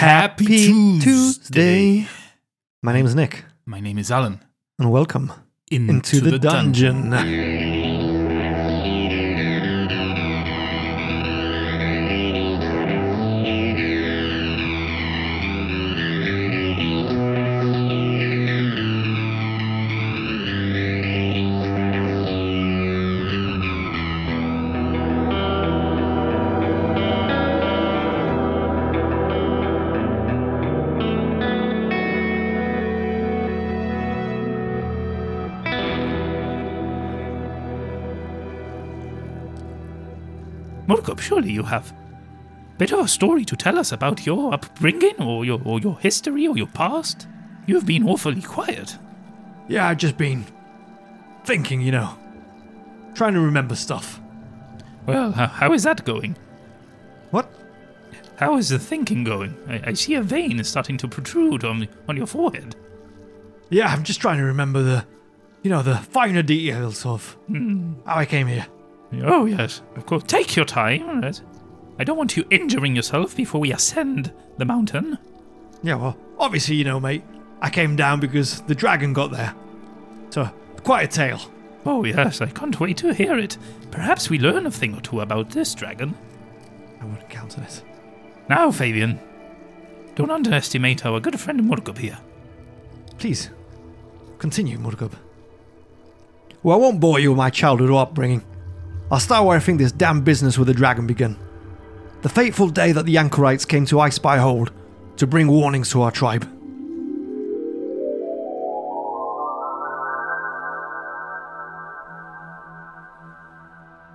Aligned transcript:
Happy 0.00 0.98
Twosday. 1.02 2.08
My 2.82 2.94
name 2.94 3.04
is 3.04 3.14
Nick, 3.14 3.44
My 3.66 3.80
name 3.80 3.98
is 3.98 4.10
Alan. 4.10 4.40
and 4.78 4.90
welcome 4.90 5.30
Into, 5.70 5.92
into 5.92 6.20
the, 6.22 6.38
dungeon. 6.38 7.10
Murkub, 7.10 7.20
surely 41.50 41.54
you 41.54 41.62
have 41.62 41.90
a 41.92 42.78
bit 42.78 42.92
of 42.92 43.00
a 43.00 43.08
story 43.08 43.44
to 43.44 43.56
tell 43.56 43.78
us 43.78 43.92
about 43.92 44.26
your 44.26 44.54
upbringing 44.54 45.20
or 45.20 45.44
your, 45.44 45.60
or 45.64 45.80
your 45.80 45.98
history 45.98 46.46
or 46.46 46.56
your 46.56 46.68
past? 46.68 47.26
You've 47.66 47.86
been 47.86 48.08
awfully 48.08 48.42
quiet. 48.42 48.96
Yeah, 49.68 49.88
I've 49.88 49.98
just 49.98 50.16
been 50.16 50.44
thinking, 51.44 51.80
you 51.80 51.92
know, 51.92 52.16
trying 53.14 53.34
to 53.34 53.40
remember 53.40 53.74
stuff. 53.76 54.20
Well, 55.06 55.32
how, 55.32 55.46
how 55.46 55.72
is 55.72 55.82
that 55.84 56.04
going? 56.04 56.36
What? 57.30 57.48
How 58.36 58.56
is 58.56 58.68
the 58.70 58.78
thinking 58.78 59.24
going? 59.24 59.54
I, 59.68 59.90
I 59.90 59.92
see 59.94 60.14
a 60.14 60.22
vein 60.22 60.62
starting 60.64 60.96
to 60.98 61.08
protrude 61.08 61.64
on, 61.64 61.88
on 62.08 62.16
your 62.16 62.26
forehead. 62.26 62.74
Yeah, 63.70 63.88
I'm 63.92 64.02
just 64.02 64.20
trying 64.20 64.38
to 64.38 64.44
remember 64.44 64.82
the, 64.82 65.04
you 65.62 65.70
know, 65.70 65.82
the 65.82 65.96
finer 65.96 66.42
details 66.42 67.04
of 67.06 67.36
Hmm. 67.46 67.94
how 68.06 68.16
I 68.16 68.26
came 68.26 68.46
here. 68.48 68.66
Oh, 69.22 69.44
yes, 69.44 69.82
of 69.96 70.06
course. 70.06 70.22
Take 70.26 70.56
your 70.56 70.64
time. 70.64 71.20
right? 71.20 71.40
I 71.98 72.04
don't 72.04 72.16
want 72.16 72.36
you 72.36 72.44
injuring 72.50 72.96
yourself 72.96 73.36
before 73.36 73.60
we 73.60 73.72
ascend 73.72 74.32
the 74.56 74.64
mountain. 74.64 75.18
Yeah, 75.82 75.96
well, 75.96 76.16
obviously, 76.38 76.76
you 76.76 76.84
know, 76.84 77.00
mate, 77.00 77.24
I 77.60 77.70
came 77.70 77.96
down 77.96 78.20
because 78.20 78.60
the 78.62 78.74
dragon 78.74 79.12
got 79.12 79.30
there. 79.30 79.54
So, 80.30 80.48
quite 80.82 81.04
a 81.04 81.08
tale. 81.08 81.40
Oh, 81.84 82.04
yes, 82.04 82.40
I 82.40 82.46
can't 82.46 82.78
wait 82.78 82.98
to 82.98 83.12
hear 83.14 83.38
it. 83.38 83.56
Perhaps 83.90 84.30
we 84.30 84.38
learn 84.38 84.66
a 84.66 84.70
thing 84.70 84.94
or 84.94 85.00
two 85.00 85.20
about 85.20 85.50
this 85.50 85.74
dragon. 85.74 86.14
I 87.00 87.04
wouldn't 87.04 87.28
count 87.28 87.58
on 87.58 87.64
it. 87.64 87.82
Now, 88.48 88.70
Fabian, 88.70 89.18
don't 90.14 90.30
underestimate 90.30 91.04
our 91.06 91.20
good 91.20 91.40
friend 91.40 91.60
Murkub 91.62 91.98
here. 91.98 92.18
Please, 93.18 93.50
continue, 94.38 94.78
Murkub. 94.78 95.12
Well, 96.62 96.76
I 96.76 96.80
won't 96.80 97.00
bore 97.00 97.18
you 97.18 97.30
with 97.30 97.38
my 97.38 97.50
childhood 97.50 97.90
upbringing. 97.90 98.44
I'll 99.12 99.18
start 99.18 99.44
where 99.44 99.56
I 99.56 99.60
think 99.60 99.78
this 99.78 99.90
damn 99.90 100.20
business 100.20 100.56
with 100.56 100.68
the 100.68 100.74
dragon 100.74 101.08
began. 101.08 101.36
The 102.22 102.28
fateful 102.28 102.68
day 102.68 102.92
that 102.92 103.06
the 103.06 103.18
anchorites 103.18 103.64
came 103.64 103.84
to 103.86 104.08
Spy 104.10 104.38
Hold 104.38 104.70
to 105.16 105.26
bring 105.26 105.48
warnings 105.48 105.90
to 105.90 106.02
our 106.02 106.12
tribe. 106.12 106.44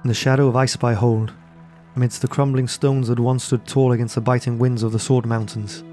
In 0.03 0.07
the 0.07 0.13
shadow 0.13 0.47
of 0.47 0.69
Spy 0.69 0.93
Hold, 0.93 1.33
amidst 1.97 2.21
the 2.21 2.29
crumbling 2.29 2.69
stones 2.69 3.09
that 3.09 3.19
once 3.19 3.43
stood 3.43 3.67
tall 3.67 3.91
against 3.91 4.15
the 4.15 4.21
biting 4.21 4.57
winds 4.57 4.81
of 4.81 4.93
the 4.93 4.99
Sword 4.99 5.25
Mountains, 5.25 5.83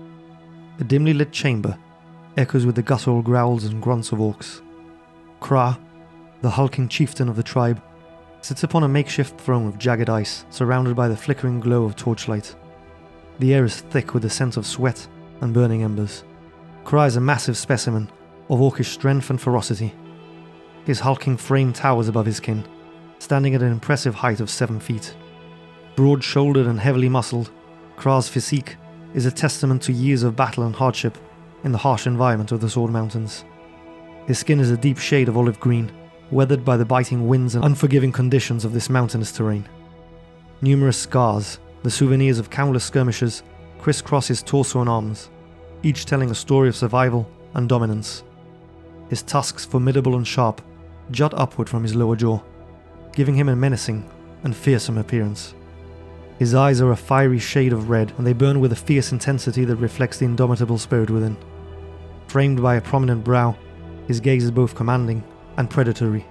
a 0.79 0.85
dimly 0.85 1.13
lit 1.13 1.33
chamber 1.33 1.77
echoes 2.37 2.65
with 2.65 2.77
the 2.77 2.83
guttural 2.83 3.23
growls 3.23 3.65
and 3.65 3.83
grunts 3.83 4.13
of 4.13 4.21
orcs. 4.21 4.61
Kra, 5.41 5.77
the 6.41 6.51
hulking 6.51 6.89
chieftain 6.89 7.29
of 7.29 7.35
the 7.35 7.43
tribe, 7.43 7.83
sits 8.43 8.65
upon 8.65 8.83
a 8.83 8.89
makeshift 8.89 9.41
throne 9.41 9.67
of 9.67 9.79
jagged 9.79 10.11
ice, 10.11 10.45
surrounded 10.51 10.95
by 10.95 11.09
the 11.09 11.17
flickering 11.17 11.61
glow 11.61 11.85
of 11.85 11.97
torchlight. 11.97 12.55
The 13.39 13.55
air 13.55 13.65
is 13.65 13.81
thick 13.81 14.13
with 14.13 14.25
the 14.25 14.31
scent 14.31 14.57
of 14.57 14.67
sweat 14.67 15.07
and 15.41 15.55
burning 15.55 15.83
embers. 15.83 16.25
Kra 16.85 17.07
is 17.07 17.17
a 17.17 17.21
massive 17.21 17.57
specimen 17.57 18.11
of 18.51 18.59
orcish 18.61 18.87
strength 18.87 19.31
and 19.31 19.41
ferocity. 19.41 19.95
His 20.85 21.01
hulking 21.01 21.37
frame 21.37 21.73
towers 21.73 22.09
above 22.09 22.27
his 22.27 22.41
kin, 22.41 22.65
standing 23.21 23.55
at 23.55 23.63
an 23.63 23.71
impressive 23.71 24.17
height 24.17 24.41
of 24.41 24.51
seven 24.51 24.81
feet. 24.81 25.15
Broad 25.95 26.25
shouldered 26.25 26.67
and 26.67 26.81
heavily 26.81 27.09
muscled, 27.09 27.51
Kra's 27.97 28.29
physique 28.29 28.77
is 29.15 29.27
a 29.27 29.31
testament 29.31 29.83
to 29.83 29.93
years 29.93 30.25
of 30.25 30.35
battle 30.35 30.65
and 30.65 30.75
hardship 30.75 31.17
in 31.63 31.71
the 31.71 31.79
harsh 31.79 32.07
environment 32.07 32.51
of 32.51 32.61
the 32.61 32.69
Sword 32.69 32.91
Mountains. 32.91 33.45
His 34.27 34.39
skin 34.39 34.59
is 34.59 34.71
a 34.71 34.77
deep 34.77 34.99
shade 34.99 35.29
of 35.29 35.37
olive 35.37 35.61
green, 35.61 35.93
weathered 36.33 36.65
by 36.65 36.77
the 36.77 36.85
biting 36.85 37.29
winds 37.29 37.55
and 37.55 37.65
unforgiving 37.65 38.11
conditions 38.11 38.65
of 38.65 38.73
this 38.73 38.89
mountainous 38.89 39.31
terrain. 39.31 39.69
Numerous 40.63 40.97
scars, 40.97 41.59
the 41.83 41.91
souvenirs 41.91 42.39
of 42.39 42.51
countless 42.51 42.85
skirmishes, 42.85 43.43
crisscross 43.79 44.29
his 44.29 44.43
torso 44.43 44.81
and 44.81 44.89
arms, 44.89 45.29
each 45.83 46.07
telling 46.07 46.31
a 46.31 46.35
story 46.35 46.69
of 46.69 46.77
survival 46.77 47.29
and 47.55 47.69
dominance. 47.69 48.23
His 49.11 49.23
tusks, 49.23 49.67
formidable 49.67 50.17
and 50.17 50.27
sharp, 50.27 50.63
jut 51.11 51.35
upward 51.35 51.69
from 51.69 51.83
his 51.83 51.95
lower 51.95 52.17
jaw, 52.17 52.41
giving 53.13 53.35
him 53.35 53.49
a 53.49 53.57
menacing 53.57 54.09
and 54.45 54.57
fearsome 54.57 54.99
appearance. 54.99 55.55
His 56.39 56.55
eyes 56.55 56.81
are 56.81 56.93
a 56.93 56.97
fiery 56.97 57.39
shade 57.39 57.73
of 57.73 57.91
red, 57.91 58.13
and 58.17 58.27
they 58.27 58.33
burn 58.33 58.59
with 58.59 58.73
a 58.73 58.77
fierce 58.77 59.13
intensity 59.13 59.65
that 59.67 59.77
reflects 59.77 60.19
the 60.19 60.25
indomitable 60.25 60.79
spirit 60.79 61.11
within. 61.11 61.37
Framed 62.27 62.63
by 62.63 62.77
a 62.77 62.81
prominent 62.81 63.23
brow, 63.23 63.55
his 64.09 64.19
gaze 64.19 64.45
is 64.45 64.51
both 64.51 64.75
commanding 64.75 65.23
and 65.57 65.69
predatory, 65.71 66.27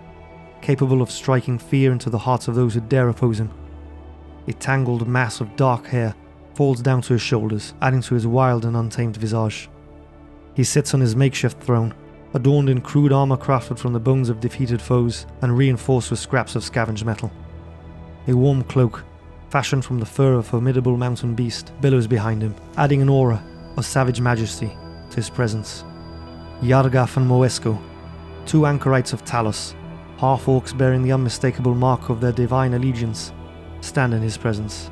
capable 0.62 1.02
of 1.02 1.12
striking 1.12 1.58
fear 1.58 1.92
into 1.92 2.10
the 2.10 2.18
hearts 2.18 2.48
of 2.48 2.56
those 2.56 2.74
who 2.74 2.82
dare 2.82 3.10
oppose 3.10 3.40
him. 3.40 3.52
A 4.48 4.54
tangled 4.54 5.08
mass 5.08 5.42
of 5.42 5.56
dark 5.56 5.88
hair 5.88 6.16
falls 6.56 6.82
down 6.82 7.02
to 7.04 7.14
his 7.14 7.22
shoulders, 7.22 7.74
adding 7.82 8.02
to 8.02 8.16
his 8.16 8.28
wild 8.28 8.66
and 8.66 8.76
untamed 8.76 9.18
visage. 9.18 9.70
He 10.54 10.64
sits 10.64 10.94
on 10.94 11.00
his 11.00 11.16
makeshift 11.16 11.62
throne, 11.62 11.94
adorned 12.34 12.70
in 12.70 12.82
crude 12.82 13.12
armor 13.12 13.38
crafted 13.38 13.78
from 13.78 13.94
the 13.94 14.00
bones 14.00 14.30
of 14.30 14.40
defeated 14.40 14.82
foes 14.82 15.26
and 15.42 15.58
reinforced 15.58 16.12
with 16.12 16.20
scraps 16.20 16.56
of 16.56 16.64
scavenged 16.64 17.06
metal. 17.06 17.32
A 18.28 18.34
warm 18.34 18.64
cloak, 18.64 19.04
fashioned 19.50 19.84
from 19.84 20.00
the 20.00 20.06
fur 20.06 20.34
of 20.34 20.40
a 20.40 20.44
formidable 20.44 20.98
mountain 20.98 21.36
beast, 21.36 21.72
billows 21.82 22.08
behind 22.08 22.42
him, 22.42 22.56
adding 22.78 23.02
an 23.02 23.10
aura 23.10 23.44
of 23.78 23.86
savage 23.86 24.22
majesty 24.22 24.72
to 25.10 25.16
his 25.16 25.30
presence. 25.30 25.84
Yargaf 26.62 27.18
and 27.18 27.28
Moesco, 27.28 27.82
two 28.46 28.66
anchorites 28.66 29.14
of 29.14 29.24
Talos, 29.24 29.74
half 30.18 30.46
orcs 30.46 30.78
bearing 30.78 31.02
the 31.02 31.12
unmistakable 31.12 31.76
mark 31.76 32.10
of 32.10 32.22
their 32.22 32.32
divine 32.32 32.74
allegiance, 32.74 33.34
stand 33.82 34.14
in 34.14 34.22
his 34.22 34.38
presence. 34.38 34.92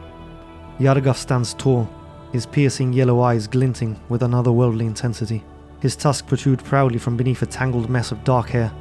Yargaf 0.80 1.16
stands 1.16 1.54
tall, 1.54 1.90
his 2.32 2.46
piercing 2.46 2.94
yellow 2.94 3.22
eyes 3.22 3.48
glinting 3.48 4.00
with 4.10 4.24
an 4.24 4.32
otherworldly 4.32 4.86
intensity. 4.86 5.44
His 5.82 5.96
tusk 5.96 6.28
protrude 6.28 6.64
proudly 6.64 7.00
from 7.00 7.18
beneath 7.18 7.42
a 7.42 7.46
tangled 7.46 7.90
mess 7.90 8.12
of 8.12 8.24
dark 8.24 8.50
hair, 8.50 8.72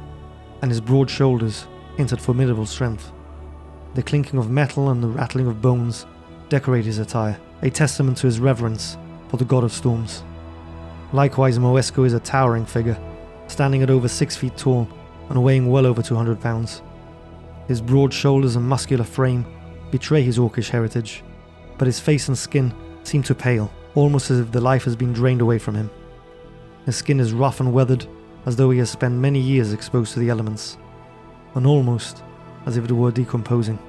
and 0.61 0.69
his 0.69 0.81
broad 0.81 1.09
shoulders 1.09 1.67
hint 1.97 2.13
at 2.13 2.21
formidable 2.21 2.65
strength. 2.65 3.11
The 3.95 4.03
clinking 4.03 4.39
of 4.39 4.49
metal 4.49 4.89
and 4.89 5.01
the 5.01 5.07
rattling 5.07 5.47
of 5.47 5.61
bones 5.61 6.05
decorate 6.49 6.85
his 6.85 6.99
attire, 6.99 7.39
a 7.61 7.69
testament 7.69 8.17
to 8.17 8.27
his 8.27 8.39
reverence 8.39 8.97
for 9.29 9.37
the 9.37 9.45
god 9.45 9.63
of 9.63 9.71
storms. 9.71 10.23
Likewise, 11.13 11.57
Moesco 11.57 12.05
is 12.05 12.13
a 12.13 12.19
towering 12.19 12.65
figure, 12.65 12.97
standing 13.49 13.83
at 13.83 13.89
over 13.89 14.07
six 14.07 14.35
feet 14.35 14.55
tall 14.55 14.87
and 15.29 15.43
weighing 15.43 15.69
well 15.69 15.85
over 15.85 16.01
200 16.01 16.39
pounds. 16.39 16.81
His 17.67 17.81
broad 17.81 18.13
shoulders 18.13 18.55
and 18.55 18.67
muscular 18.67 19.03
frame 19.03 19.45
betray 19.91 20.21
his 20.21 20.37
orcish 20.37 20.69
heritage, 20.69 21.23
but 21.77 21.85
his 21.85 21.99
face 21.99 22.27
and 22.27 22.37
skin 22.37 22.73
seem 23.03 23.23
to 23.23 23.35
pale, 23.35 23.71
almost 23.95 24.31
as 24.31 24.39
if 24.39 24.51
the 24.51 24.61
life 24.61 24.83
has 24.85 24.95
been 24.95 25.13
drained 25.13 25.41
away 25.41 25.59
from 25.59 25.75
him. 25.75 25.89
His 26.85 26.95
skin 26.95 27.19
is 27.19 27.33
rough 27.33 27.59
and 27.59 27.73
weathered, 27.73 28.05
as 28.45 28.55
though 28.55 28.71
he 28.71 28.79
has 28.79 28.89
spent 28.89 29.15
many 29.15 29.39
years 29.39 29.73
exposed 29.73 30.13
to 30.13 30.19
the 30.19 30.29
elements, 30.29 30.77
and 31.55 31.65
almost 31.67 32.23
as 32.65 32.77
if 32.77 32.85
it 32.85 32.91
were 32.91 33.11
decomposing. 33.11 33.79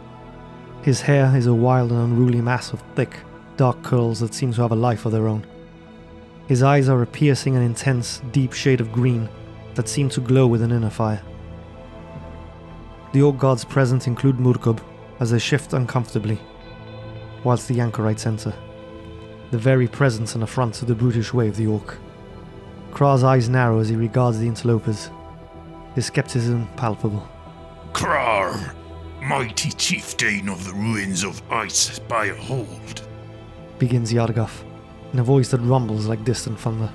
His 0.83 1.01
hair 1.01 1.35
is 1.37 1.47
a 1.47 1.55
wild 1.55 1.91
and 1.93 2.01
unruly 2.01 2.41
mass 2.41 2.73
of 2.73 2.83
thick, 2.95 3.17
dark 3.57 3.83
curls 3.83 4.21
that 4.21 4.35
seem 4.35 4.53
to 4.55 4.63
have 4.63 4.73
a 4.73 4.77
life 4.77 5.05
of 5.07 5.13
their 5.13 5.29
own. 5.29 5.47
His 6.49 6.63
eyes 6.63 6.89
are 6.89 7.03
a 7.03 7.07
piercing 7.07 7.57
and 7.57 7.65
intense, 7.65 8.23
deep 8.33 8.53
shade 8.53 8.81
of 8.81 8.93
green 8.93 9.29
that 9.81 9.89
seem 9.89 10.11
to 10.11 10.21
glow 10.21 10.47
with 10.47 10.61
an 10.61 10.73
inner 10.73 10.91
fire. 10.91 11.23
The 13.15 13.23
orc 13.23 13.39
gods 13.39 13.65
present 13.65 14.07
include 14.07 14.37
Murkub 14.37 14.79
as 15.21 15.31
they 15.31 15.39
shift 15.39 15.73
uncomfortably, 15.73 16.39
whilst 17.45 17.67
the 17.67 17.81
anchorites 17.81 18.27
enter. 18.27 18.53
The 19.53 19.57
very 19.57 19.89
presence 19.89 20.35
and 20.35 20.45
affront 20.45 20.75
to 20.75 20.85
the 20.85 20.95
brutish 20.95 21.33
way 21.33 21.49
of 21.49 21.57
the 21.57 21.67
orc. 21.67 21.97
Kra's 22.91 23.25
eyes 23.25 23.49
narrow 23.49 23.79
as 23.79 23.89
he 23.89 23.97
regards 23.97 24.39
the 24.39 24.49
interlopers, 24.49 25.11
his 25.95 26.05
skepticism 26.05 26.69
palpable. 26.77 27.27
Krar, 27.95 28.75
mighty 29.23 29.71
chieftain 29.71 30.51
of 30.51 30.63
the 30.67 30.75
ruins 30.75 31.25
of 31.25 31.43
Icespire 31.49 32.37
Hold. 32.37 33.09
begins 33.79 34.13
Yargaf. 34.13 34.63
in 35.15 35.21
a 35.21 35.25
voice 35.25 35.51
that 35.53 35.61
rumbles 35.63 36.05
like 36.07 36.23
distant 36.23 36.61
thunder. 36.61 36.93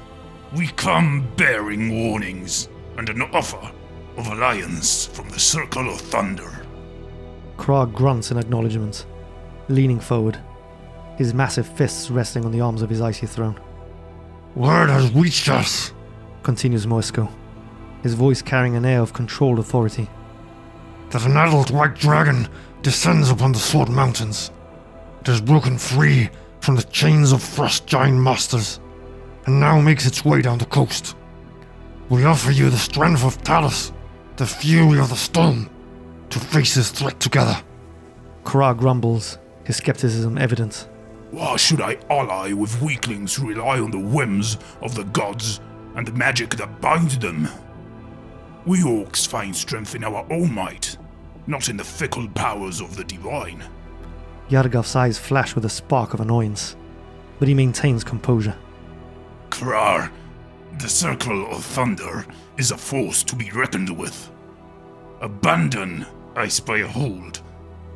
We 0.55 0.67
come 0.67 1.27
bearing 1.35 1.89
warnings 1.91 2.69
and 2.97 3.09
an 3.09 3.21
offer 3.33 3.71
of 4.17 4.27
alliance 4.27 5.05
from 5.07 5.29
the 5.29 5.39
Circle 5.39 5.89
of 5.89 5.99
Thunder. 5.99 6.65
Kra 7.57 7.91
grunts 7.91 8.31
in 8.31 8.37
acknowledgement, 8.37 9.05
leaning 9.67 9.99
forward, 9.99 10.37
his 11.17 11.33
massive 11.33 11.67
fists 11.67 12.09
resting 12.09 12.45
on 12.45 12.51
the 12.51 12.61
arms 12.61 12.81
of 12.81 12.89
his 12.89 13.01
icy 13.01 13.25
throne. 13.25 13.59
Word 14.55 14.89
has 14.89 15.11
reached 15.13 15.49
us, 15.49 15.93
Continues 16.43 16.85
Moesco, 16.85 17.29
his 18.03 18.13
voice 18.13 18.41
carrying 18.41 18.75
an 18.75 18.85
air 18.85 19.01
of 19.01 19.13
controlled 19.13 19.59
authority. 19.59 20.09
that 21.11 21.25
an 21.25 21.37
adult 21.37 21.71
white 21.71 21.95
dragon 21.95 22.47
descends 22.81 23.29
upon 23.29 23.51
the 23.51 23.59
Sword 23.59 23.89
Mountains. 23.89 24.51
It 25.21 25.27
has 25.27 25.39
broken 25.41 25.77
free 25.77 26.29
from 26.61 26.75
the 26.75 26.83
chains 26.83 27.31
of 27.31 27.41
frost 27.41 27.87
giant 27.87 28.19
masters, 28.19 28.79
and 29.45 29.59
now 29.59 29.79
makes 29.79 30.05
its 30.05 30.25
way 30.25 30.41
down 30.41 30.57
the 30.57 30.65
coast. 30.65 31.15
We 32.09 32.23
offer 32.23 32.51
you 32.51 32.69
the 32.69 32.77
strength 32.77 33.23
of 33.25 33.41
Talos, 33.41 33.91
the 34.35 34.45
fury 34.45 34.99
of 34.99 35.09
the 35.09 35.15
storm, 35.15 35.69
to 36.29 36.39
face 36.39 36.75
this 36.75 36.91
threat 36.91 37.19
together. 37.19 37.57
Kra 38.43 38.77
grumbles, 38.77 39.39
his 39.63 39.77
skepticism 39.77 40.37
evident. 40.37 40.87
Why 41.31 41.55
should 41.55 41.81
I 41.81 41.97
ally 42.09 42.53
with 42.53 42.79
weaklings 42.79 43.33
who 43.33 43.49
rely 43.49 43.79
on 43.79 43.89
the 43.89 43.99
whims 43.99 44.57
of 44.81 44.93
the 44.93 45.03
gods 45.05 45.61
and 45.95 46.07
the 46.07 46.11
magic 46.11 46.55
that 46.57 46.79
binds 46.79 47.17
them? 47.17 47.47
We 48.67 48.81
orcs 48.83 49.27
find 49.27 49.55
strength 49.55 49.95
in 49.95 50.03
our 50.03 50.25
own 50.31 50.53
might, 50.53 50.97
not 51.47 51.69
in 51.69 51.77
the 51.77 51.83
fickle 51.83 52.27
powers 52.29 52.81
of 52.81 52.95
the 52.95 53.03
divine. 53.03 53.63
Yargaf's 54.49 54.95
eyes 54.95 55.17
flash 55.17 55.55
with 55.55 55.65
a 55.65 55.69
spark 55.69 56.13
of 56.13 56.19
annoyance, 56.19 56.75
but 57.39 57.47
he 57.47 57.55
maintains 57.55 58.03
composure. 58.03 58.55
Krar, 59.49 60.11
the 60.79 60.89
Circle 60.89 61.49
of 61.51 61.63
Thunder 61.63 62.25
is 62.57 62.71
a 62.71 62.77
force 62.77 63.23
to 63.23 63.35
be 63.35 63.49
reckoned 63.51 63.95
with. 63.97 64.29
Abandon 65.21 66.05
Icespire 66.33 66.87
Hold 66.87 67.41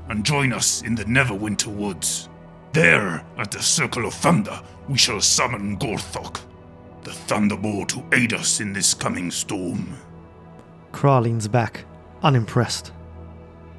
and 0.07 0.25
join 0.25 0.53
us 0.53 0.81
in 0.83 0.95
the 0.95 1.03
Neverwinter 1.05 1.67
Woods. 1.67 2.29
There, 2.71 3.23
at 3.37 3.51
the 3.51 3.61
Circle 3.61 4.05
of 4.05 4.13
Thunder, 4.13 4.61
we 4.87 4.97
shall 4.97 5.19
summon 5.19 5.77
Gorthok, 5.77 6.39
the 7.03 7.11
Thunderbolt 7.11 7.89
to 7.89 8.03
aid 8.13 8.33
us 8.33 8.59
in 8.59 8.73
this 8.73 8.93
coming 8.93 9.29
storm. 9.29 9.95
Kra 10.91 11.21
leans 11.21 11.47
back, 11.47 11.85
unimpressed. 12.23 12.93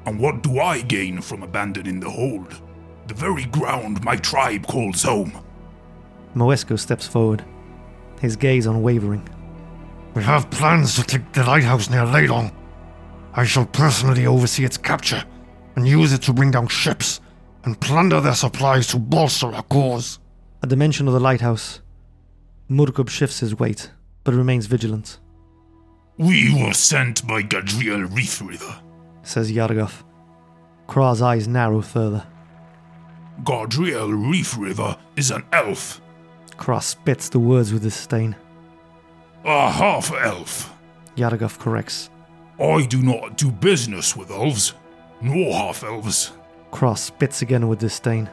And 0.05 0.19
what 0.19 0.43
do 0.43 0.59
I 0.59 0.81
gain 0.81 1.21
from 1.21 1.43
abandoning 1.43 1.99
the 1.99 2.09
hold? 2.09 2.61
The 3.07 3.13
very 3.13 3.45
ground 3.45 4.03
my 4.03 4.15
tribe 4.15 4.67
calls 4.67 5.03
home. 5.03 5.43
Moesco 6.35 6.79
steps 6.79 7.07
forward, 7.07 7.43
his 8.21 8.35
gaze 8.35 8.65
unwavering. 8.67 9.27
We 10.13 10.23
have 10.23 10.49
plans 10.51 10.95
to 10.95 11.03
take 11.03 11.31
the 11.33 11.43
lighthouse 11.43 11.89
near 11.89 12.01
Leilon. 12.05 12.53
I 13.33 13.45
shall 13.45 13.65
personally 13.65 14.25
oversee 14.25 14.63
its 14.65 14.77
capture 14.77 15.23
and 15.75 15.87
use 15.87 16.13
it 16.13 16.21
to 16.23 16.33
bring 16.33 16.51
down 16.51 16.67
ships 16.67 17.21
and 17.63 17.79
plunder 17.79 18.19
their 18.21 18.33
supplies 18.35 18.87
to 18.87 18.97
bolster 18.99 19.47
our 19.53 19.63
cause. 19.63 20.19
At 20.63 20.69
the 20.69 20.75
mention 20.75 21.07
of 21.07 21.13
the 21.13 21.19
lighthouse, 21.19 21.81
Murkub 22.69 23.09
shifts 23.09 23.39
his 23.39 23.57
weight, 23.57 23.89
but 24.23 24.33
remains 24.33 24.65
vigilant, 24.65 25.19
We 26.17 26.53
were 26.53 26.73
sent 26.73 27.25
by 27.25 27.41
Gadriel 27.43 28.13
Reef 28.15 28.41
River. 28.41 28.79
says 29.23 29.51
Yargaf. 29.51 30.03
Kra's 30.87 31.21
eyes 31.21 31.47
narrow 31.47 31.81
further. 31.81 32.25
Gadriel 33.43 34.11
Reef 34.29 34.57
River 34.57 34.97
is 35.15 35.31
an 35.31 35.43
elf, 35.53 36.01
Kra 36.61 36.79
spits 36.79 37.27
the 37.27 37.39
words 37.39 37.73
with 37.73 37.81
disdain. 37.81 38.35
a 39.43 39.71
half 39.71 40.13
elf. 40.13 40.71
Yargaf 41.17 41.57
corrects. 41.57 42.11
I 42.59 42.85
do 42.85 43.01
not 43.01 43.35
do 43.35 43.49
business 43.51 44.15
with 44.15 44.29
elves, 44.29 44.75
nor 45.21 45.51
half 45.53 45.83
elves. 45.83 46.33
Kra 46.71 46.95
spits 46.95 47.41
again 47.41 47.67
with 47.67 47.79
disdain. 47.79 48.29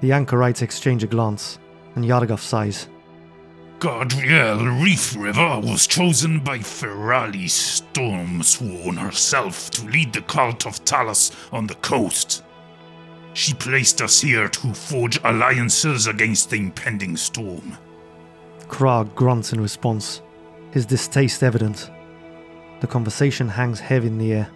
The 0.00 0.10
anchorites 0.10 0.60
exchange 0.62 1.04
a 1.04 1.06
glance, 1.06 1.60
and 1.94 2.04
Yargaf 2.04 2.40
sighs. 2.40 2.88
Gadriel 3.78 4.82
Reef 4.82 5.14
River 5.16 5.60
was 5.62 5.86
chosen 5.86 6.40
by 6.40 6.58
Ferali 6.58 7.46
Stormsworn 7.46 8.98
herself 8.98 9.70
to 9.70 9.86
lead 9.86 10.12
the 10.12 10.22
cult 10.22 10.66
of 10.66 10.84
Talos 10.84 11.30
on 11.52 11.68
the 11.68 11.76
coast. 11.76 12.42
She 13.34 13.54
placed 13.54 14.02
us 14.02 14.20
here 14.20 14.48
to 14.48 14.74
forge 14.74 15.20
alliances 15.24 16.06
against 16.06 16.50
the 16.50 16.56
impending 16.56 17.16
storm. 17.16 17.76
Kra 18.68 19.12
grunts 19.14 19.52
in 19.52 19.60
response, 19.60 20.22
his 20.72 20.86
distaste 20.86 21.42
evident. 21.42 21.90
The 22.80 22.86
conversation 22.86 23.48
hangs 23.48 23.80
heavy 23.80 24.08
in 24.08 24.18
the 24.18 24.32
air, 24.32 24.48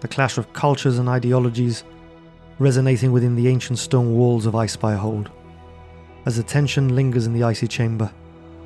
the 0.00 0.08
clash 0.08 0.38
of 0.38 0.52
cultures 0.52 0.98
and 0.98 1.08
ideologies 1.08 1.84
resonating 2.58 3.12
within 3.12 3.34
the 3.34 3.48
ancient 3.48 3.78
stone 3.78 4.14
walls 4.14 4.46
of 4.46 4.54
Icespire 4.54 4.96
Hold. 4.96 5.30
As 6.26 6.36
the 6.36 6.42
tension 6.42 6.94
lingers 6.94 7.26
in 7.26 7.32
the 7.32 7.42
icy 7.42 7.66
chamber, 7.66 8.10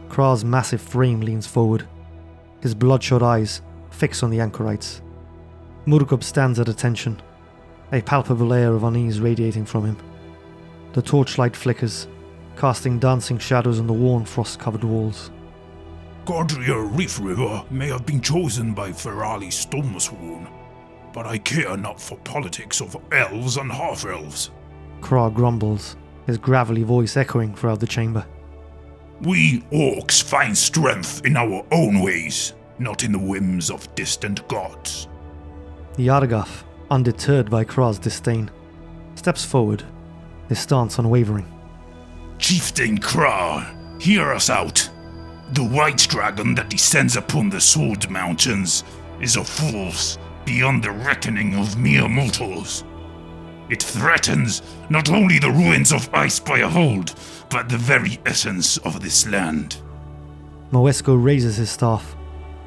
Kra's 0.08 0.44
massive 0.44 0.80
frame 0.80 1.20
leans 1.20 1.46
forward, 1.46 1.86
his 2.60 2.74
bloodshot 2.74 3.22
eyes 3.22 3.62
fixed 3.90 4.22
on 4.22 4.30
the 4.30 4.40
anchorites. 4.40 5.00
Murkub 5.86 6.22
stands 6.22 6.58
at 6.58 6.68
attention, 6.68 7.20
a 7.92 8.02
palpable 8.02 8.52
air 8.52 8.74
of 8.74 8.84
unease 8.84 9.20
radiating 9.20 9.64
from 9.64 9.84
him. 9.84 9.96
The 10.92 11.02
torchlight 11.02 11.56
flickers, 11.56 12.08
casting 12.56 12.98
dancing 12.98 13.38
shadows 13.38 13.78
on 13.78 13.86
the 13.86 13.92
worn 13.92 14.24
frost 14.24 14.58
covered 14.58 14.84
walls. 14.84 15.30
Gadriel 16.24 16.94
Reef 16.96 17.18
River 17.20 17.64
may 17.70 17.88
have 17.88 18.04
been 18.04 18.20
chosen 18.20 18.74
by 18.74 18.90
Ferali 18.90 19.48
Stormsworn, 19.48 20.50
but 21.14 21.26
I 21.26 21.38
care 21.38 21.76
not 21.76 22.00
for 22.00 22.18
politics 22.18 22.80
of 22.82 22.96
elves 23.12 23.56
and 23.56 23.72
half 23.72 24.04
elves. 24.04 24.50
Kra 25.00 25.32
grumbles, 25.32 25.96
his 26.26 26.36
gravelly 26.36 26.82
voice 26.82 27.16
echoing 27.16 27.54
throughout 27.54 27.80
the 27.80 27.86
chamber. 27.86 28.26
We 29.22 29.60
orcs 29.72 30.22
find 30.22 30.56
strength 30.56 31.24
in 31.24 31.36
our 31.36 31.64
own 31.72 32.00
ways, 32.00 32.52
not 32.78 33.02
in 33.04 33.12
the 33.12 33.18
whims 33.18 33.70
of 33.70 33.92
distant 33.94 34.46
gods. 34.48 35.08
Yargaf, 35.96 36.64
undeterred 36.90 37.50
by 37.50 37.64
Kra's 37.64 37.98
disdain, 37.98 38.50
steps 39.14 39.44
forward, 39.44 39.84
his 40.48 40.58
stance 40.58 40.98
unwavering. 40.98 41.46
Chieftain 42.38 42.98
Kra, 42.98 44.00
hear 44.00 44.32
us 44.32 44.48
out. 44.48 44.88
The 45.52 45.64
white 45.64 46.06
dragon 46.08 46.54
that 46.54 46.70
descends 46.70 47.16
upon 47.16 47.50
the 47.50 47.60
Sword 47.60 48.08
Mountains 48.10 48.84
is 49.20 49.36
a 49.36 49.44
force 49.44 50.18
beyond 50.44 50.82
the 50.82 50.92
reckoning 50.92 51.56
of 51.56 51.76
mere 51.78 52.08
mortals. 52.08 52.84
It 53.68 53.82
threatens 53.82 54.62
not 54.88 55.10
only 55.10 55.38
the 55.38 55.50
ruins 55.50 55.92
of 55.92 56.10
Icespire 56.12 56.70
Hold, 56.70 57.14
but 57.50 57.68
the 57.68 57.76
very 57.76 58.18
essence 58.24 58.78
of 58.78 59.00
this 59.00 59.26
land. 59.26 59.76
Moesco 60.70 61.22
raises 61.22 61.56
his 61.56 61.70
staff, 61.70 62.16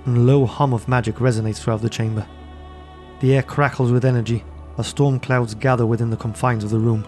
and 0.06 0.18
a 0.18 0.20
low 0.20 0.46
hum 0.46 0.74
of 0.74 0.88
magic 0.88 1.16
resonates 1.16 1.58
throughout 1.58 1.82
the 1.82 1.90
chamber. 1.90 2.26
The 3.22 3.36
air 3.36 3.44
crackles 3.44 3.92
with 3.92 4.04
energy 4.04 4.44
as 4.80 4.88
storm 4.88 5.20
clouds 5.20 5.54
gather 5.54 5.86
within 5.86 6.10
the 6.10 6.18
confines 6.18 6.64
of 6.64 6.72
the 6.72 6.80
room, 6.80 7.06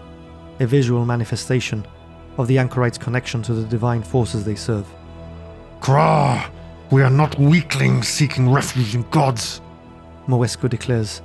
a 0.60 0.66
visual 0.66 1.04
manifestation 1.04 1.84
of 2.38 2.46
the 2.46 2.56
anchorites' 2.56 2.98
connection 2.98 3.42
to 3.42 3.52
the 3.52 3.66
divine 3.66 4.04
forces 4.04 4.44
they 4.44 4.54
serve. 4.54 4.86
Kra, 5.80 6.48
we 6.92 7.02
are 7.02 7.10
not 7.10 7.36
weaklings 7.36 8.06
seeking 8.06 8.48
refuge 8.48 8.94
in 8.94 9.02
gods. 9.10 9.60
Moesco 10.28 10.70
declares, 10.70 11.20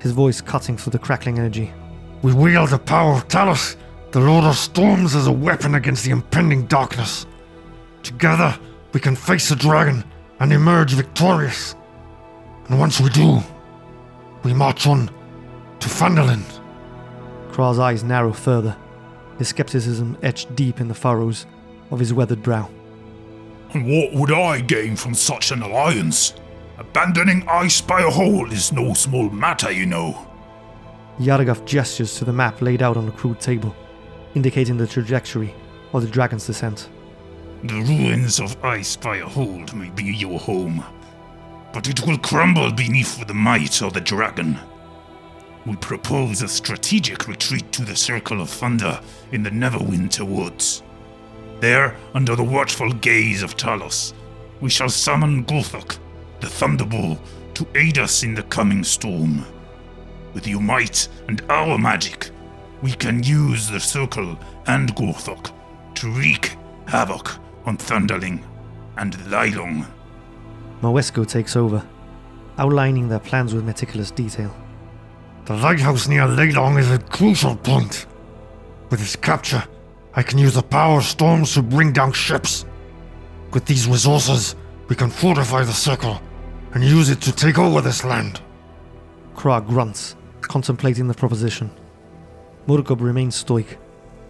his 0.00 0.10
voice 0.10 0.40
cutting 0.40 0.76
through 0.76 0.90
the 0.90 0.98
crackling 0.98 1.38
energy. 1.38 1.72
We 2.22 2.32
wield 2.32 2.70
the 2.70 2.78
power 2.78 3.12
of 3.12 3.28
Talos, 3.28 3.76
the 4.10 4.20
Lord 4.20 4.44
of 4.44 4.56
Storms, 4.56 5.14
as 5.14 5.28
a 5.28 5.32
weapon 5.32 5.76
against 5.76 6.04
the 6.04 6.10
impending 6.10 6.66
darkness. 6.66 7.24
Together, 8.02 8.58
we 8.92 8.98
can 8.98 9.14
face 9.14 9.48
the 9.48 9.56
dragon 9.56 10.02
and 10.40 10.52
emerge 10.52 10.92
victorious. 10.92 11.76
And 12.68 12.80
once 12.80 13.00
we 13.00 13.10
do, 13.10 13.40
we 14.44 14.52
march 14.52 14.86
on 14.86 15.10
to 15.80 15.88
Phandalin. 15.88 16.44
Kra's 17.50 17.78
eyes 17.78 18.04
narrow 18.04 18.32
further, 18.32 18.76
his 19.38 19.48
skepticism 19.48 20.16
etched 20.22 20.54
deep 20.54 20.80
in 20.80 20.88
the 20.88 20.94
furrows 20.94 21.46
of 21.90 21.98
his 21.98 22.12
weathered 22.12 22.42
brow. 22.42 22.70
And 23.72 23.88
what 23.88 24.12
would 24.12 24.30
I 24.30 24.60
gain 24.60 24.96
from 24.96 25.14
such 25.14 25.50
an 25.50 25.62
alliance? 25.62 26.34
Abandoning 26.78 27.42
Icespire 27.42 28.10
Hold 28.12 28.52
is 28.52 28.72
no 28.72 28.94
small 28.94 29.30
matter, 29.30 29.70
you 29.70 29.86
know. 29.86 30.28
Yargaf 31.18 31.64
gestures 31.64 32.16
to 32.16 32.24
the 32.24 32.32
map 32.32 32.60
laid 32.60 32.82
out 32.82 32.96
on 32.96 33.06
the 33.06 33.12
crude 33.12 33.40
table, 33.40 33.74
indicating 34.34 34.76
the 34.76 34.86
trajectory 34.86 35.54
of 35.92 36.02
the 36.02 36.08
dragon's 36.08 36.46
descent. 36.46 36.88
The 37.62 37.74
ruins 37.74 38.40
of 38.40 38.60
Icespire 38.62 39.22
Hold 39.22 39.74
may 39.74 39.90
be 39.90 40.04
your 40.04 40.38
home, 40.38 40.84
but 41.74 41.88
it 41.88 42.06
will 42.06 42.16
crumble 42.18 42.70
beneath 42.70 43.26
the 43.26 43.34
might 43.34 43.82
of 43.82 43.92
the 43.92 44.00
dragon. 44.00 44.56
We 45.66 45.74
propose 45.74 46.40
a 46.40 46.48
strategic 46.48 47.26
retreat 47.26 47.72
to 47.72 47.84
the 47.84 47.96
Circle 47.96 48.40
of 48.40 48.48
Thunder 48.48 49.00
in 49.32 49.42
the 49.42 49.50
Neverwinter 49.50 50.24
Woods. 50.24 50.84
There, 51.58 51.96
under 52.14 52.36
the 52.36 52.44
watchful 52.44 52.92
gaze 52.92 53.42
of 53.42 53.56
Talos, 53.56 54.12
we 54.60 54.70
shall 54.70 54.88
summon 54.88 55.44
Gorthok, 55.46 55.98
the 56.38 56.46
Thunderbolt, 56.46 57.18
to 57.54 57.66
aid 57.74 57.98
us 57.98 58.22
in 58.22 58.34
the 58.34 58.44
coming 58.44 58.84
storm. 58.84 59.44
With 60.32 60.46
your 60.46 60.60
might 60.60 61.08
and 61.26 61.42
our 61.48 61.76
magic, 61.76 62.30
we 62.82 62.92
can 62.92 63.24
use 63.24 63.68
the 63.68 63.80
Circle 63.80 64.38
and 64.68 64.94
Gorthok 64.94 65.52
to 65.96 66.08
wreak 66.12 66.56
havoc 66.86 67.36
on 67.66 67.78
Phandalin 67.78 68.44
and 68.96 69.14
Leilon. 69.26 69.86
Moesco 70.84 71.26
takes 71.26 71.56
over, 71.56 71.82
outlining 72.58 73.08
their 73.08 73.18
plans 73.18 73.54
with 73.54 73.64
meticulous 73.64 74.10
detail. 74.10 74.54
The 75.46 75.56
lighthouse 75.56 76.08
near 76.08 76.26
Leilon 76.26 76.78
is 76.78 76.90
a 76.90 76.98
crucial 76.98 77.56
point. 77.56 78.04
With 78.90 79.00
its 79.00 79.16
capture, 79.16 79.64
I 80.12 80.22
can 80.22 80.38
use 80.38 80.54
the 80.54 80.62
power 80.62 80.98
of 80.98 81.04
storms 81.04 81.54
to 81.54 81.62
bring 81.62 81.94
down 81.94 82.12
ships. 82.12 82.66
With 83.54 83.64
these 83.64 83.88
resources, 83.88 84.56
we 84.88 84.94
can 84.94 85.08
fortify 85.08 85.64
the 85.64 85.72
circle 85.72 86.20
and 86.74 86.84
use 86.84 87.08
it 87.08 87.22
to 87.22 87.32
take 87.32 87.58
over 87.58 87.80
this 87.80 88.04
land. 88.04 88.42
Kra 89.34 89.66
grunts, 89.66 90.16
contemplating 90.42 91.08
the 91.08 91.14
proposition. 91.14 91.70
Murkub 92.66 93.00
remains 93.00 93.36
stoic, 93.36 93.78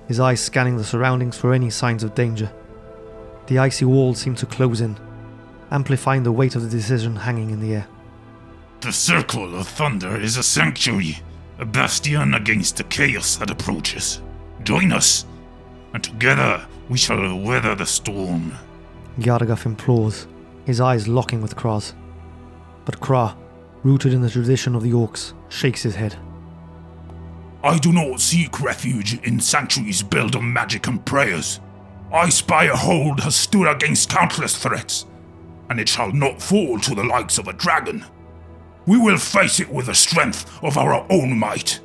his 0.07 0.21
eyes 0.21 0.41
scanning 0.41 0.77
the 0.77 0.85
surroundings 0.85 1.37
for 1.37 1.53
any 1.53 1.71
signs 1.71 2.05
of 2.05 2.15
danger. 2.15 2.53
The 3.49 3.59
icy 3.59 3.87
walls 3.87 4.21
seem 4.21 4.37
to 4.37 4.47
close 4.47 4.81
in, 4.81 4.97
amplifying 5.71 6.23
the 6.23 6.33
weight 6.33 6.55
of 6.55 6.63
the 6.63 6.69
decision 6.69 7.17
hanging 7.17 7.51
in 7.51 7.61
the 7.61 7.75
air. 7.75 7.87
The 8.81 8.93
Circle 8.93 9.55
of 9.55 9.67
Thunder 9.67 10.21
is 10.21 10.37
a 10.37 10.43
sanctuary, 10.43 11.19
a 11.59 11.65
bastion 11.65 12.35
against 12.35 12.77
the 12.77 12.85
chaos 12.85 13.37
that 13.37 13.51
approaches. 13.51 14.21
Join 14.63 14.93
us, 14.93 15.25
and 15.93 16.03
together 16.03 16.67
we 16.89 16.99
shall 16.99 17.39
weather 17.39 17.75
the 17.75 17.87
storm. 17.87 18.53
Yargaf 19.19 19.65
implores, 19.65 20.27
his 20.67 20.81
eyes 20.81 21.09
locking 21.09 21.41
with 21.41 21.57
Kra's. 21.57 21.95
But 22.85 23.01
Kra, 23.01 23.37
rooted 23.83 24.13
in 24.13 24.21
the 24.21 24.31
tradition 24.31 24.75
of 24.75 24.83
the 24.83 24.93
Orcs, 24.93 25.33
shakes 25.49 25.83
his 25.83 25.95
head. 25.95 26.17
I 27.63 27.79
do 27.79 27.93
not 27.93 28.21
seek 28.21 28.61
refuge 28.61 29.19
in 29.23 29.41
sanctuaries 29.41 30.03
built 30.03 30.37
on 30.37 30.53
magic 30.53 30.87
and 30.87 31.05
prayers. 31.07 31.61
Icespire 32.13 32.73
Hold 32.73 33.21
has 33.21 33.35
stood 33.35 33.67
against 33.67 34.11
countless 34.11 34.57
threats, 34.57 35.07
and 35.71 35.81
it 35.81 35.89
shall 35.89 36.13
not 36.13 36.43
fall 36.43 36.79
to 36.81 36.95
the 36.95 37.05
likes 37.05 37.39
of 37.39 37.49
a 37.49 37.53
dragon. 37.53 38.05
We 38.87 38.99
will 38.99 39.19
face 39.19 39.61
it 39.61 39.69
with 39.69 39.87
the 39.87 39.95
strength 39.95 40.63
of 40.63 40.77
our 40.77 41.07
own 41.11 41.39
might. 41.39 41.81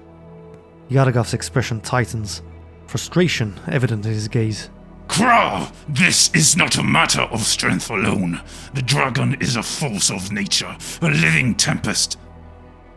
Yaragov's 0.89 1.33
expression 1.33 1.81
tightens, 1.81 2.41
frustration 2.87 3.59
evident 3.67 4.05
in 4.05 4.11
his 4.11 4.27
gaze. 4.27 4.69
Kra, 5.07 5.71
this 5.87 6.29
is 6.35 6.55
not 6.55 6.77
a 6.77 6.83
matter 6.83 7.21
of 7.21 7.41
strength 7.41 7.89
alone. 7.89 8.41
The 8.73 8.81
dragon 8.81 9.35
is 9.41 9.55
a 9.55 9.63
force 9.63 10.11
of 10.11 10.31
nature, 10.31 10.77
a 11.01 11.09
living 11.09 11.55
tempest. 11.55 12.17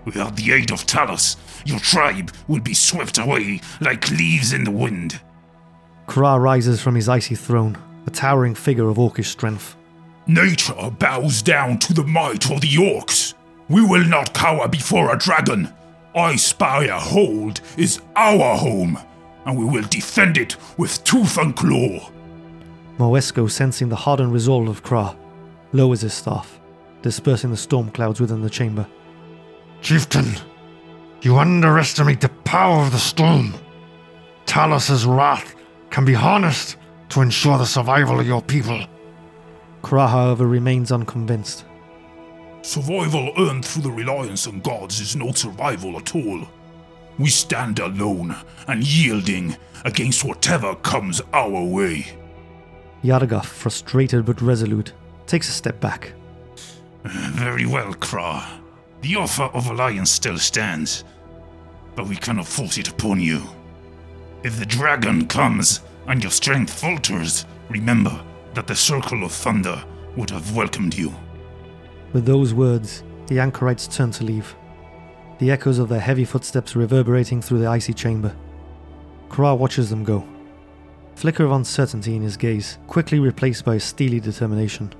Without 0.04 0.36
the 0.36 0.52
aid 0.52 0.72
of 0.72 0.84
Talos, 0.84 1.36
your 1.64 1.78
tribe 1.78 2.32
will 2.48 2.60
be 2.60 2.74
swept 2.74 3.18
away 3.18 3.60
like 3.80 4.10
leaves 4.10 4.52
in 4.52 4.64
the 4.64 4.70
wind. 4.70 5.20
Kra 6.06 6.40
rises 6.40 6.82
from 6.82 6.96
his 6.96 7.08
icy 7.08 7.34
throne, 7.34 7.78
a 8.06 8.10
towering 8.10 8.54
figure 8.54 8.88
of 8.88 8.96
orcish 8.98 9.26
strength. 9.26 9.76
Nature 10.26 10.90
bows 10.98 11.42
down 11.42 11.78
to 11.78 11.92
the 11.92 12.04
might 12.04 12.50
of 12.50 12.60
the 12.60 12.74
orcs. 12.74 13.34
We 13.68 13.84
will 13.84 14.04
not 14.04 14.32
cower 14.34 14.68
before 14.68 15.12
a 15.12 15.18
dragon. 15.18 15.72
Icespire 16.14 16.98
Hold 16.98 17.60
is 17.76 18.00
our 18.14 18.56
home, 18.56 18.98
and 19.46 19.58
we 19.58 19.64
will 19.64 19.86
defend 19.88 20.38
it 20.38 20.56
with 20.78 21.02
tooth 21.04 21.38
and 21.38 21.56
claw. 21.56 22.10
Moesco, 22.98 23.50
sensing 23.50 23.88
the 23.88 23.96
hardened 23.96 24.32
resolve 24.32 24.68
of 24.68 24.84
Kra, 24.84 25.16
lowers 25.72 26.02
his 26.02 26.14
staff, 26.14 26.60
dispersing 27.00 27.50
the 27.50 27.56
storm 27.56 27.90
clouds 27.90 28.20
within 28.20 28.42
the 28.42 28.50
chamber. 28.50 28.86
Chieftain, 29.80 30.36
you 31.22 31.38
underestimate 31.38 32.20
the 32.20 32.28
power 32.44 32.84
of 32.84 32.92
the 32.92 32.98
storm. 32.98 33.54
Talos's 34.46 35.06
wrath 35.06 35.56
can 35.90 36.04
be 36.04 36.14
harnessed 36.14 36.76
to 37.08 37.22
ensure 37.22 37.58
the 37.58 37.66
survival 37.66 38.20
of 38.20 38.26
your 38.26 38.42
people. 38.42 38.84
Kra, 39.82 40.08
however, 40.08 40.46
remains 40.46 40.92
unconvinced. 40.92 41.64
Survival 42.62 43.32
earned 43.38 43.64
through 43.64 43.82
the 43.82 43.90
reliance 43.90 44.46
on 44.46 44.60
gods 44.60 45.00
is 45.00 45.16
not 45.16 45.36
survival 45.36 45.96
at 45.96 46.14
all. 46.14 46.46
We 47.18 47.28
stand 47.28 47.80
alone 47.80 48.36
and 48.68 48.86
yielding 48.86 49.56
against 49.84 50.24
whatever 50.24 50.74
comes 50.76 51.20
our 51.32 51.64
way. 51.64 52.06
Yargaf, 53.02 53.44
frustrated 53.44 54.24
but 54.24 54.40
resolute, 54.40 54.92
takes 55.26 55.48
a 55.48 55.52
step 55.52 55.80
back. 55.80 56.12
Very 57.04 57.66
well, 57.66 57.92
Kra. 57.94 58.44
The 59.00 59.16
offer 59.16 59.50
of 59.54 59.66
alliance 59.66 60.12
still 60.12 60.38
stands, 60.38 61.02
but 61.96 62.06
we 62.06 62.14
cannot 62.14 62.46
force 62.46 62.78
it 62.78 62.88
upon 62.88 63.20
you. 63.20 63.42
If 64.44 64.58
the 64.58 64.66
dragon 64.66 65.26
comes 65.26 65.80
and 66.06 66.22
your 66.22 66.30
strength 66.30 66.72
falters, 66.72 67.44
remember 67.68 68.22
that 68.54 68.66
the 68.66 68.76
Circle 68.76 69.24
of 69.24 69.32
Thunder 69.32 69.82
would 70.16 70.30
have 70.30 70.54
welcomed 70.54 70.94
you. 70.94 71.12
With 72.12 72.26
those 72.26 72.52
words, 72.52 73.02
the 73.26 73.40
anchorites 73.40 73.86
turn 73.86 74.10
to 74.12 74.24
leave, 74.24 74.54
the 75.38 75.50
echoes 75.50 75.78
of 75.78 75.88
their 75.88 76.00
heavy 76.00 76.24
footsteps 76.24 76.76
reverberating 76.76 77.40
through 77.40 77.60
the 77.60 77.66
icy 77.66 77.94
chamber. 77.94 78.34
Kra 79.28 79.56
watches 79.56 79.88
them 79.88 80.04
go, 80.04 80.26
flicker 81.14 81.44
of 81.44 81.52
uncertainty 81.52 82.14
in 82.14 82.22
his 82.22 82.36
gaze, 82.36 82.78
quickly 82.86 83.18
replaced 83.18 83.64
by 83.64 83.76
a 83.76 83.80
steely 83.80 84.20
determination. 84.20 84.92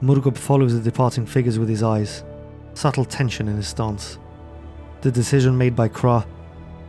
Murkub 0.00 0.36
follows 0.36 0.74
the 0.74 0.80
departing 0.80 1.26
figures 1.26 1.58
with 1.58 1.68
his 1.68 1.82
eyes, 1.82 2.24
subtle 2.74 3.04
tension 3.04 3.48
in 3.48 3.56
his 3.56 3.68
stance. 3.68 4.18
The 5.00 5.10
decision 5.10 5.58
made 5.58 5.74
by 5.74 5.88
Kra 5.88 6.24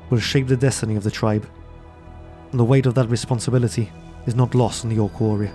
will 0.10 0.20
shape 0.20 0.48
the 0.48 0.58
destiny 0.58 0.96
of 0.96 1.04
the 1.04 1.12
tribe, 1.12 1.50
and 2.52 2.60
the 2.60 2.64
weight 2.64 2.86
of 2.86 2.94
that 2.94 3.10
responsibility 3.10 3.92
is 4.26 4.36
not 4.36 4.56
lost 4.56 4.84
on 4.84 4.90
the 4.90 5.00
Orc 5.00 5.20
warrior. 5.20 5.54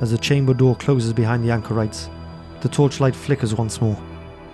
As 0.00 0.10
the 0.10 0.18
chamber 0.18 0.54
door 0.54 0.76
closes 0.76 1.12
behind 1.12 1.44
the 1.44 1.50
anchorites, 1.50 2.10
the 2.60 2.68
torchlight 2.68 3.14
flickers 3.14 3.54
once 3.54 3.80
more, 3.80 4.00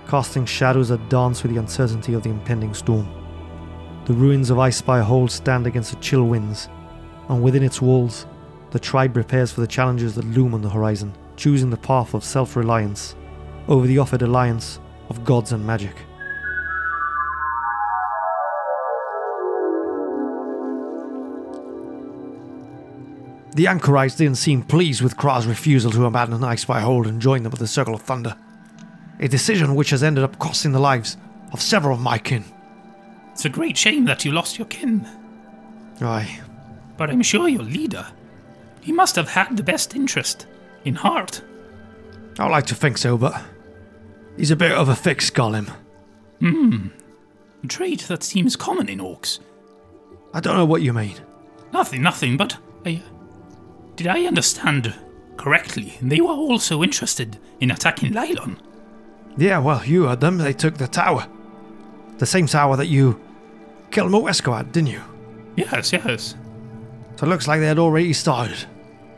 casting 0.08 0.44
shadows 0.44 0.88
that 0.88 1.08
dance 1.08 1.42
with 1.42 1.52
the 1.52 1.58
uncertainty 1.58 2.14
of 2.14 2.22
the 2.22 2.30
impending 2.30 2.74
storm. 2.74 3.08
The 4.04 4.14
ruins 4.14 4.50
of 4.50 4.58
Icespire 4.58 5.02
Hold 5.02 5.30
stand 5.30 5.66
against 5.66 5.90
the 5.90 6.00
chill 6.00 6.24
winds, 6.24 6.68
and 7.28 7.42
within 7.42 7.62
its 7.62 7.80
walls, 7.80 8.26
the 8.70 8.78
tribe 8.78 9.14
prepares 9.14 9.52
for 9.52 9.60
the 9.60 9.66
challenges 9.66 10.14
that 10.14 10.24
loom 10.24 10.54
on 10.54 10.62
the 10.62 10.70
horizon, 10.70 11.12
choosing 11.36 11.70
the 11.70 11.76
path 11.76 12.14
of 12.14 12.24
self 12.24 12.56
reliance 12.56 13.14
over 13.68 13.86
the 13.86 13.98
offered 13.98 14.22
alliance 14.22 14.80
of 15.08 15.24
gods 15.24 15.52
and 15.52 15.66
magic. 15.66 15.94
The 23.54 23.66
anchorites 23.66 24.16
didn't 24.16 24.36
seem 24.36 24.62
pleased 24.62 25.02
with 25.02 25.16
Kra's 25.16 25.46
refusal 25.46 25.90
to 25.92 26.06
abandon 26.06 26.40
Icespire 26.40 26.80
Hold 26.80 27.06
and 27.06 27.20
join 27.20 27.42
them 27.42 27.50
with 27.50 27.60
the 27.60 27.66
Circle 27.66 27.94
of 27.94 28.02
Thunder. 28.02 28.36
A 29.20 29.28
decision 29.28 29.74
which 29.74 29.90
has 29.90 30.02
ended 30.02 30.24
up 30.24 30.38
costing 30.38 30.72
the 30.72 30.80
lives 30.80 31.16
of 31.52 31.60
several 31.60 31.94
of 31.94 32.00
my 32.00 32.18
kin. 32.18 32.44
It's 33.32 33.44
a 33.44 33.50
great 33.50 33.76
shame 33.76 34.06
that 34.06 34.24
you 34.24 34.32
lost 34.32 34.58
your 34.58 34.66
kin, 34.66 35.06
Aye, 36.00 36.40
but 36.96 37.10
I'm 37.10 37.22
sure 37.22 37.48
your 37.48 37.62
leader, 37.62 38.06
he 38.80 38.92
must 38.92 39.16
have 39.16 39.28
had 39.28 39.56
the 39.56 39.62
best 39.62 39.94
interest 39.94 40.46
in 40.84 40.94
heart. 40.94 41.42
I 42.38 42.48
like 42.48 42.66
to 42.66 42.74
think 42.74 42.98
so, 42.98 43.16
but 43.16 43.40
he's 44.36 44.50
a 44.50 44.56
bit 44.56 44.72
of 44.72 44.88
a 44.88 44.96
thick 44.96 45.22
skull, 45.22 45.52
him. 45.52 45.70
Hmm. 46.40 46.88
A 47.62 47.66
trait 47.66 48.00
that 48.02 48.22
seems 48.22 48.56
common 48.56 48.88
in 48.88 48.98
orcs. 48.98 49.38
I 50.34 50.40
don't 50.40 50.56
know 50.56 50.64
what 50.64 50.82
you 50.82 50.92
mean. 50.92 51.16
Nothing, 51.72 52.02
nothing, 52.02 52.36
but 52.36 52.56
I. 52.84 53.02
Did 54.02 54.10
I 54.10 54.26
understand 54.26 54.92
correctly? 55.36 55.96
They 56.02 56.20
were 56.20 56.34
also 56.34 56.82
interested 56.82 57.38
in 57.60 57.70
attacking 57.70 58.12
Leilon. 58.12 58.58
Yeah, 59.36 59.60
well, 59.60 59.84
you 59.84 60.06
heard 60.08 60.18
them. 60.18 60.38
They 60.38 60.52
took 60.52 60.76
the 60.76 60.88
tower. 60.88 61.28
The 62.18 62.26
same 62.26 62.48
tower 62.48 62.76
that 62.78 62.88
you 62.88 63.20
killed 63.92 64.10
Moesco 64.10 64.58
at, 64.58 64.72
didn't 64.72 64.88
you? 64.88 65.02
Yes, 65.54 65.92
yes. 65.92 66.34
So 67.14 67.26
it 67.26 67.28
looks 67.28 67.46
like 67.46 67.60
they 67.60 67.68
had 67.68 67.78
already 67.78 68.12
started. 68.12 68.66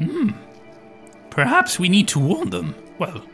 Hmm. 0.00 0.32
Perhaps 1.30 1.78
we 1.78 1.88
need 1.88 2.08
to 2.08 2.18
warn 2.18 2.50
them. 2.50 2.74
Well, 2.98 3.24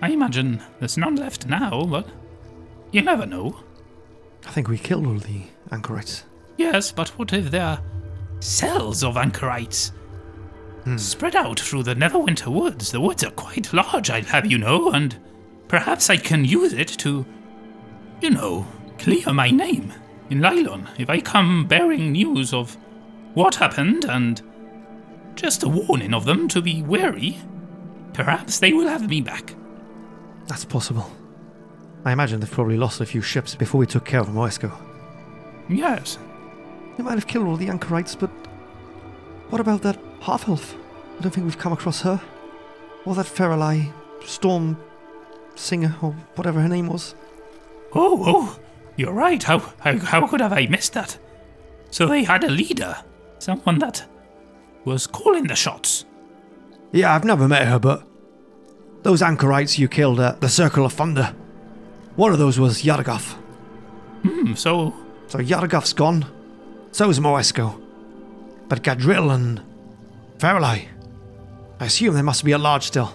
I 0.00 0.10
imagine 0.10 0.62
there's 0.78 0.96
none 0.96 1.16
left 1.16 1.48
now, 1.48 1.86
but 1.86 2.06
you 2.92 3.02
never 3.02 3.26
know. 3.26 3.58
I 4.46 4.52
think 4.52 4.68
we 4.68 4.78
killed 4.78 5.08
all 5.08 5.18
the 5.18 5.42
anchorites. 5.72 6.22
Yes, 6.56 6.92
but 6.92 7.08
what 7.18 7.32
if 7.32 7.50
there 7.50 7.64
are 7.64 7.82
cells 8.38 9.02
of 9.02 9.16
anchorites 9.16 9.90
Mm. 10.88 10.98
spread 10.98 11.36
out 11.36 11.60
through 11.60 11.82
the 11.82 11.94
Neverwinter 11.94 12.46
woods? 12.46 12.92
The 12.92 13.00
woods 13.00 13.22
are 13.22 13.30
quite 13.30 13.72
large, 13.74 14.08
I'll 14.08 14.22
have 14.22 14.46
you 14.46 14.56
know, 14.56 14.90
and 14.90 15.16
perhaps 15.68 16.08
I 16.08 16.16
can 16.16 16.46
use 16.46 16.72
it 16.72 16.88
to, 17.00 17.26
you 18.22 18.30
know, 18.30 18.66
clear 18.98 19.32
my 19.34 19.50
name 19.50 19.92
in 20.30 20.40
Leilon 20.40 20.88
if 20.98 21.10
I 21.10 21.20
come 21.20 21.66
bearing 21.66 22.12
news 22.12 22.54
of 22.54 22.76
what 23.34 23.56
happened 23.56 24.06
and 24.06 24.40
just 25.34 25.62
a 25.62 25.68
warning 25.68 26.14
of 26.14 26.24
them 26.24 26.48
to 26.48 26.62
be 26.62 26.82
wary. 26.82 27.38
Perhaps 28.14 28.58
they 28.58 28.72
will 28.72 28.88
have 28.88 29.08
me 29.08 29.20
back. 29.20 29.54
That's 30.46 30.64
possible. 30.64 31.10
I 32.06 32.12
imagine 32.12 32.40
they've 32.40 32.50
probably 32.50 32.78
lost 32.78 33.02
a 33.02 33.06
few 33.06 33.20
ships 33.20 33.54
before 33.54 33.78
we 33.78 33.86
took 33.86 34.06
care 34.06 34.20
of 34.20 34.28
Moesco. 34.28 34.72
Yes. 35.68 36.18
They 36.96 37.02
might 37.02 37.14
have 37.14 37.26
killed 37.26 37.46
all 37.46 37.56
the 37.56 37.68
anchorites, 37.68 38.14
but 38.14 38.30
what 39.50 39.60
about 39.60 39.82
that 39.82 39.98
half 40.20 40.48
elf? 40.48 40.74
I 41.18 41.22
don't 41.22 41.32
think 41.32 41.44
we've 41.44 41.58
come 41.58 41.72
across 41.72 42.02
her. 42.02 42.20
Or 43.04 43.14
that 43.14 43.26
Feralai 43.26 43.92
storm 44.24 44.76
singer, 45.54 45.96
or 46.02 46.12
whatever 46.34 46.60
her 46.60 46.68
name 46.68 46.88
was. 46.88 47.14
Oh, 47.94 48.22
oh, 48.26 48.58
you're 48.96 49.12
right. 49.12 49.42
How, 49.42 49.58
how, 49.80 49.98
how 49.98 50.26
could 50.26 50.40
have 50.40 50.52
I 50.52 50.66
missed 50.66 50.92
that? 50.92 51.18
So 51.90 52.06
they 52.06 52.24
had 52.24 52.44
a 52.44 52.50
leader, 52.50 52.96
someone 53.38 53.78
that 53.78 54.06
was 54.84 55.06
calling 55.06 55.46
the 55.46 55.54
shots. 55.56 56.04
Yeah, 56.92 57.14
I've 57.14 57.24
never 57.24 57.48
met 57.48 57.66
her, 57.66 57.78
but 57.78 58.06
those 59.02 59.22
anchorites 59.22 59.78
you 59.78 59.88
killed 59.88 60.20
at 60.20 60.40
the 60.40 60.48
Circle 60.48 60.84
of 60.84 60.92
Thunder, 60.92 61.34
one 62.16 62.32
of 62.32 62.38
those 62.38 62.58
was 62.58 62.82
Yargaf. 62.82 63.34
Hmm, 64.22 64.54
so 64.54 64.94
So 65.28 65.38
Yargaf's 65.38 65.92
gone. 65.92 66.26
So 66.92 67.08
is 67.08 67.20
Moesco. 67.20 67.80
But 68.68 68.82
Gadriel 68.82 69.34
and 69.34 69.60
Faralai, 70.38 70.86
I 71.80 71.84
assume 71.84 72.14
they 72.14 72.22
must 72.22 72.44
be 72.44 72.52
at 72.52 72.60
large 72.60 72.84
still. 72.84 73.12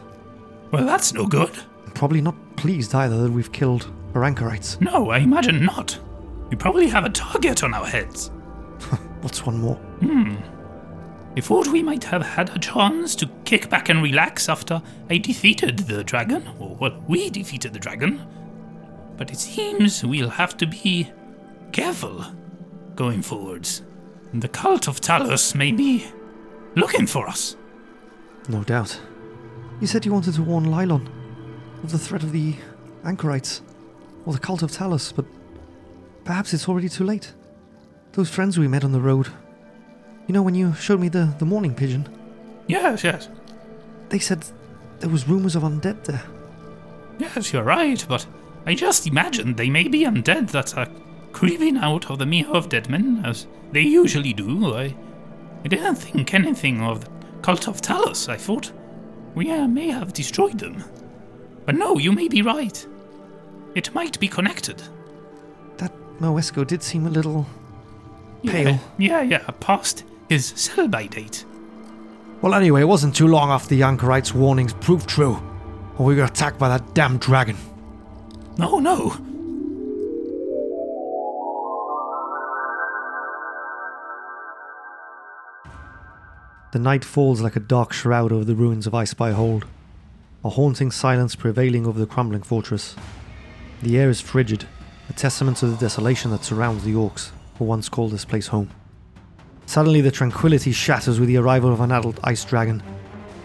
well, 0.71 0.85
that's 0.85 1.13
no 1.13 1.25
good. 1.25 1.51
Probably 1.93 2.21
not 2.21 2.35
pleased 2.55 2.95
either 2.95 3.21
that 3.23 3.31
we've 3.31 3.51
killed 3.51 3.91
our 4.15 4.23
anchorites. 4.23 4.79
No, 4.81 5.09
I 5.11 5.19
imagine 5.19 5.65
not. 5.65 5.97
We 6.49 6.55
probably 6.55 6.87
have 6.87 7.05
a 7.05 7.09
target 7.09 7.63
on 7.63 7.73
our 7.73 7.85
heads. 7.85 8.27
What's 9.21 9.45
one 9.45 9.59
more? 9.59 9.75
Hmm. 9.75 10.35
I 11.35 11.41
thought 11.41 11.67
we 11.67 11.81
might 11.81 12.03
have 12.05 12.21
had 12.21 12.55
a 12.55 12.59
chance 12.59 13.15
to 13.15 13.29
kick 13.43 13.69
back 13.69 13.89
and 13.89 14.03
relax 14.03 14.49
after 14.49 14.81
I 15.09 15.17
defeated 15.17 15.79
the 15.79 16.03
dragon, 16.03 16.47
or 16.59 16.75
well, 16.75 17.03
we 17.07 17.29
defeated 17.29 17.73
the 17.73 17.79
dragon. 17.79 18.21
But 19.17 19.31
it 19.31 19.39
seems 19.39 20.03
we'll 20.03 20.29
have 20.29 20.57
to 20.57 20.67
be 20.67 21.11
careful 21.71 22.23
going 22.95 23.21
forwards. 23.23 23.81
The 24.33 24.47
cult 24.47 24.87
of 24.87 24.99
Talos 24.99 25.53
may 25.55 25.71
be 25.71 26.05
looking 26.75 27.05
for 27.07 27.27
us. 27.27 27.55
No 28.49 28.63
doubt. 28.63 28.99
You 29.79 29.87
said 29.87 30.05
you 30.05 30.11
wanted 30.13 30.33
to 30.35 30.43
warn 30.43 30.65
Leilon 30.65 31.07
of 31.83 31.91
the 31.91 31.99
threat 31.99 32.23
of 32.23 32.31
the 32.31 32.55
anchorites, 33.03 33.61
or 34.25 34.33
the 34.33 34.39
cult 34.39 34.63
of 34.63 34.71
Talos, 34.71 35.13
but 35.15 35.25
perhaps 36.23 36.53
it's 36.53 36.67
already 36.69 36.89
too 36.89 37.03
late. 37.03 37.33
Those 38.13 38.29
friends 38.29 38.57
we 38.57 38.67
met 38.67 38.83
on 38.83 38.91
the 38.91 39.01
road. 39.01 39.27
You 40.27 40.33
know 40.33 40.41
when 40.41 40.55
you 40.55 40.73
showed 40.75 40.99
me 41.01 41.09
the, 41.09 41.33
the 41.39 41.45
morning 41.45 41.75
pigeon? 41.75 42.07
Yes, 42.67 43.03
yes, 43.03 43.27
They 44.09 44.19
said 44.19 44.45
there 44.99 45.09
was 45.09 45.27
rumors 45.27 45.55
of 45.55 45.63
undead 45.63 46.05
there. 46.05 46.23
yes, 47.19 47.51
you're 47.51 47.63
right, 47.63 48.03
but 48.07 48.25
I 48.65 48.73
just 48.73 49.05
imagined 49.05 49.57
they 49.57 49.69
may 49.69 49.87
be 49.89 50.05
undead 50.05 50.51
that 50.51 50.77
are 50.77 50.87
creeping 51.33 51.77
out 51.77 52.09
of 52.09 52.19
the 52.19 52.25
Mere 52.25 52.47
of 52.47 52.69
Deadmen, 52.69 53.25
as 53.25 53.47
they 53.71 53.81
usually 53.81 54.31
do. 54.33 54.73
I, 54.73 54.95
I 55.65 55.67
didn't 55.67 55.95
think 55.95 56.33
anything 56.33 56.81
of 56.81 57.03
the 57.03 57.09
cult 57.41 57.67
of 57.67 57.81
Talos. 57.81 58.29
I 58.29 58.37
thought 58.37 58.71
we 59.35 59.51
uh, 59.51 59.67
may 59.67 59.89
have 59.89 60.13
destroyed 60.13 60.59
them. 60.59 60.83
But 61.65 61.75
no, 61.75 61.97
you 61.97 62.11
may 62.11 62.27
be 62.27 62.41
right. 62.41 62.85
It 63.75 63.93
might 63.93 64.19
be 64.19 64.27
connected. 64.27 64.81
That 65.77 65.91
Moesco 66.19 66.65
did 66.65 66.83
seem 66.83 67.07
a 67.07 67.09
little. 67.09 67.45
Yeah, 68.43 68.51
Pale. 68.51 68.79
Yeah, 68.97 69.21
yeah, 69.21 69.49
past 69.59 70.03
his 70.29 70.45
sell 70.45 70.87
by 70.87 71.07
date. 71.07 71.45
Well, 72.41 72.53
anyway, 72.53 72.81
it 72.81 72.87
wasn't 72.87 73.15
too 73.15 73.27
long 73.27 73.49
after 73.49 73.69
the 73.69 73.83
anchorites' 73.83 74.33
warnings 74.33 74.73
proved 74.73 75.07
true, 75.09 75.35
and 75.97 76.05
we 76.05 76.15
got 76.15 76.29
attacked 76.29 76.59
by 76.59 76.69
that 76.69 76.93
damn 76.93 77.17
dragon. 77.17 77.57
No, 78.57 78.79
no. 78.79 79.15
The 86.73 86.79
night 86.79 87.05
falls 87.05 87.39
like 87.39 87.55
a 87.55 87.59
dark 87.59 87.93
shroud 87.93 88.31
over 88.31 88.43
the 88.43 88.55
ruins 88.55 88.87
of 88.87 88.93
Icespire 88.93 89.33
Hold, 89.33 89.67
a 90.43 90.49
haunting 90.49 90.89
silence 90.89 91.35
prevailing 91.35 91.85
over 91.85 91.99
the 91.99 92.07
crumbling 92.07 92.41
fortress. 92.41 92.95
The 93.83 93.99
air 93.99 94.09
is 94.09 94.21
frigid, 94.21 94.65
a 95.07 95.13
testament 95.13 95.57
to 95.57 95.67
the 95.67 95.77
desolation 95.77 96.31
that 96.31 96.43
surrounds 96.43 96.83
the 96.83 96.93
orcs 96.93 97.29
who 97.59 97.65
once 97.65 97.89
called 97.89 98.11
this 98.11 98.25
place 98.25 98.47
home. 98.47 98.71
Suddenly, 99.67 100.01
the 100.01 100.09
tranquility 100.09 100.71
shatters 100.71 101.19
with 101.19 101.29
the 101.29 101.37
arrival 101.37 101.71
of 101.71 101.79
an 101.79 101.91
adult 101.91 102.19
ice 102.23 102.43
dragon, 102.43 102.81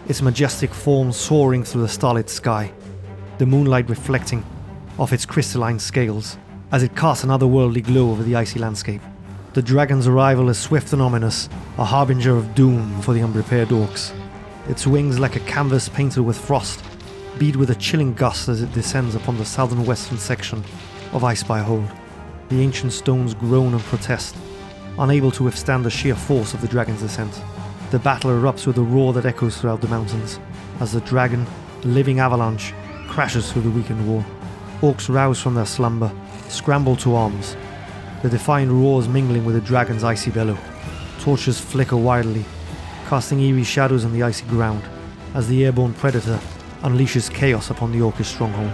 its 0.08 0.22
majestic 0.22 0.72
form 0.72 1.12
soaring 1.12 1.64
through 1.64 1.82
the 1.82 1.88
starlit 1.88 2.30
sky, 2.30 2.72
the 3.36 3.44
moonlight 3.44 3.90
reflecting 3.90 4.42
off 4.98 5.12
its 5.12 5.26
crystalline 5.26 5.78
scales 5.78 6.38
as 6.72 6.82
it 6.82 6.96
casts 6.96 7.24
an 7.24 7.28
otherworldly 7.30 7.84
glow 7.84 8.10
over 8.10 8.22
the 8.22 8.36
icy 8.36 8.58
landscape. 8.58 9.02
The 9.58 9.62
dragon's 9.62 10.06
arrival 10.06 10.50
is 10.50 10.56
swift 10.56 10.92
and 10.92 11.02
ominous, 11.02 11.48
a 11.78 11.84
harbinger 11.84 12.36
of 12.36 12.54
doom 12.54 13.02
for 13.02 13.12
the 13.12 13.22
unprepared 13.22 13.70
orcs. 13.70 14.12
Its 14.68 14.86
wings 14.86 15.18
like 15.18 15.34
a 15.34 15.40
canvas 15.40 15.88
painted 15.88 16.22
with 16.22 16.38
frost, 16.38 16.80
beat 17.38 17.56
with 17.56 17.70
a 17.70 17.74
chilling 17.74 18.14
gust 18.14 18.48
as 18.48 18.62
it 18.62 18.72
descends 18.72 19.16
upon 19.16 19.36
the 19.36 19.44
southern 19.44 19.84
western 19.84 20.16
section 20.16 20.60
of 21.12 21.22
Icespire 21.22 21.64
Hold. 21.64 21.90
The 22.50 22.62
ancient 22.62 22.92
stones 22.92 23.34
groan 23.34 23.74
and 23.74 23.82
protest, 23.82 24.36
unable 24.96 25.32
to 25.32 25.42
withstand 25.42 25.84
the 25.84 25.90
sheer 25.90 26.14
force 26.14 26.54
of 26.54 26.60
the 26.60 26.68
dragon's 26.68 27.00
descent. 27.00 27.42
The 27.90 27.98
battle 27.98 28.30
erupts 28.30 28.64
with 28.64 28.78
a 28.78 28.82
roar 28.82 29.12
that 29.14 29.26
echoes 29.26 29.60
throughout 29.60 29.80
the 29.80 29.88
mountains, 29.88 30.38
as 30.78 30.92
the 30.92 31.00
dragon, 31.00 31.44
living 31.82 32.20
avalanche, 32.20 32.72
crashes 33.08 33.50
through 33.50 33.62
the 33.62 33.70
weakened 33.70 34.08
wall. 34.08 34.24
Orcs 34.82 35.12
rouse 35.12 35.40
from 35.40 35.56
their 35.56 35.66
slumber, 35.66 36.12
scramble 36.48 36.94
to 36.94 37.16
arms, 37.16 37.56
the 38.22 38.28
defiant 38.28 38.72
roars 38.72 39.08
mingling 39.08 39.44
with 39.44 39.54
the 39.54 39.60
dragon's 39.60 40.02
icy 40.02 40.30
bellow. 40.30 40.58
Torches 41.20 41.60
flicker 41.60 41.96
wildly, 41.96 42.44
casting 43.06 43.40
eerie 43.40 43.64
shadows 43.64 44.04
on 44.04 44.12
the 44.12 44.22
icy 44.22 44.46
ground 44.46 44.82
as 45.34 45.48
the 45.48 45.64
airborne 45.64 45.94
predator 45.94 46.38
unleashes 46.82 47.32
chaos 47.32 47.70
upon 47.70 47.92
the 47.92 47.98
orcish 47.98 48.26
stronghold. 48.26 48.72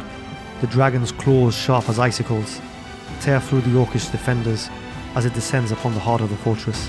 The 0.60 0.66
dragon's 0.68 1.12
claws, 1.12 1.56
sharp 1.56 1.88
as 1.88 1.98
icicles, 1.98 2.60
tear 3.20 3.40
through 3.40 3.62
the 3.62 3.78
orcish 3.78 4.10
defenders 4.10 4.70
as 5.14 5.26
it 5.26 5.34
descends 5.34 5.72
upon 5.72 5.94
the 5.94 6.00
heart 6.00 6.20
of 6.20 6.30
the 6.30 6.36
fortress. 6.36 6.88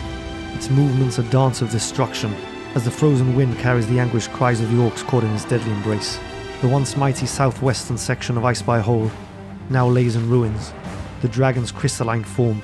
Its 0.53 0.69
movements 0.69 1.19
a 1.19 1.23
dance 1.23 1.61
of 1.61 1.71
destruction 1.71 2.33
as 2.75 2.85
the 2.85 2.91
frozen 2.91 3.35
wind 3.35 3.57
carries 3.57 3.87
the 3.87 3.99
anguished 3.99 4.31
cries 4.31 4.61
of 4.61 4.69
the 4.69 4.77
orcs 4.77 5.05
caught 5.05 5.23
in 5.23 5.33
its 5.33 5.45
deadly 5.45 5.71
embrace. 5.71 6.19
The 6.61 6.67
once 6.67 6.95
mighty 6.95 7.25
southwestern 7.25 7.97
section 7.97 8.37
of 8.37 8.43
Icespire 8.43 8.81
Hold 8.81 9.11
now 9.69 9.87
lays 9.87 10.15
in 10.15 10.29
ruins, 10.29 10.73
the 11.21 11.27
dragon's 11.27 11.71
crystalline 11.71 12.23
form, 12.23 12.61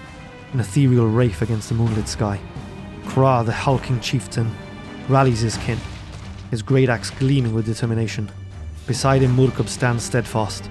an 0.53 0.59
ethereal 0.59 1.07
wraith 1.07 1.41
against 1.41 1.69
the 1.69 1.75
moonlit 1.75 2.07
sky. 2.07 2.39
Kra, 3.05 3.45
the 3.45 3.51
hulking 3.51 3.99
chieftain, 3.99 4.53
rallies 5.07 5.41
his 5.41 5.57
kin, 5.57 5.79
his 6.49 6.61
great 6.61 6.89
axe 6.89 7.09
gleaming 7.09 7.53
with 7.53 7.65
determination. 7.65 8.29
Beside 8.87 9.21
him, 9.21 9.35
Murkub 9.35 9.69
stands 9.69 10.03
steadfast, 10.03 10.69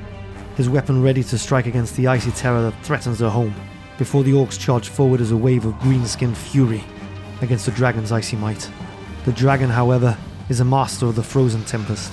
his 0.57 0.69
weapon 0.69 1.03
ready 1.03 1.23
to 1.25 1.39
strike 1.39 1.67
against 1.67 1.97
the 1.97 2.07
icy 2.07 2.31
terror 2.33 2.63
that 2.63 2.85
threatens 2.85 3.19
their 3.19 3.31
home, 3.31 3.55
before 3.99 4.23
the 4.23 4.33
orcs 4.33 4.59
charge 4.59 4.89
forward 4.89 5.21
as 5.21 5.31
a 5.31 5.37
wave 5.37 5.65
of 5.65 5.79
green 5.81 6.05
skinned 6.07 6.37
fury 6.37 6.83
against 7.41 7.67
the 7.67 7.73
dragon's 7.73 8.13
icy 8.13 8.37
might. 8.37 8.71
The 9.25 9.33
dragon, 9.33 9.71
however, 9.71 10.17
is 10.49 10.61
a 10.61 10.65
master 10.65 11.07
of 11.07 11.17
the 11.17 11.23
frozen 11.23 11.65
tempest. 11.65 12.13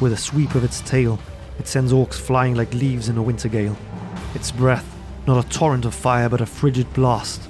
With 0.00 0.12
a 0.12 0.16
sweep 0.16 0.54
of 0.54 0.64
its 0.64 0.80
tail, 0.80 1.18
it 1.58 1.68
sends 1.68 1.92
orcs 1.92 2.14
flying 2.14 2.54
like 2.54 2.72
leaves 2.74 3.08
in 3.08 3.16
a 3.16 3.22
winter 3.22 3.48
gale. 3.48 3.76
Its 4.34 4.50
breath, 4.50 4.95
not 5.26 5.44
a 5.44 5.48
torrent 5.48 5.84
of 5.84 5.94
fire 5.94 6.28
but 6.28 6.40
a 6.40 6.46
frigid 6.46 6.92
blast, 6.92 7.42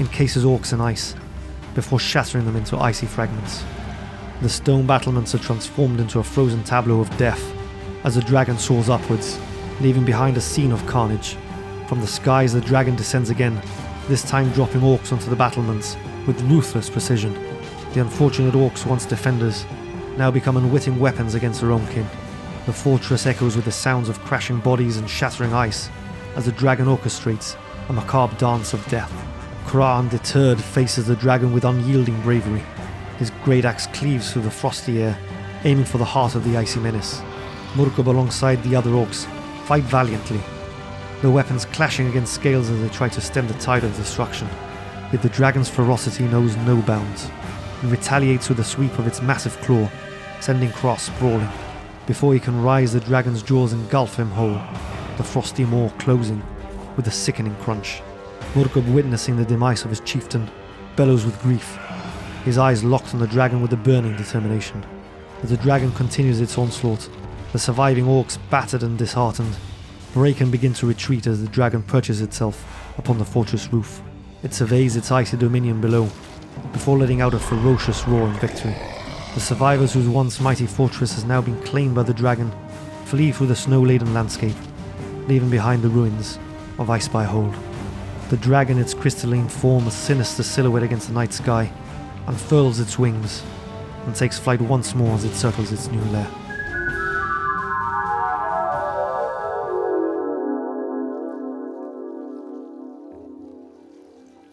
encases 0.00 0.44
orcs 0.44 0.72
in 0.72 0.80
ice, 0.80 1.14
before 1.74 2.00
shattering 2.00 2.44
them 2.44 2.56
into 2.56 2.76
icy 2.76 3.06
fragments. 3.06 3.64
The 4.40 4.48
stone 4.48 4.86
battlements 4.86 5.34
are 5.34 5.38
transformed 5.38 6.00
into 6.00 6.18
a 6.18 6.24
frozen 6.24 6.64
tableau 6.64 7.00
of 7.00 7.16
death 7.16 7.54
as 8.02 8.16
the 8.16 8.22
dragon 8.22 8.58
soars 8.58 8.88
upwards, 8.88 9.38
leaving 9.80 10.04
behind 10.04 10.36
a 10.36 10.40
scene 10.40 10.72
of 10.72 10.84
carnage. 10.86 11.36
From 11.86 12.00
the 12.00 12.06
skies, 12.08 12.52
the 12.52 12.60
dragon 12.60 12.96
descends 12.96 13.30
again, 13.30 13.62
this 14.08 14.22
time 14.28 14.50
dropping 14.50 14.80
orcs 14.80 15.12
onto 15.12 15.30
the 15.30 15.36
battlements 15.36 15.96
with 16.26 16.40
ruthless 16.42 16.90
precision. 16.90 17.32
The 17.92 18.00
unfortunate 18.00 18.54
orcs, 18.54 18.84
once 18.84 19.06
defenders, 19.06 19.64
now 20.16 20.32
become 20.32 20.56
unwitting 20.56 20.98
weapons 20.98 21.36
against 21.36 21.60
their 21.60 21.70
own 21.70 21.86
kin. 21.88 22.06
The 22.66 22.72
fortress 22.72 23.26
echoes 23.26 23.54
with 23.54 23.64
the 23.64 23.72
sounds 23.72 24.08
of 24.08 24.18
crashing 24.20 24.58
bodies 24.58 24.96
and 24.96 25.08
shattering 25.08 25.52
ice 25.52 25.88
as 26.36 26.46
the 26.46 26.52
dragon 26.52 26.86
orchestrates 26.86 27.56
a 27.88 27.92
macabre 27.92 28.36
dance 28.36 28.72
of 28.72 28.86
death. 28.88 29.12
Kra, 29.66 29.98
undeterred, 29.98 30.60
faces 30.60 31.06
the 31.06 31.16
dragon 31.16 31.52
with 31.52 31.64
unyielding 31.64 32.20
bravery. 32.22 32.62
His 33.18 33.30
great 33.44 33.64
axe 33.64 33.86
cleaves 33.88 34.32
through 34.32 34.42
the 34.42 34.50
frosty 34.50 35.02
air, 35.02 35.18
aiming 35.64 35.84
for 35.84 35.98
the 35.98 36.04
heart 36.04 36.34
of 36.34 36.44
the 36.44 36.56
icy 36.56 36.80
menace. 36.80 37.20
Murkub, 37.74 38.06
alongside 38.06 38.62
the 38.62 38.76
other 38.76 38.90
orcs, 38.90 39.26
fight 39.64 39.84
valiantly, 39.84 40.40
their 41.22 41.30
weapons 41.30 41.64
clashing 41.66 42.08
against 42.08 42.34
scales 42.34 42.68
as 42.68 42.80
they 42.80 42.88
try 42.88 43.08
to 43.08 43.20
stem 43.20 43.46
the 43.46 43.54
tide 43.54 43.84
of 43.84 43.96
destruction. 43.96 44.48
Yet 45.12 45.22
the 45.22 45.28
dragon's 45.28 45.68
ferocity 45.68 46.24
knows 46.24 46.56
no 46.58 46.82
bounds. 46.82 47.30
It 47.82 47.86
retaliates 47.86 48.48
with 48.48 48.58
a 48.58 48.64
sweep 48.64 48.98
of 48.98 49.06
its 49.06 49.22
massive 49.22 49.56
claw, 49.60 49.88
sending 50.40 50.72
Cross 50.72 51.04
sprawling. 51.04 51.48
Before 52.06 52.34
he 52.34 52.40
can 52.40 52.60
rise, 52.60 52.92
the 52.92 53.00
dragon's 53.00 53.42
jaws 53.42 53.72
engulf 53.72 54.16
him 54.16 54.30
whole, 54.30 54.60
the 55.16 55.24
frosty 55.24 55.64
moor 55.64 55.90
closing 55.98 56.42
with 56.96 57.06
a 57.06 57.10
sickening 57.10 57.54
crunch. 57.56 58.02
Murkub, 58.54 58.92
witnessing 58.92 59.36
the 59.36 59.44
demise 59.44 59.84
of 59.84 59.90
his 59.90 60.00
chieftain, 60.00 60.50
bellows 60.96 61.24
with 61.24 61.40
grief, 61.42 61.78
his 62.44 62.58
eyes 62.58 62.84
locked 62.84 63.14
on 63.14 63.20
the 63.20 63.26
dragon 63.26 63.62
with 63.62 63.72
a 63.72 63.76
burning 63.76 64.16
determination. 64.16 64.84
As 65.42 65.50
the 65.50 65.56
dragon 65.56 65.92
continues 65.92 66.40
its 66.40 66.58
onslaught, 66.58 67.08
the 67.52 67.58
surviving 67.58 68.04
orcs, 68.04 68.38
battered 68.50 68.82
and 68.82 68.98
disheartened, 68.98 69.56
break 70.12 70.40
and 70.40 70.52
begin 70.52 70.74
to 70.74 70.86
retreat 70.86 71.26
as 71.26 71.40
the 71.40 71.48
dragon 71.48 71.82
perches 71.82 72.20
itself 72.20 72.92
upon 72.98 73.18
the 73.18 73.24
fortress 73.24 73.72
roof. 73.72 74.02
It 74.42 74.54
surveys 74.54 74.96
its 74.96 75.10
icy 75.10 75.36
dominion 75.36 75.80
below, 75.80 76.10
before 76.72 76.98
letting 76.98 77.20
out 77.20 77.34
a 77.34 77.38
ferocious 77.38 78.06
roar 78.06 78.28
in 78.28 78.34
victory. 78.34 78.74
The 79.34 79.40
survivors 79.40 79.94
whose 79.94 80.08
once 80.08 80.40
mighty 80.40 80.66
fortress 80.66 81.14
has 81.14 81.24
now 81.24 81.40
been 81.40 81.60
claimed 81.62 81.94
by 81.94 82.02
the 82.02 82.12
dragon 82.12 82.52
flee 83.06 83.32
through 83.32 83.46
the 83.46 83.56
snow-laden 83.56 84.12
landscape, 84.12 84.56
leaving 85.28 85.50
behind 85.50 85.82
the 85.82 85.88
ruins 85.88 86.38
of 86.78 86.88
Icespire 86.88 87.26
Hold. 87.26 87.54
The 88.30 88.36
dragon, 88.36 88.78
its 88.78 88.94
crystalline 88.94 89.48
form 89.48 89.86
a 89.86 89.90
sinister 89.90 90.42
silhouette 90.42 90.82
against 90.82 91.08
the 91.08 91.14
night 91.14 91.32
sky, 91.32 91.70
unfurls 92.26 92.80
its 92.80 92.98
wings 92.98 93.42
and 94.06 94.14
takes 94.14 94.38
flight 94.38 94.60
once 94.60 94.94
more 94.94 95.14
as 95.14 95.24
it 95.24 95.34
circles 95.34 95.70
its 95.72 95.88
new 95.88 96.02
lair. 96.10 96.28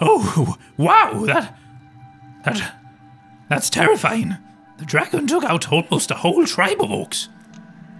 Oh, 0.01 0.57
wow! 0.77 1.25
That. 1.25 1.57
That. 2.45 2.75
That's 3.49 3.69
terrifying. 3.69 4.37
The 4.77 4.85
dragon 4.85 5.27
took 5.27 5.43
out 5.43 5.71
almost 5.71 6.11
a 6.11 6.15
whole 6.15 6.45
tribe 6.45 6.81
of 6.81 6.89
orcs. 6.89 7.27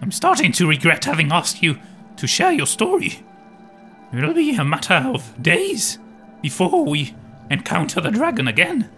I'm 0.01 0.11
starting 0.11 0.51
to 0.53 0.67
regret 0.67 1.05
having 1.05 1.31
asked 1.31 1.61
you 1.61 1.77
to 2.19 2.27
share 2.27 2.51
your 2.51 2.67
story. 2.67 3.23
It'll 4.13 4.33
be 4.33 4.55
a 4.55 4.63
matter 4.63 4.95
of 4.95 5.41
days 5.41 5.99
before 6.41 6.85
we 6.85 7.15
encounter 7.49 8.01
the 8.01 8.11
dragon 8.11 8.47
again. 8.47 8.89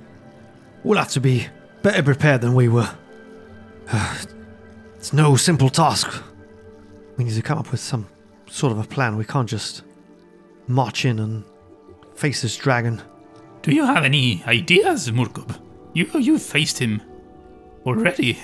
We'll 0.83 0.97
have 0.97 1.09
to 1.09 1.21
be 1.21 1.47
better 1.81 2.03
prepared 2.03 2.41
than 2.41 2.55
we 2.55 2.67
were. 2.67 2.89
It's 4.95 5.13
no 5.13 5.35
simple 5.35 5.69
task. 5.69 6.23
We 7.17 7.23
need 7.23 7.33
to 7.33 7.41
come 7.41 7.57
up 7.57 7.71
with 7.71 7.79
some 7.79 8.05
sort 8.45 8.71
of 8.71 8.77
a 8.77 8.83
plan. 8.83 9.17
We 9.17 9.25
can't 9.25 9.49
just 9.49 9.81
march 10.67 11.05
in 11.05 11.17
and 11.17 11.43
face 12.13 12.43
this 12.43 12.55
dragon. 12.55 13.01
Do 13.63 13.73
you 13.73 13.83
have 13.83 14.03
any 14.03 14.43
ideas, 14.45 15.09
Murkub? 15.09 15.59
You 15.93 16.07
you've 16.19 16.43
faced 16.43 16.77
him 16.77 17.01
already. 17.83 18.37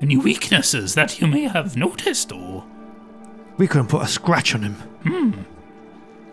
Any 0.00 0.16
weaknesses 0.16 0.94
that 0.94 1.20
you 1.20 1.26
may 1.26 1.42
have 1.42 1.76
noticed, 1.76 2.30
or 2.30 2.64
We 3.60 3.68
couldn't 3.68 3.88
put 3.88 4.00
a 4.02 4.06
scratch 4.08 4.54
on 4.54 4.62
him. 4.62 4.74
Hmm. 5.04 5.32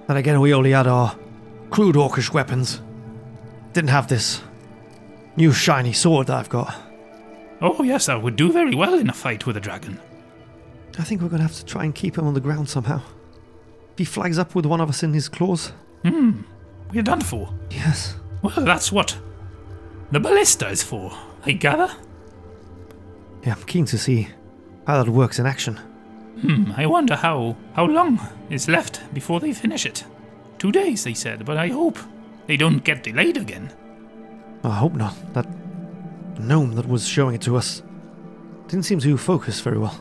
And 0.07 0.17
again, 0.17 0.39
we 0.39 0.53
only 0.53 0.71
had 0.71 0.87
our 0.87 1.13
crude 1.71 1.95
orcish 1.95 2.31
weapons. 2.31 2.81
Didn't 3.73 3.89
have 3.89 4.07
this 4.07 4.41
new 5.35 5.51
shiny 5.51 5.91
sword 5.91 6.27
that 6.27 6.37
I've 6.37 6.47
got. 6.47 6.73
oh 7.61 7.83
yes, 7.83 8.05
that 8.05 8.21
would 8.23 8.37
do 8.37 8.49
very 8.49 8.73
well 8.75 8.93
in 8.93 9.09
a 9.09 9.13
fight 9.13 9.45
with 9.45 9.57
a 9.57 9.59
dragon. 9.59 9.99
I 10.97 11.03
think 11.03 11.21
we're 11.21 11.27
going 11.27 11.41
to 11.41 11.47
have 11.47 11.57
to 11.57 11.65
try 11.65 11.83
and 11.83 11.93
keep 11.93 12.17
him 12.17 12.25
on 12.27 12.33
the 12.33 12.39
ground 12.39 12.69
somehow. 12.69 13.01
If 13.91 13.97
he 13.97 14.05
flags 14.05 14.39
up 14.39 14.55
with 14.55 14.65
one 14.65 14.79
of 14.79 14.87
us 14.87 15.03
in 15.03 15.13
his 15.13 15.27
claws, 15.27 15.73
We're 16.05 17.03
done 17.03 17.19
for. 17.21 17.53
yes. 17.69 18.15
Well, 18.41 18.53
that's 18.55 18.89
what 18.89 19.17
the 20.11 20.21
ballista 20.21 20.69
is 20.69 20.81
for, 20.81 21.11
I 21.45 21.51
gather. 21.51 21.91
Yeah, 23.43 23.55
I'm 23.55 23.63
keen 23.63 23.83
to 23.87 23.97
see 23.97 24.29
how 24.85 25.03
that 25.03 25.11
works 25.11 25.39
in 25.39 25.45
action. 25.45 25.77
Hmm, 26.41 26.71
I 26.77 26.85
wonder 26.85 27.15
how 27.15 27.55
how 27.73 27.85
long 27.85 28.19
is 28.49 28.67
left 28.67 29.01
before 29.13 29.39
they 29.39 29.53
finish 29.53 29.85
it. 29.85 30.05
Two 30.57 30.71
days, 30.71 31.03
they 31.03 31.13
said, 31.13 31.45
but 31.45 31.57
I 31.57 31.67
hope 31.67 31.97
they 32.47 32.57
don't 32.57 32.83
get 32.83 33.03
delayed 33.03 33.37
again. 33.37 33.71
I 34.63 34.69
hope 34.69 34.93
not. 34.93 35.15
That 35.33 35.47
gnome 36.39 36.75
that 36.75 36.87
was 36.87 37.07
showing 37.07 37.35
it 37.35 37.41
to 37.41 37.57
us 37.57 37.81
didn't 38.67 38.85
seem 38.85 38.99
to 38.99 39.17
focus 39.17 39.61
very 39.61 39.77
well. 39.77 39.99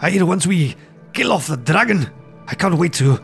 Hey, 0.00 0.22
once 0.22 0.46
we 0.46 0.74
kill 1.12 1.32
off 1.32 1.46
the 1.46 1.56
dragon, 1.56 2.08
I 2.46 2.54
can't 2.54 2.78
wait 2.78 2.92
to 2.94 3.18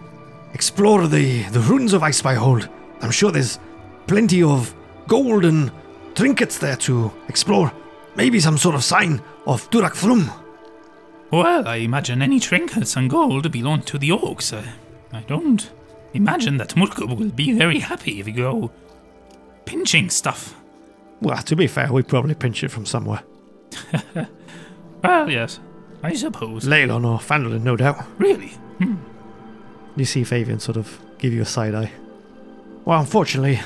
explore 0.54 1.06
the, 1.06 1.42
the 1.44 1.60
ruins 1.60 1.92
of 1.92 2.02
Icespire 2.02 2.36
Hold. 2.36 2.68
I'm 3.00 3.10
sure 3.10 3.30
there's 3.30 3.58
plenty 4.06 4.42
of 4.42 4.74
gold 5.06 5.44
and 5.44 5.70
trinkets 6.14 6.58
there 6.58 6.76
to 6.76 7.12
explore. 7.28 7.72
Maybe 8.16 8.40
some 8.40 8.58
sort 8.58 8.74
of 8.74 8.84
sign 8.84 9.22
of 9.46 9.70
Durak. 9.70 9.94
Well, 11.32 11.66
I 11.66 11.76
imagine 11.76 12.20
any 12.20 12.38
trinkets 12.38 12.94
and 12.96 13.08
gold 13.08 13.50
belong 13.50 13.82
to 13.82 13.98
the 13.98 14.10
orcs. 14.10 14.52
Uh, 14.52 14.70
I 15.12 15.20
don't 15.22 15.70
imagine 16.12 16.58
that 16.58 16.74
Murkub 16.76 17.16
will 17.18 17.30
be 17.30 17.52
very 17.52 17.78
happy 17.78 18.20
if 18.20 18.26
you 18.26 18.34
go 18.34 18.70
pinching 19.64 20.10
stuff. 20.10 20.54
Well, 21.22 21.38
to 21.38 21.56
be 21.56 21.66
fair, 21.66 21.90
we 21.92 22.02
probably 22.02 22.34
pinch 22.34 22.62
it 22.62 22.70
from 22.70 22.86
somewhere. 22.86 23.22
Well, 25.02 25.28
yes, 25.28 25.58
I 26.02 26.14
suppose. 26.14 26.64
Leilon 26.64 27.04
or 27.04 27.18
Phandalin, 27.18 27.62
no 27.62 27.74
doubt. 27.76 28.04
Really? 28.18 28.52
You 29.96 30.04
see 30.04 30.24
Fabian 30.24 30.60
sort 30.60 30.76
of 30.76 30.98
give 31.18 31.32
you 31.32 31.42
a 31.42 31.46
side 31.46 31.74
eye. 31.74 31.90
Well, 32.84 33.00
unfortunately, 33.00 33.60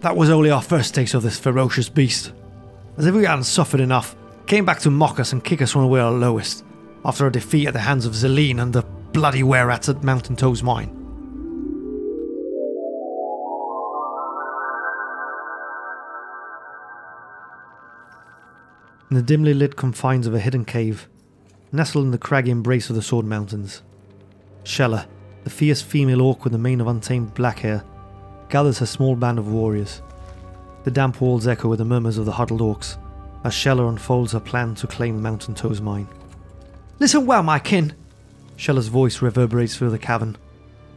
that 0.00 0.16
was 0.16 0.30
only 0.30 0.50
our 0.50 0.60
first 0.60 0.94
taste 0.94 1.14
of 1.14 1.22
this 1.22 1.38
ferocious 1.38 1.88
beast. 1.88 2.32
As 2.98 3.06
if 3.06 3.14
we 3.14 3.24
hadn't 3.24 3.44
suffered 3.44 3.80
enough, 3.80 4.16
came 4.46 4.64
back 4.64 4.80
to 4.80 4.90
mock 4.90 5.20
us 5.20 5.32
and 5.32 5.44
kick 5.44 5.62
us 5.62 5.74
when 5.74 5.84
we 5.86 5.92
were 5.92 6.04
our 6.04 6.12
lowest, 6.12 6.64
after 7.04 7.26
a 7.26 7.32
defeat 7.32 7.66
at 7.66 7.74
the 7.74 7.80
hands 7.80 8.06
of 8.06 8.14
Zeline 8.14 8.60
and 8.60 8.72
the 8.72 8.82
bloody 9.12 9.42
were-rats 9.42 9.88
at 9.88 10.02
Mountain 10.02 10.36
Toes 10.36 10.62
Mine. 10.62 10.88
In 19.10 19.16
the 19.16 19.22
dimly 19.22 19.54
lit 19.54 19.76
confines 19.76 20.26
of 20.26 20.34
a 20.34 20.40
hidden 20.40 20.64
cave, 20.64 21.08
nestled 21.70 22.06
in 22.06 22.10
the 22.10 22.18
craggy 22.18 22.50
embrace 22.50 22.90
of 22.90 22.96
the 22.96 23.02
Sword 23.02 23.26
Mountains, 23.26 23.82
Shella, 24.64 25.06
the 25.44 25.50
fierce 25.50 25.82
female 25.82 26.22
orc 26.22 26.42
with 26.42 26.52
the 26.52 26.58
mane 26.58 26.80
of 26.80 26.86
untamed 26.86 27.34
black 27.34 27.60
hair, 27.60 27.84
gathers 28.48 28.78
her 28.78 28.86
small 28.86 29.14
band 29.14 29.38
of 29.38 29.52
warriors. 29.52 30.00
The 30.84 30.90
damp 30.90 31.20
walls 31.20 31.46
echo 31.46 31.68
with 31.68 31.78
the 31.78 31.84
murmurs 31.84 32.18
of 32.18 32.24
the 32.24 32.32
huddled 32.32 32.60
orcs 32.60 32.96
as 33.44 33.52
Shella 33.52 33.88
unfolds 33.88 34.32
her 34.32 34.40
plan 34.40 34.74
to 34.76 34.86
claim 34.86 35.20
Mountain 35.20 35.54
Toes 35.54 35.80
Mine. 35.80 36.08
Listen 36.98 37.26
well, 37.26 37.42
my 37.42 37.58
kin! 37.58 37.94
Shella's 38.56 38.88
voice 38.88 39.20
reverberates 39.20 39.76
through 39.76 39.90
the 39.90 39.98
cavern, 39.98 40.36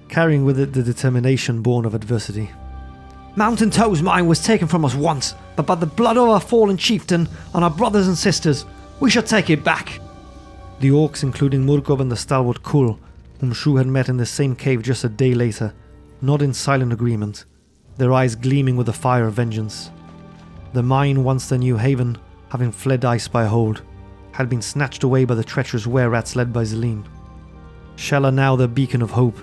carrying 0.09 0.45
with 0.45 0.59
it 0.59 0.73
the 0.73 0.83
determination 0.83 1.61
born 1.61 1.85
of 1.85 1.95
adversity. 1.95 2.51
Mountain 3.35 3.71
Toes 3.71 4.01
Mine 4.01 4.27
was 4.27 4.43
taken 4.43 4.67
from 4.67 4.85
us 4.85 4.95
once, 4.95 5.35
but 5.55 5.65
by 5.65 5.75
the 5.75 5.85
blood 5.85 6.17
of 6.17 6.29
our 6.29 6.39
fallen 6.39 6.77
chieftain 6.77 7.27
and 7.53 7.63
our 7.63 7.69
brothers 7.69 8.07
and 8.07 8.17
sisters, 8.17 8.65
we 8.99 9.09
shall 9.09 9.23
take 9.23 9.49
it 9.49 9.63
back. 9.63 9.99
The 10.79 10.89
orcs, 10.89 11.23
including 11.23 11.65
Murkub 11.65 11.99
and 11.99 12.11
the 12.11 12.15
stalwart 12.15 12.63
Kul, 12.63 12.99
whom 13.39 13.53
Shrew 13.53 13.75
had 13.75 13.87
met 13.87 14.09
in 14.09 14.17
the 14.17 14.25
same 14.25 14.55
cave 14.55 14.81
just 14.81 15.03
a 15.03 15.09
day 15.09 15.33
later, 15.33 15.73
nod 16.21 16.41
in 16.41 16.53
silent 16.53 16.93
agreement, 16.93 17.45
their 17.97 18.11
eyes 18.13 18.35
gleaming 18.35 18.75
with 18.75 18.85
the 18.87 18.93
fire 18.93 19.27
of 19.27 19.33
vengeance. 19.33 19.91
The 20.73 20.83
mine, 20.83 21.23
once 21.23 21.49
their 21.49 21.59
new 21.59 21.77
haven, 21.77 22.17
having 22.49 22.71
fled 22.71 23.01
Icespire 23.01 23.47
Hold, 23.47 23.81
had 24.37 24.49
been 24.49 24.61
snatched 24.61 25.03
away 25.03 25.25
by 25.25 25.33
the 25.33 25.43
treacherous 25.43 25.87
were-rats 25.87 26.35
led 26.35 26.53
by 26.53 26.61
Zeline. 26.61 27.03
Shella, 27.95 28.31
now 28.31 28.55
their 28.55 28.67
beacon 28.67 29.01
of 29.01 29.09
hope, 29.09 29.35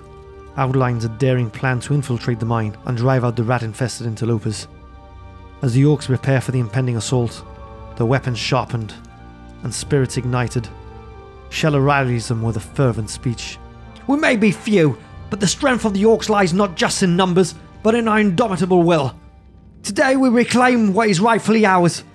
outlines 0.55 1.03
a 1.03 1.09
daring 1.09 1.51
plan 1.51 1.81
to 1.81 1.93
infiltrate 1.93 2.39
the 2.39 2.45
mine 2.45 2.77
and 2.85 2.95
drive 2.95 3.25
out 3.25 3.35
the 3.35 3.43
rat-infested 3.43 4.07
interlopers. 4.07 4.69
As 5.61 5.73
the 5.73 5.83
orcs 5.83 6.05
prepare 6.05 6.39
for 6.39 6.53
the 6.53 6.61
impending 6.61 6.95
assault, 6.95 7.43
their 7.97 8.05
weapons 8.05 8.37
sharpened 8.37 8.93
and 9.63 9.73
spirits 9.73 10.15
ignited, 10.15 10.69
Shella 11.49 11.85
rallies 11.85 12.29
them 12.29 12.41
with 12.41 12.55
a 12.55 12.61
fervent 12.61 13.09
speech. 13.09 13.57
We 14.07 14.15
may 14.15 14.37
be 14.37 14.51
few, 14.51 14.97
but 15.29 15.41
the 15.41 15.47
strength 15.47 15.83
of 15.83 15.93
the 15.93 16.03
orcs 16.03 16.29
lies 16.29 16.53
not 16.53 16.77
just 16.77 17.03
in 17.03 17.17
numbers, 17.17 17.53
but 17.83 17.95
in 17.95 18.07
our 18.07 18.21
indomitable 18.21 18.83
will. 18.83 19.13
Today 19.83 20.15
we 20.15 20.29
reclaim 20.29 20.93
what 20.93 21.09
is 21.09 21.19
rightfully 21.19 21.65
ours. 21.65 22.05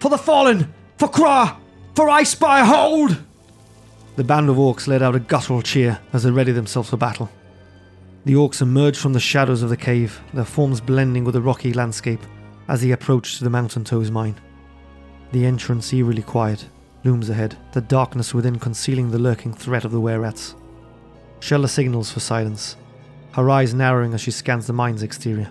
For 0.00 0.10
the 0.10 0.18
fallen, 0.18 0.74
for 0.98 1.08
Kra, 1.08 1.56
for 1.96 2.08
Icespire 2.08 2.66
Hold! 2.66 3.16
The 4.16 4.24
band 4.24 4.50
of 4.50 4.56
orcs 4.56 4.86
let 4.86 5.00
out 5.00 5.16
a 5.16 5.18
guttural 5.18 5.62
cheer 5.62 5.98
as 6.12 6.24
they 6.24 6.30
readied 6.30 6.54
themselves 6.54 6.90
for 6.90 6.98
battle. 6.98 7.30
The 8.26 8.34
orcs 8.34 8.60
emerged 8.60 9.00
from 9.00 9.14
the 9.14 9.20
shadows 9.20 9.62
of 9.62 9.70
the 9.70 9.78
cave, 9.78 10.20
their 10.34 10.44
forms 10.44 10.82
blending 10.82 11.24
with 11.24 11.34
the 11.34 11.40
rocky 11.40 11.72
landscape 11.72 12.20
as 12.68 12.82
they 12.82 12.90
approached 12.90 13.40
the 13.40 13.48
Mountain 13.48 13.84
Toes 13.84 14.10
mine. 14.10 14.34
The 15.32 15.46
entrance, 15.46 15.90
eerily 15.94 16.20
quiet, 16.20 16.66
looms 17.02 17.30
ahead, 17.30 17.56
the 17.72 17.80
darkness 17.80 18.34
within 18.34 18.58
concealing 18.58 19.10
the 19.10 19.18
lurking 19.18 19.54
threat 19.54 19.86
of 19.86 19.92
the 19.92 20.00
were-rats. 20.00 20.54
Shella 21.40 21.68
signals 21.68 22.12
for 22.12 22.20
silence, 22.20 22.76
her 23.32 23.48
eyes 23.48 23.72
narrowing 23.72 24.12
as 24.12 24.20
she 24.20 24.30
scans 24.30 24.66
the 24.66 24.74
mine's 24.74 25.02
exterior. 25.02 25.50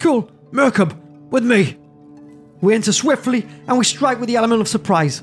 Kul, 0.00 0.30
Murkub, 0.50 0.96
with 1.30 1.44
me! 1.44 1.78
We 2.62 2.74
enter 2.74 2.92
swiftly 2.92 3.46
and 3.68 3.76
we 3.76 3.84
strike 3.84 4.18
with 4.18 4.28
the 4.28 4.36
element 4.36 4.62
of 4.62 4.68
surprise. 4.68 5.22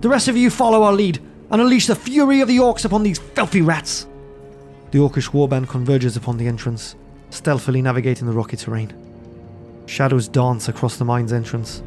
The 0.00 0.10
rest 0.10 0.28
of 0.28 0.36
you 0.36 0.50
follow 0.50 0.82
our 0.82 0.92
lead 0.92 1.20
and 1.50 1.60
unleash 1.60 1.86
the 1.86 1.94
fury 1.94 2.42
of 2.42 2.48
the 2.48 2.58
orcs 2.58 2.84
upon 2.84 3.02
these 3.02 3.18
filthy 3.18 3.62
rats. 3.62 4.06
The 4.90 4.98
orcish 4.98 5.30
warband 5.30 5.68
converges 5.68 6.18
upon 6.18 6.36
the 6.36 6.46
entrance, 6.46 6.96
stealthily 7.30 7.80
navigating 7.80 8.26
the 8.26 8.34
rocky 8.34 8.58
terrain. 8.58 8.92
Shadows 9.86 10.28
dance 10.28 10.68
across 10.68 10.98
the 10.98 11.06
mine's 11.06 11.32
entrance, 11.32 11.82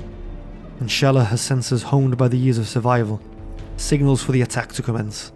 and 0.79 0.89
Shella 0.89 1.27
has 1.27 1.39
senses 1.39 1.83
honed 1.83 2.17
by 2.17 2.27
the 2.27 2.37
years 2.37 2.57
of 2.57 2.67
survival, 2.67 3.21
signals 3.77 4.23
for 4.23 4.31
the 4.31 4.41
attack 4.41 4.73
to 4.73 4.81
commence. 4.81 5.31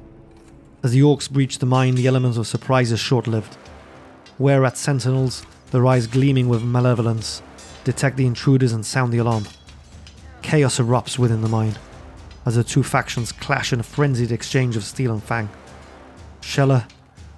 As 0.82 0.94
the 0.94 1.02
orcs 1.02 1.30
breach 1.30 1.60
the 1.60 1.68
mine, 1.68 1.94
the 1.94 2.08
element 2.08 2.38
of 2.38 2.48
surprise 2.48 2.92
is 2.92 3.00
short 3.00 3.28
lived. 3.28 3.56
Wererat 4.40 4.78
sentinels, 4.78 5.46
their 5.70 5.86
eyes 5.86 6.08
gleaming 6.08 6.50
with 6.50 6.64
malevolence, 6.64 7.44
detect 7.84 8.18
the 8.18 8.26
intruders 8.26 8.74
and 8.74 8.84
sound 8.84 9.14
the 9.14 9.20
alarm. 9.20 9.46
Chaos 10.42 10.80
erupts 10.80 11.20
within 11.20 11.42
the 11.42 11.48
mine 11.48 11.76
as 12.46 12.56
the 12.56 12.64
two 12.64 12.84
factions 12.84 13.32
clash 13.32 13.72
in 13.74 13.80
a 13.80 13.84
frenzied 13.84 14.32
exchange 14.32 14.76
of 14.76 14.84
steel 14.84 15.12
and 15.14 15.24
fang. 15.24 15.50
Shella, 16.42 16.90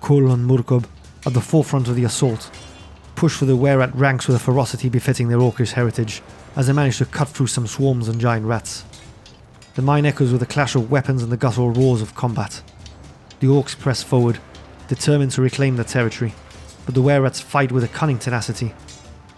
Kul, 0.01 0.31
and 0.31 0.49
Murkub 0.49 0.85
at 1.25 1.33
the 1.33 1.41
forefront 1.41 1.87
of 1.87 1.95
the 1.95 2.03
assault, 2.03 2.51
push 3.15 3.35
for 3.35 3.45
the 3.45 3.57
Wererat 3.57 3.91
ranks 3.93 4.27
with 4.27 4.35
a 4.35 4.39
ferocity 4.39 4.89
befitting 4.89 5.27
their 5.27 5.39
orcish 5.39 5.71
heritage 5.71 6.21
as 6.55 6.67
they 6.67 6.73
manage 6.73 6.97
to 6.97 7.05
cut 7.05 7.29
through 7.29 7.47
some 7.47 7.67
swarms 7.67 8.07
and 8.07 8.19
giant 8.19 8.45
rats. 8.45 8.83
The 9.75 9.81
mine 9.81 10.05
echoes 10.05 10.31
with 10.31 10.41
the 10.41 10.47
clash 10.47 10.75
of 10.75 10.91
weapons 10.91 11.23
and 11.23 11.31
the 11.31 11.37
guttural 11.37 11.71
roars 11.71 12.01
of 12.01 12.15
combat. 12.15 12.61
The 13.39 13.47
orcs 13.47 13.77
press 13.77 14.03
forward, 14.03 14.39
determined 14.87 15.31
to 15.31 15.41
reclaim 15.41 15.75
their 15.75 15.85
territory, 15.85 16.33
but 16.85 16.95
the 16.95 17.01
Wererats 17.01 17.41
fight 17.41 17.71
with 17.71 17.83
a 17.83 17.89
cunning 17.89 18.19
tenacity, 18.19 18.73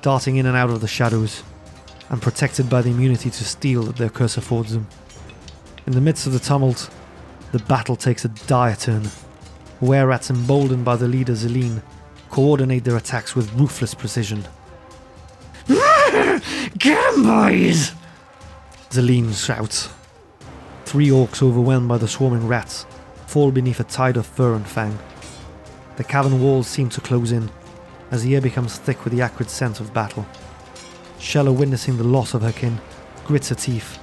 darting 0.02 0.36
in 0.36 0.46
and 0.46 0.56
out 0.56 0.70
of 0.70 0.82
the 0.82 0.88
shadows, 0.88 1.44
and 2.10 2.22
protected 2.22 2.70
by 2.70 2.82
the 2.82 2.90
immunity 2.92 3.30
to 3.30 3.44
steel 3.44 3.84
that 3.84 3.98
their 3.98 4.10
curse 4.10 4.38
affords 4.38 4.74
them. 4.74 4.88
In 5.88 5.94
the 5.94 6.02
midst 6.02 6.28
of 6.28 6.34
the 6.34 6.40
tumult, 6.40 6.90
the 7.54 7.60
battle 7.60 7.96
takes 7.96 8.26
a 8.26 8.28
dire 8.28 8.76
turn. 8.76 9.10
Wererats, 9.82 10.30
emboldened 10.30 10.84
by 10.84 10.98
the 10.98 11.08
leader 11.08 11.32
Zeline, 11.32 11.82
coordinate 12.30 12.84
their 12.84 12.98
attacks 12.98 13.38
with 13.38 13.54
ruthless 13.54 13.94
precision. 13.94 14.46
Get 16.78 17.14
'em, 17.14 17.24
boys! 17.24 17.94
Zeline 18.90 19.34
shouts. 19.34 19.88
Three 20.84 21.08
orcs, 21.08 21.42
overwhelmed 21.42 21.88
by 21.88 21.98
the 21.98 22.08
swarming 22.08 22.50
rats, 22.50 22.86
fall 23.26 23.52
beneath 23.52 23.80
a 23.80 23.86
tide 23.86 24.18
of 24.18 24.26
fur 24.26 24.56
and 24.56 24.68
fang. 24.68 25.00
The 25.96 26.04
cavern 26.04 26.42
walls 26.42 26.68
seem 26.68 26.90
to 26.90 27.02
close 27.02 27.32
in, 27.32 27.50
as 28.12 28.24
the 28.24 28.36
air 28.36 28.42
becomes 28.42 28.78
thick 28.78 29.06
with 29.06 29.14
the 29.14 29.22
acrid 29.22 29.50
scent 29.50 29.80
of 29.80 29.94
battle. 29.94 30.26
Shella, 31.18 31.56
witnessing 31.56 31.96
the 31.96 32.04
loss 32.04 32.34
of 32.34 32.42
her 32.42 32.52
kin, 32.52 32.82
grits 33.26 33.50
her 33.50 33.56
teeth. 33.56 34.00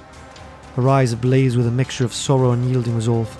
Her 0.75 0.89
eyes 0.89 1.13
ablaze 1.13 1.57
with 1.57 1.67
a 1.67 1.71
mixture 1.71 2.05
of 2.05 2.13
sorrow 2.13 2.51
and 2.51 2.69
yielding 2.69 2.97
resolve. 2.97 3.37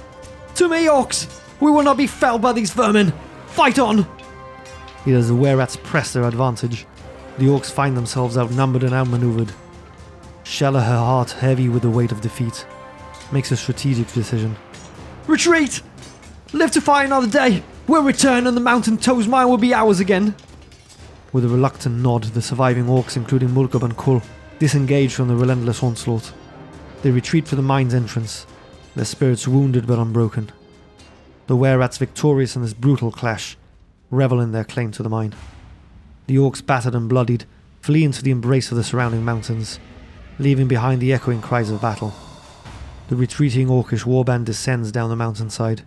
To 0.57 0.69
me, 0.69 0.87
orcs! 0.87 1.27
We 1.61 1.71
will 1.71 1.83
not 1.83 1.97
be 1.97 2.07
felled 2.07 2.43
by 2.43 2.53
these 2.53 2.73
vermin! 2.73 3.13
Fight 3.49 3.79
on! 3.79 4.07
Yet 5.05 5.17
as 5.17 5.29
the 5.29 5.35
wererats 5.35 5.83
press 5.83 6.13
their 6.13 6.25
advantage, 6.25 6.87
the 7.39 7.47
orcs 7.47 7.71
find 7.71 7.97
themselves 7.97 8.39
outnumbered 8.39 8.85
and 8.85 8.95
outmaneuvered. 8.95 9.53
Shella, 10.45 10.85
her 10.85 10.99
heart 10.99 11.33
heavy 11.33 11.69
with 11.69 11.83
the 11.83 11.91
weight 11.91 12.13
of 12.13 12.21
defeat, 12.21 12.67
makes 13.33 13.51
a 13.51 13.57
strategic 13.57 14.13
decision. 14.13 14.57
Retreat! 15.27 15.83
Live 16.53 16.71
to 16.73 16.81
fight 16.81 17.07
another 17.07 17.27
day! 17.27 17.65
We'll 17.89 18.03
return 18.03 18.47
and 18.47 18.57
the 18.57 18.61
mountain 18.61 18.97
toes 18.97 19.27
mine 19.27 19.49
will 19.49 19.59
be 19.59 19.75
ours 19.75 19.99
again! 19.99 20.37
With 21.33 21.45
a 21.45 21.49
reluctant 21.49 21.97
nod, 21.97 22.25
the 22.25 22.41
surviving 22.41 22.85
orcs, 22.85 23.17
including 23.17 23.49
Murkub 23.49 23.83
and 23.83 23.97
Kul, 23.97 24.23
disengage 24.61 25.15
from 25.15 25.27
the 25.27 25.35
relentless 25.35 25.83
onslaught. 25.83 26.33
They 27.05 27.11
retreat 27.11 27.47
for 27.47 27.55
the 27.55 27.61
mine's 27.61 27.93
entrance, 27.93 28.47
their 28.97 29.05
spirits 29.05 29.47
wounded 29.47 29.87
but 29.87 29.99
unbroken. 29.99 30.51
The 31.49 31.55
wererats, 31.55 31.99
victorious 31.99 32.57
in 32.57 32.63
this 32.63 32.73
brutal 32.73 33.13
clash, 33.13 33.59
revel 34.11 34.41
in 34.41 34.53
their 34.53 34.65
claim 34.65 34.91
to 34.93 35.03
the 35.03 35.11
mine. 35.11 35.35
The 36.29 36.37
orcs, 36.37 36.65
battered 36.65 36.95
and 36.95 37.07
bloodied, 37.07 37.45
flee 37.83 38.05
into 38.05 38.23
the 38.23 38.31
embrace 38.31 38.71
of 38.71 38.79
the 38.79 38.83
surrounding 38.83 39.23
mountains, 39.23 39.79
leaving 40.39 40.67
behind 40.67 41.03
the 41.03 41.13
echoing 41.13 41.43
cries 41.43 41.69
of 41.69 41.83
battle. 41.83 42.15
The 43.09 43.17
retreating 43.17 43.69
orcish 43.69 44.05
warband 44.05 44.47
descends 44.47 44.91
down 44.91 45.11
the 45.11 45.15
mountainside. 45.15 45.83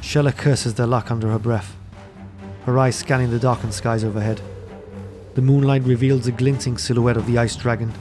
Shella 0.00 0.36
curses 0.36 0.74
their 0.74 0.88
luck 0.88 1.12
under 1.12 1.30
her 1.30 1.38
breath, 1.38 1.76
her 2.66 2.76
eyes 2.80 2.96
scanning 2.96 3.30
the 3.30 3.38
darkened 3.38 3.74
skies 3.74 4.02
overhead. 4.02 4.40
The 5.36 5.42
moonlight 5.42 5.84
reveals 5.84 6.26
a 6.26 6.32
glinting 6.32 6.78
silhouette 6.78 7.16
of 7.16 7.26
the 7.26 7.38
ice 7.38 7.54
dragon, 7.54 7.92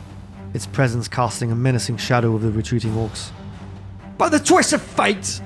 its 0.57 0.65
presence 0.65 1.07
casting 1.07 1.51
a 1.51 1.55
menacing 1.55 1.97
shadow 1.97 2.33
over 2.33 2.47
the 2.47 2.51
retreating 2.51 2.91
orcs. 2.93 3.29
By 4.17 4.27
the 4.27 4.39
twist 4.39 4.73
of 4.73 4.81
fate! 4.81 5.39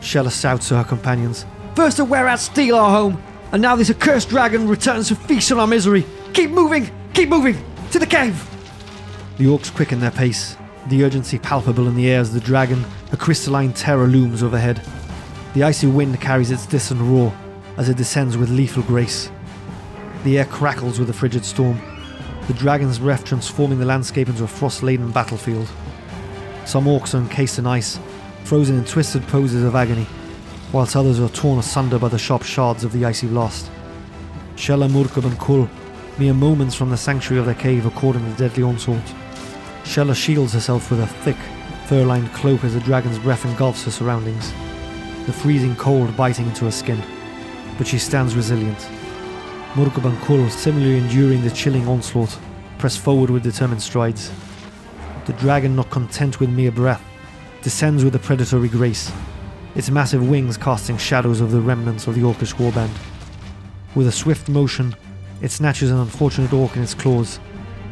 Shella 0.00 0.32
shouts 0.32 0.68
to 0.68 0.76
her 0.76 0.82
companions. 0.82 1.46
First 1.76 1.98
the 1.98 2.04
Wererats 2.04 2.40
steal 2.40 2.74
our 2.74 2.90
home, 2.90 3.22
and 3.52 3.62
now 3.62 3.76
this 3.76 3.90
accursed 3.90 4.28
dragon 4.28 4.66
returns 4.66 5.06
to 5.06 5.14
feast 5.14 5.52
on 5.52 5.60
our 5.60 5.68
misery. 5.68 6.04
Keep 6.32 6.50
moving! 6.50 6.90
Keep 7.14 7.28
moving! 7.28 7.62
To 7.92 8.00
the 8.00 8.06
cave! 8.06 8.44
The 9.38 9.44
orcs 9.44 9.72
quicken 9.72 10.00
their 10.00 10.10
pace, 10.10 10.56
the 10.88 11.04
urgency 11.04 11.38
palpable 11.38 11.86
in 11.86 11.94
the 11.94 12.10
air 12.10 12.20
as 12.20 12.34
the 12.34 12.40
dragon, 12.40 12.84
a 13.12 13.16
crystalline 13.16 13.72
terror, 13.72 14.08
looms 14.08 14.42
overhead. 14.42 14.82
The 15.54 15.62
icy 15.62 15.86
wind 15.86 16.20
carries 16.20 16.50
its 16.50 16.66
distant 16.66 17.02
roar 17.02 17.32
as 17.76 17.88
it 17.88 17.96
descends 17.96 18.36
with 18.36 18.50
lethal 18.50 18.82
grace. 18.82 19.30
The 20.24 20.40
air 20.40 20.44
crackles 20.44 20.98
with 20.98 21.06
the 21.06 21.14
frigid 21.14 21.44
storm, 21.44 21.80
the 22.50 22.58
dragon's 22.58 22.98
breath 22.98 23.24
transforming 23.24 23.78
the 23.78 23.84
landscape 23.84 24.28
into 24.28 24.42
a 24.42 24.48
frost 24.48 24.82
laden 24.82 25.12
battlefield. 25.12 25.70
Some 26.64 26.86
orcs 26.86 27.14
are 27.14 27.18
encased 27.18 27.60
in 27.60 27.66
ice, 27.66 28.00
frozen 28.42 28.76
in 28.76 28.84
twisted 28.84 29.22
poses 29.28 29.62
of 29.62 29.76
agony, 29.76 30.04
whilst 30.72 30.96
others 30.96 31.20
are 31.20 31.28
torn 31.28 31.60
asunder 31.60 31.96
by 31.96 32.08
the 32.08 32.18
sharp 32.18 32.42
shards 32.42 32.82
of 32.82 32.90
the 32.90 33.04
icy 33.04 33.28
blast. 33.28 33.70
Shella, 34.56 34.90
Murkub, 34.90 35.26
and 35.26 35.38
Kul, 35.38 35.68
mere 36.18 36.34
moments 36.34 36.74
from 36.74 36.90
the 36.90 36.96
sanctuary 36.96 37.38
of 37.38 37.46
their 37.46 37.54
cave, 37.54 37.86
are 37.86 37.90
caught 37.90 38.16
in 38.16 38.28
the 38.28 38.36
deadly 38.36 38.64
onslaught. 38.64 39.14
Shella 39.84 40.16
shields 40.16 40.52
herself 40.52 40.90
with 40.90 40.98
a 40.98 41.06
thick, 41.06 41.38
fur 41.86 42.04
lined 42.04 42.32
cloak 42.32 42.64
as 42.64 42.74
the 42.74 42.80
dragon's 42.80 43.20
breath 43.20 43.44
engulfs 43.44 43.84
her 43.84 43.92
surroundings, 43.92 44.50
the 45.26 45.32
freezing 45.32 45.76
cold 45.76 46.16
biting 46.16 46.46
into 46.46 46.64
her 46.64 46.72
skin. 46.72 47.00
But 47.78 47.86
she 47.86 47.98
stands 47.98 48.34
resilient. 48.34 48.88
Murkub 49.74 50.04
and 50.04 50.52
similarly 50.52 50.98
enduring 50.98 51.42
the 51.42 51.50
chilling 51.50 51.86
onslaught, 51.86 52.36
press 52.78 52.96
forward 52.96 53.30
with 53.30 53.44
determined 53.44 53.80
strides. 53.80 54.32
The 55.26 55.32
dragon, 55.34 55.76
not 55.76 55.90
content 55.90 56.40
with 56.40 56.50
mere 56.50 56.72
breath, 56.72 57.04
descends 57.62 58.04
with 58.04 58.16
a 58.16 58.18
predatory 58.18 58.68
grace, 58.68 59.12
its 59.76 59.88
massive 59.88 60.28
wings 60.28 60.56
casting 60.56 60.96
shadows 60.96 61.40
over 61.40 61.52
the 61.52 61.60
remnants 61.60 62.08
of 62.08 62.16
the 62.16 62.22
orcish 62.22 62.54
warband. 62.54 62.90
With 63.94 64.08
a 64.08 64.12
swift 64.12 64.48
motion, 64.48 64.92
it 65.40 65.52
snatches 65.52 65.92
an 65.92 65.98
unfortunate 65.98 66.52
orc 66.52 66.74
in 66.74 66.82
its 66.82 66.94
claws, 66.94 67.38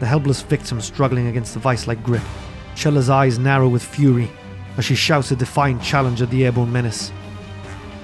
the 0.01 0.07
helpless 0.07 0.43
victim 0.43 0.81
struggling 0.81 1.29
against 1.29 1.55
the 1.55 1.61
vice 1.61 1.87
like 1.87 2.03
grip. 2.03 2.23
Shella's 2.75 3.09
eyes 3.09 3.39
narrow 3.39 3.69
with 3.69 3.85
fury 3.85 4.29
as 4.77 4.85
she 4.85 4.97
shouts 4.97 5.31
a 5.31 5.37
defiant 5.37 5.83
challenge 5.83 6.23
at 6.23 6.31
the 6.31 6.45
airborne 6.45 6.73
menace. 6.73 7.13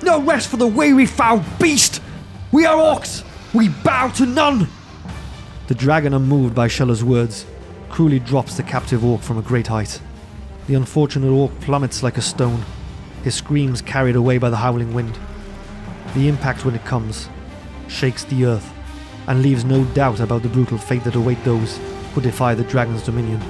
No 0.00 0.20
rest 0.20 0.48
for 0.48 0.58
the 0.58 0.66
weary 0.66 1.06
foul 1.06 1.44
beast! 1.58 2.00
We 2.52 2.66
are 2.66 2.76
orcs! 2.76 3.24
We 3.54 3.68
bow 3.68 4.08
to 4.16 4.26
none! 4.26 4.66
The 5.68 5.76
dragon, 5.76 6.12
unmoved 6.12 6.56
by 6.56 6.66
Shella's 6.66 7.04
words, 7.04 7.46
cruelly 7.88 8.18
drops 8.18 8.56
the 8.56 8.64
captive 8.64 9.04
orc 9.04 9.22
from 9.22 9.38
a 9.38 9.42
great 9.42 9.68
height. 9.68 10.00
The 10.66 10.74
unfortunate 10.74 11.30
orc 11.30 11.52
plummets 11.60 12.02
like 12.02 12.16
a 12.16 12.20
stone, 12.20 12.64
his 13.22 13.36
screams 13.36 13.80
carried 13.80 14.16
away 14.16 14.38
by 14.38 14.50
the 14.50 14.56
howling 14.56 14.92
wind. 14.92 15.16
The 16.14 16.26
impact 16.26 16.64
when 16.64 16.74
it 16.74 16.84
comes 16.84 17.28
shakes 17.86 18.24
the 18.24 18.44
earth 18.44 18.72
and 19.28 19.40
leaves 19.40 19.64
no 19.64 19.84
doubt 19.84 20.18
about 20.18 20.42
the 20.42 20.48
brutal 20.48 20.76
fate 20.76 21.04
that 21.04 21.14
await 21.14 21.42
those 21.44 21.78
who 22.12 22.20
defy 22.20 22.56
the 22.56 22.64
dragon's 22.64 23.04
dominion. 23.04 23.40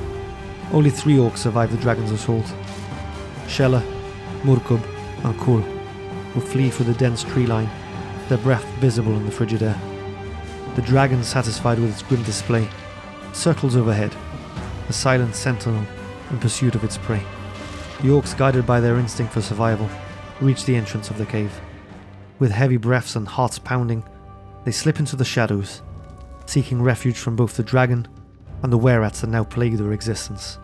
Only 0.70 0.90
three 0.90 1.16
orcs 1.16 1.38
survive 1.38 1.70
the 1.70 1.78
dragon's 1.78 2.10
assault. 2.10 2.44
Shella, 3.46 3.82
Murkub, 4.42 4.84
and 5.24 5.40
Kul, 5.40 5.62
who 6.34 6.42
flee 6.42 6.68
through 6.68 6.92
the 6.92 6.98
dense 6.98 7.22
tree 7.22 7.46
line, 7.46 7.70
their 8.28 8.36
breath 8.36 8.66
visible 8.80 9.16
in 9.16 9.24
the 9.24 9.32
frigid 9.32 9.62
air. 9.62 9.80
The 10.74 10.82
dragon, 10.82 11.22
satisfied 11.22 11.78
with 11.78 11.90
its 11.90 12.02
grim 12.02 12.22
display, 12.24 12.68
circles 13.32 13.76
overhead, 13.76 14.14
a 14.88 14.92
silent 14.92 15.36
sentinel 15.36 15.86
in 16.30 16.38
pursuit 16.38 16.74
of 16.74 16.82
its 16.82 16.98
prey. 16.98 17.22
The 18.00 18.08
orcs, 18.08 18.36
guided 18.36 18.66
by 18.66 18.80
their 18.80 18.98
instinct 18.98 19.32
for 19.32 19.40
survival, 19.40 19.88
reach 20.40 20.64
the 20.64 20.74
entrance 20.74 21.10
of 21.10 21.18
the 21.18 21.26
cave. 21.26 21.52
With 22.40 22.50
heavy 22.50 22.76
breaths 22.76 23.14
and 23.14 23.28
hearts 23.28 23.58
pounding, 23.58 24.02
they 24.64 24.72
slip 24.72 24.98
into 24.98 25.14
the 25.14 25.24
shadows, 25.24 25.82
seeking 26.46 26.82
refuge 26.82 27.18
from 27.18 27.36
both 27.36 27.56
the 27.56 27.62
dragon 27.62 28.08
and 28.62 28.72
the 28.72 28.78
wererats 28.78 29.20
that 29.20 29.30
now 29.30 29.44
plague 29.44 29.76
their 29.76 29.92
existence. 29.92 30.58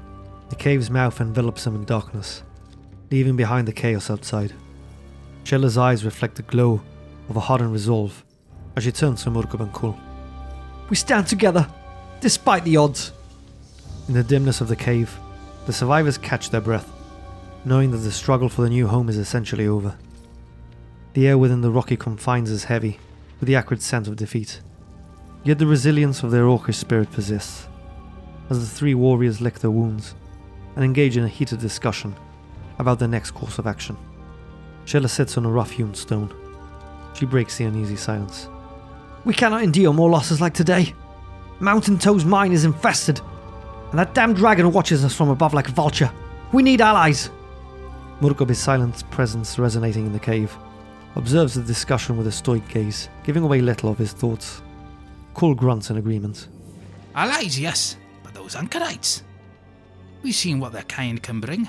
The 0.48 0.56
cave's 0.56 0.90
mouth 0.90 1.20
envelops 1.20 1.62
them 1.62 1.76
in 1.76 1.84
darkness, 1.84 2.42
leaving 3.12 3.36
behind 3.36 3.68
the 3.68 3.72
chaos 3.72 4.10
outside. 4.10 4.52
Shella's 5.44 5.78
eyes 5.78 6.04
reflect 6.04 6.34
the 6.34 6.42
glow 6.42 6.82
of 7.28 7.36
a 7.36 7.40
hardened 7.40 7.72
resolve 7.72 8.24
as 8.76 8.85
she 8.85 8.92
turns 8.92 9.22
to 9.22 9.30
Murkub 9.30 9.61
and 9.61 9.72
Kul. 9.72 9.98
We 10.88 10.96
stand 10.96 11.26
together, 11.26 11.68
despite 12.20 12.64
the 12.64 12.76
odds. 12.76 13.12
In 14.09 14.14
the 14.14 14.22
dimness 14.22 14.61
of 14.61 14.68
the 14.68 14.76
cave, 14.76 15.16
the 15.66 15.72
survivors 15.72 16.18
catch 16.18 16.50
their 16.50 16.61
breath, 16.61 16.90
knowing 17.64 17.90
that 17.90 17.98
the 17.98 18.12
struggle 18.12 18.48
for 18.48 18.62
the 18.62 18.70
new 18.70 18.87
home 18.87 19.09
is 19.09 19.16
essentially 19.16 19.66
over. 19.66 19.96
The 21.12 21.28
air 21.28 21.38
within 21.38 21.61
the 21.61 21.70
rocky 21.70 21.96
confines 21.96 22.50
is 22.50 22.64
heavy, 22.64 22.98
with 23.38 23.46
the 23.46 23.56
acrid 23.56 23.83
scent 23.83 24.09
of 24.09 24.16
defeat. 24.16 24.61
Yet 25.44 25.59
the 25.59 25.66
resilience 25.66 26.22
of 26.22 26.30
their 26.30 26.44
orcish 26.44 26.74
spirit 26.74 27.11
persists, 27.11 27.68
as 28.50 28.61
the 28.61 28.66
three 28.66 28.94
warriors 28.94 29.40
lick 29.40 29.61
their 29.61 29.70
wounds 29.70 30.14
and 30.76 30.85
engage 30.85 31.16
in 31.16 31.24
a 31.24 31.28
heated 31.28 31.61
discussion 31.61 32.14
about 32.78 32.98
their 32.98 33.09
next 33.09 33.33
course 33.33 33.59
of 33.59 33.66
action. 33.66 33.96
Shella 34.85 35.09
sits 35.09 35.37
on 35.37 35.46
a 35.46 35.50
rough 35.50 35.70
hewn 35.70 35.94
stone. 35.94 36.35
She 37.14 37.26
breaks 37.26 37.59
the 37.59 37.64
uneasy 37.64 37.96
silence. 37.96 38.48
We 39.24 39.35
cannot 39.35 39.62
endure 39.62 39.92
more 39.92 40.11
losses 40.11 40.40
like 40.40 40.54
today. 40.54 40.94
Mountain's 41.59 42.02
Toe 42.02 42.18
mine 42.24 42.52
is 42.52 42.64
infested, 42.64 43.20
and 43.90 43.98
that 43.98 44.14
damn 44.14 44.33
dragon 44.33 44.72
watches 44.72 45.04
us 45.04 45.14
from 45.14 45.28
above 45.28 45.52
like 45.52 45.68
a 45.68 45.72
vulture. 45.72 46.11
We 46.52 46.62
need 46.62 46.80
allies. 46.80 47.30
Murkub's 48.20 48.59
silent 48.59 49.09
presence 49.11 49.59
resonating 49.59 50.06
in 50.06 50.12
the 50.12 50.18
cave 50.18 50.56
observes 51.16 51.54
the 51.54 51.62
discussion 51.62 52.16
with 52.16 52.26
a 52.26 52.33
stoic 52.33 52.66
gaze, 52.68 53.09
giving 53.24 53.42
away 53.42 53.61
little 53.61 53.90
of 53.90 53.98
his 53.98 54.12
thoughts. 54.12 54.62
Kul 55.35 55.54
grunts 55.54 55.90
in 55.90 55.96
agreement. 55.96 56.48
Allies, 57.14 57.59
yes, 57.59 57.96
but 58.22 58.35
those 58.35 58.54
anchorites. 58.54 59.22
We've 60.22 60.35
seen 60.35 60.61
what 60.61 60.72
their 60.72 60.83
kind 60.83 61.22
can 61.22 61.40
bring. 61.40 61.68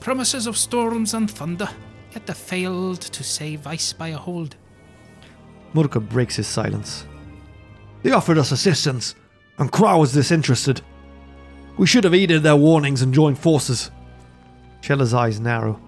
Promises 0.00 0.46
of 0.46 0.56
storms 0.56 1.14
and 1.14 1.30
thunder, 1.30 1.68
yet 2.12 2.26
they 2.26 2.34
failed 2.34 3.00
to 3.00 3.24
save 3.24 3.62
Icespire 3.62 4.16
Hold. 4.16 4.56
Murkub 5.74 6.08
breaks 6.08 6.36
his 6.36 6.46
silence. 6.46 7.06
They 8.02 8.10
offered 8.10 8.38
us 8.38 8.52
assistance, 8.52 9.14
and 9.58 9.72
Krau 9.72 10.00
was 10.00 10.12
disinterested. 10.12 10.80
We 11.76 11.86
should 11.86 12.04
have 12.04 12.12
heeded 12.12 12.42
their 12.42 12.56
warnings 12.56 13.02
and 13.02 13.14
joined 13.14 13.38
forces. 13.38 13.90
Shella's 14.80 15.14
eyes 15.14 15.40
narrow, 15.40 15.80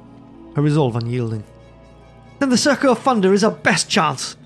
her 0.57 0.63
resolve 0.63 0.97
unyielding. 0.97 1.45
Then 2.39 2.49
the 2.49 2.57
Circle 2.57 2.93
of 2.93 3.01
Thunder 3.01 3.33
is 3.33 3.45
our 3.45 3.51
best 3.51 3.91
chance. 3.91 4.37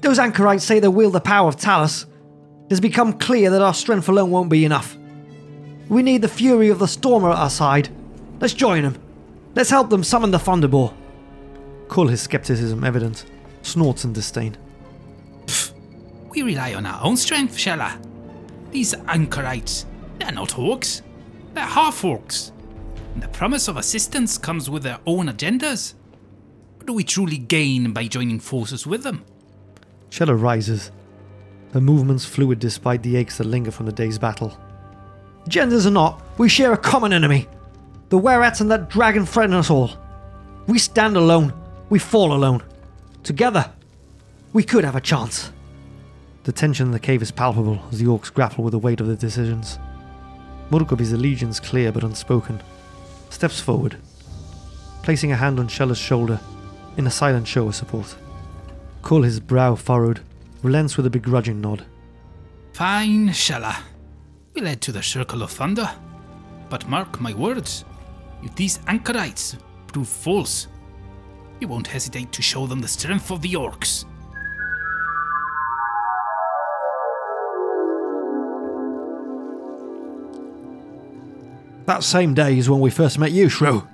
Those 0.00 0.18
anchorites 0.18 0.64
say 0.64 0.78
they 0.78 0.88
wield 0.88 1.14
the 1.14 1.20
power 1.20 1.48
of 1.48 1.56
Talos. 1.56 2.04
It 2.04 2.70
has 2.70 2.80
become 2.80 3.18
clear 3.18 3.50
that 3.50 3.62
our 3.62 3.74
strength 3.74 4.08
alone 4.08 4.30
won't 4.30 4.50
be 4.50 4.64
enough. 4.64 4.96
We 5.88 6.02
need 6.02 6.22
the 6.22 6.28
fury 6.28 6.68
of 6.68 6.78
the 6.78 6.88
Stormer 6.88 7.30
at 7.30 7.38
our 7.38 7.50
side. 7.50 7.88
Let's 8.40 8.54
join 8.54 8.82
them. 8.82 9.00
Let's 9.54 9.70
help 9.70 9.88
them 9.88 10.04
summon 10.04 10.30
the 10.30 10.38
Thunderboar. 10.38 10.92
Kul, 11.88 12.08
his 12.08 12.20
skepticism 12.20 12.84
evident, 12.84 13.24
snorts 13.62 14.04
in 14.04 14.12
disdain. 14.12 14.56
We 16.36 16.42
rely 16.42 16.74
on 16.74 16.84
our 16.84 17.02
own 17.02 17.16
strength, 17.16 17.56
Shella. 17.56 17.98
These 18.70 18.92
anchorites, 19.08 19.86
they're 20.18 20.32
not 20.32 20.50
orcs. 20.50 21.00
They're 21.54 21.64
half 21.64 22.02
orcs. 22.02 22.52
And 23.14 23.22
the 23.22 23.28
promise 23.28 23.68
of 23.68 23.78
assistance 23.78 24.36
comes 24.36 24.68
with 24.68 24.82
their 24.82 24.98
own 25.06 25.28
agendas. 25.28 25.94
What 26.76 26.86
do 26.86 26.92
we 26.92 27.04
truly 27.04 27.38
gain 27.38 27.94
by 27.94 28.06
joining 28.06 28.38
forces 28.38 28.86
with 28.86 29.02
them? 29.02 29.24
Shella 30.10 30.38
rises, 30.38 30.90
her 31.72 31.80
movements 31.80 32.26
fluid 32.26 32.58
despite 32.58 33.02
the 33.02 33.16
aches 33.16 33.38
that 33.38 33.44
linger 33.44 33.70
from 33.70 33.86
the 33.86 33.92
day's 33.92 34.18
battle. 34.18 34.60
Genders 35.48 35.86
or 35.86 35.90
not, 35.90 36.22
we 36.38 36.50
share 36.50 36.74
a 36.74 36.76
common 36.76 37.14
enemy. 37.14 37.48
The 38.10 38.20
Wererats 38.20 38.60
and 38.60 38.70
that 38.70 38.90
dragon 38.90 39.24
threaten 39.24 39.54
us 39.54 39.70
all. 39.70 39.90
We 40.66 40.78
stand 40.78 41.16
alone, 41.16 41.54
we 41.88 41.98
fall 41.98 42.34
alone. 42.34 42.62
Together, 43.22 43.72
we 44.52 44.62
could 44.62 44.84
have 44.84 44.96
a 44.96 45.00
chance. 45.00 45.50
The 46.46 46.52
tension 46.52 46.86
in 46.86 46.92
the 46.92 47.00
cave 47.00 47.22
is 47.22 47.32
palpable 47.32 47.80
as 47.90 47.98
the 47.98 48.04
orcs 48.04 48.32
grapple 48.32 48.62
with 48.62 48.70
the 48.70 48.78
weight 48.78 49.00
of 49.00 49.08
their 49.08 49.16
decisions. 49.16 49.80
Murkub's 50.70 51.10
allegiance 51.10 51.58
clear 51.58 51.90
but 51.90 52.04
unspoken, 52.04 52.62
steps 53.30 53.58
forward, 53.58 53.96
placing 55.02 55.32
a 55.32 55.36
hand 55.36 55.58
on 55.58 55.66
Shella's 55.66 55.98
shoulder 55.98 56.38
in 56.96 57.08
a 57.08 57.10
silent 57.10 57.48
show 57.48 57.66
of 57.66 57.74
support. 57.74 58.14
Kul, 59.02 59.22
his 59.22 59.40
brow 59.40 59.74
furrowed, 59.74 60.20
relents 60.62 60.96
with 60.96 61.06
a 61.06 61.10
begrudging 61.10 61.60
nod. 61.60 61.84
Fine, 62.74 63.30
Shella. 63.30 63.80
We 64.54 64.62
led 64.62 64.80
to 64.82 64.92
the 64.92 65.02
Circle 65.02 65.42
of 65.42 65.50
Thunder. 65.50 65.90
But 66.70 66.88
mark 66.88 67.20
my 67.20 67.34
words, 67.34 67.84
if 68.44 68.54
these 68.54 68.78
anchorites 68.86 69.56
prove 69.88 70.06
false, 70.06 70.68
we 71.58 71.66
won't 71.66 71.88
hesitate 71.88 72.30
to 72.30 72.40
show 72.40 72.68
them 72.68 72.80
the 72.80 72.86
strength 72.86 73.32
of 73.32 73.42
the 73.42 73.54
orcs. 73.54 74.04
That 81.86 82.02
same 82.02 82.34
day 82.34 82.58
is 82.58 82.68
when 82.68 82.80
we 82.80 82.90
first 82.90 83.18
met 83.18 83.32
you, 83.32 83.48
Shrew. 83.48 83.86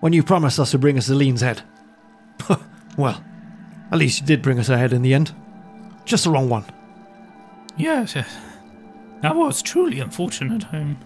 When 0.00 0.12
you 0.12 0.22
promised 0.22 0.58
us 0.58 0.70
to 0.70 0.78
bring 0.78 0.96
us 0.96 1.08
the 1.08 1.14
Lean's 1.14 1.40
head. 1.40 1.62
well, 2.96 3.22
at 3.90 3.98
least 3.98 4.20
you 4.20 4.26
did 4.26 4.42
bring 4.42 4.58
us 4.58 4.68
a 4.68 4.78
head 4.78 4.92
in 4.92 5.02
the 5.02 5.14
end. 5.14 5.34
Just 6.04 6.24
the 6.24 6.30
wrong 6.30 6.48
one. 6.48 6.64
Yes, 7.76 8.14
yes. 8.14 8.36
That 9.20 9.34
was 9.34 9.62
truly 9.62 9.98
unfortunate. 9.98 10.72
Um, 10.72 10.96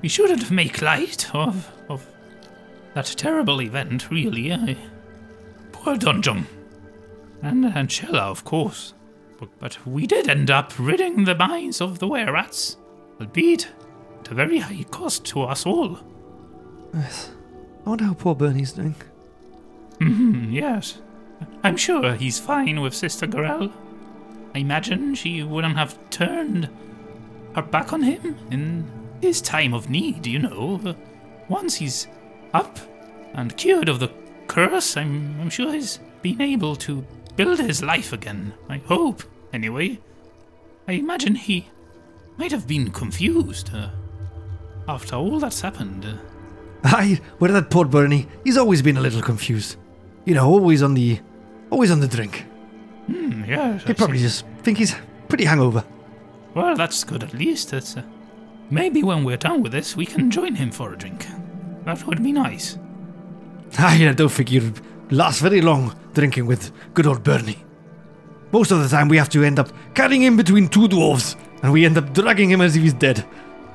we 0.00 0.08
shouldn't 0.08 0.50
make 0.50 0.80
light 0.80 1.34
of 1.34 1.70
of 1.88 2.06
that 2.94 3.06
terrible 3.16 3.60
event, 3.60 4.10
really. 4.10 4.50
Eh? 4.50 4.74
Poor 5.72 5.96
Donjon. 5.96 6.46
And, 7.42 7.64
Shella, 7.88 8.22
of 8.22 8.44
course. 8.44 8.94
But, 9.38 9.50
but 9.60 9.86
we 9.86 10.06
did 10.06 10.28
end 10.28 10.50
up 10.50 10.72
ridding 10.78 11.24
the 11.24 11.34
minds 11.34 11.80
of 11.80 11.98
the 11.98 12.08
Wererats, 12.08 12.76
albeit 13.20 13.68
at 14.28 14.32
a 14.32 14.34
very 14.34 14.58
high 14.58 14.84
cost 14.90 15.24
to 15.24 15.42
us 15.42 15.64
all. 15.64 15.98
Yes. 16.92 17.30
I 17.86 17.88
wonder 17.88 18.04
how 18.04 18.14
poor 18.14 18.34
Bernie's 18.34 18.72
doing. 18.72 18.94
hmm 19.98 20.52
yes. 20.52 21.00
I'm 21.64 21.76
sure 21.76 22.14
he's 22.14 22.38
fine 22.38 22.80
with 22.82 22.94
Sister 22.94 23.26
Gorel. 23.26 23.72
I 24.54 24.58
imagine 24.58 25.14
she 25.14 25.42
wouldn't 25.42 25.76
have 25.76 25.98
turned 26.10 26.68
her 27.54 27.62
back 27.62 27.92
on 27.92 28.02
him 28.02 28.36
in 28.50 28.90
his 29.22 29.40
time 29.40 29.72
of 29.72 29.88
need, 29.88 30.26
you 30.26 30.40
know. 30.40 30.94
Once 31.48 31.76
he's 31.76 32.06
up 32.52 32.78
and 33.32 33.56
cured 33.56 33.88
of 33.88 33.98
the 34.00 34.10
curse, 34.46 34.96
I'm, 34.96 35.40
I'm 35.40 35.50
sure 35.50 35.72
he's 35.72 36.00
been 36.20 36.42
able 36.42 36.76
to 36.76 37.04
build 37.36 37.60
his 37.60 37.82
life 37.82 38.12
again. 38.12 38.52
I 38.68 38.78
hope, 38.78 39.22
anyway. 39.52 40.00
I 40.86 40.92
imagine 40.92 41.34
he 41.34 41.68
might 42.36 42.52
have 42.52 42.66
been 42.66 42.90
confused 42.90 43.70
uh, 43.74 43.88
after 44.88 45.16
all 45.16 45.38
that's 45.38 45.60
happened. 45.60 46.18
Aye, 46.84 47.20
with 47.38 47.52
that 47.52 47.70
poor 47.70 47.84
Bernie, 47.84 48.26
he's 48.44 48.56
always 48.56 48.82
been 48.82 48.96
a 48.96 49.00
little 49.00 49.22
confused. 49.22 49.76
You 50.24 50.34
know, 50.34 50.48
always 50.48 50.82
on 50.82 50.94
the, 50.94 51.20
always 51.70 51.90
on 51.90 52.00
the 52.00 52.08
drink. 52.08 52.44
hmm, 53.06 53.44
yes, 53.44 53.82
I 53.86 53.92
probably 53.92 54.18
see. 54.18 54.24
just 54.24 54.44
think 54.62 54.78
he's 54.78 54.94
pretty 55.28 55.44
hangover. 55.44 55.84
Well, 56.54 56.74
that's 56.76 57.04
good 57.04 57.22
at 57.22 57.34
least. 57.34 57.72
It's, 57.72 57.96
uh, 57.96 58.02
maybe 58.70 59.02
when 59.02 59.24
we're 59.24 59.36
done 59.36 59.62
with 59.62 59.72
this, 59.72 59.96
we 59.96 60.06
can 60.06 60.30
join 60.30 60.54
him 60.54 60.70
for 60.70 60.92
a 60.92 60.96
drink. 60.96 61.26
That 61.84 62.06
would 62.06 62.22
be 62.22 62.32
nice. 62.32 62.78
Aye, 63.78 64.08
I 64.08 64.12
don't 64.12 64.30
think 64.30 64.50
you'd 64.50 64.80
last 65.10 65.40
very 65.40 65.60
long 65.60 65.94
drinking 66.14 66.46
with 66.46 66.72
good 66.94 67.06
old 67.06 67.22
Bernie. 67.22 67.64
Most 68.52 68.70
of 68.70 68.82
the 68.82 68.88
time, 68.88 69.08
we 69.08 69.18
have 69.18 69.28
to 69.30 69.42
end 69.44 69.58
up 69.58 69.70
carrying 69.94 70.22
him 70.22 70.36
between 70.36 70.68
two 70.68 70.88
dwarves, 70.88 71.36
and 71.62 71.72
we 71.72 71.84
end 71.84 71.98
up 71.98 72.14
dragging 72.14 72.50
him 72.50 72.60
as 72.62 72.76
if 72.76 72.82
he's 72.82 72.94
dead. 72.94 73.24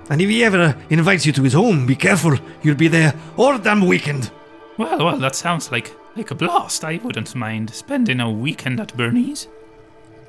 And 0.09 0.21
if 0.21 0.29
he 0.29 0.43
ever 0.43 0.61
uh, 0.61 0.81
invites 0.89 1.25
you 1.25 1.31
to 1.33 1.43
his 1.43 1.53
home, 1.53 1.85
be 1.85 1.95
careful, 1.95 2.37
you'll 2.61 2.75
be 2.75 2.87
there 2.87 3.13
all 3.37 3.57
damn 3.57 3.85
weekend. 3.85 4.31
Well, 4.77 5.05
well, 5.05 5.17
that 5.17 5.35
sounds 5.35 5.71
like 5.71 5.95
like 6.15 6.31
a 6.31 6.35
blast. 6.35 6.83
I 6.83 6.97
wouldn't 6.97 7.35
mind 7.35 7.69
spending 7.71 8.19
a 8.19 8.29
weekend 8.29 8.79
at 8.79 8.95
Bernie's. 8.95 9.47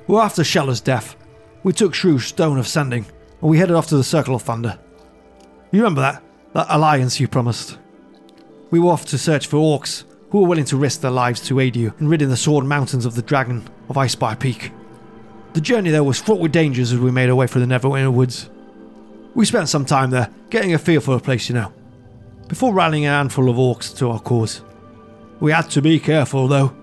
Well, 0.06 0.22
after 0.22 0.44
Shella's 0.44 0.80
death, 0.80 1.16
we 1.62 1.72
took 1.72 1.94
Shrew's 1.94 2.26
Stone 2.26 2.58
of 2.58 2.68
Sending, 2.68 3.04
and 3.40 3.50
we 3.50 3.58
headed 3.58 3.76
off 3.76 3.88
to 3.88 3.96
the 3.96 4.04
Circle 4.04 4.34
of 4.34 4.42
Thunder. 4.42 4.78
You 5.72 5.80
remember 5.80 6.02
that? 6.02 6.22
That 6.52 6.66
alliance 6.68 7.18
you 7.18 7.28
promised? 7.28 7.78
We 8.70 8.78
were 8.78 8.92
off 8.92 9.04
to 9.06 9.18
search 9.18 9.46
for 9.46 9.56
orcs 9.56 10.04
who 10.30 10.40
were 10.40 10.48
willing 10.48 10.64
to 10.66 10.76
risk 10.76 11.00
their 11.00 11.10
lives 11.10 11.40
to 11.46 11.60
aid 11.60 11.76
you 11.76 11.94
in 12.00 12.08
ridding 12.08 12.28
the 12.28 12.36
Sword 12.36 12.64
Mountains 12.64 13.06
of 13.06 13.14
the 13.14 13.22
Dragon 13.22 13.66
of 13.88 13.96
Icespire 13.96 14.38
Peak. 14.38 14.72
The 15.52 15.60
journey 15.60 15.90
there 15.90 16.04
was 16.04 16.20
fraught 16.20 16.40
with 16.40 16.52
dangers 16.52 16.92
as 16.92 16.98
we 16.98 17.10
made 17.10 17.28
our 17.28 17.36
way 17.36 17.46
through 17.46 17.64
the 17.64 17.72
Neverwinter 17.72 18.12
Woods. 18.12 18.50
We 19.34 19.44
spent 19.44 19.68
some 19.68 19.84
time 19.84 20.10
there, 20.10 20.30
getting 20.50 20.74
a 20.74 20.78
feel 20.78 21.00
for 21.00 21.16
the 21.16 21.22
place, 21.22 21.48
you 21.48 21.54
know, 21.54 21.72
before 22.48 22.72
rallying 22.72 23.06
a 23.06 23.10
handful 23.10 23.48
of 23.48 23.56
orcs 23.56 23.96
to 23.98 24.10
our 24.10 24.20
cause. 24.20 24.62
We 25.40 25.50
had 25.50 25.68
to 25.70 25.82
be 25.82 25.98
careful, 25.98 26.46
though. 26.46 26.74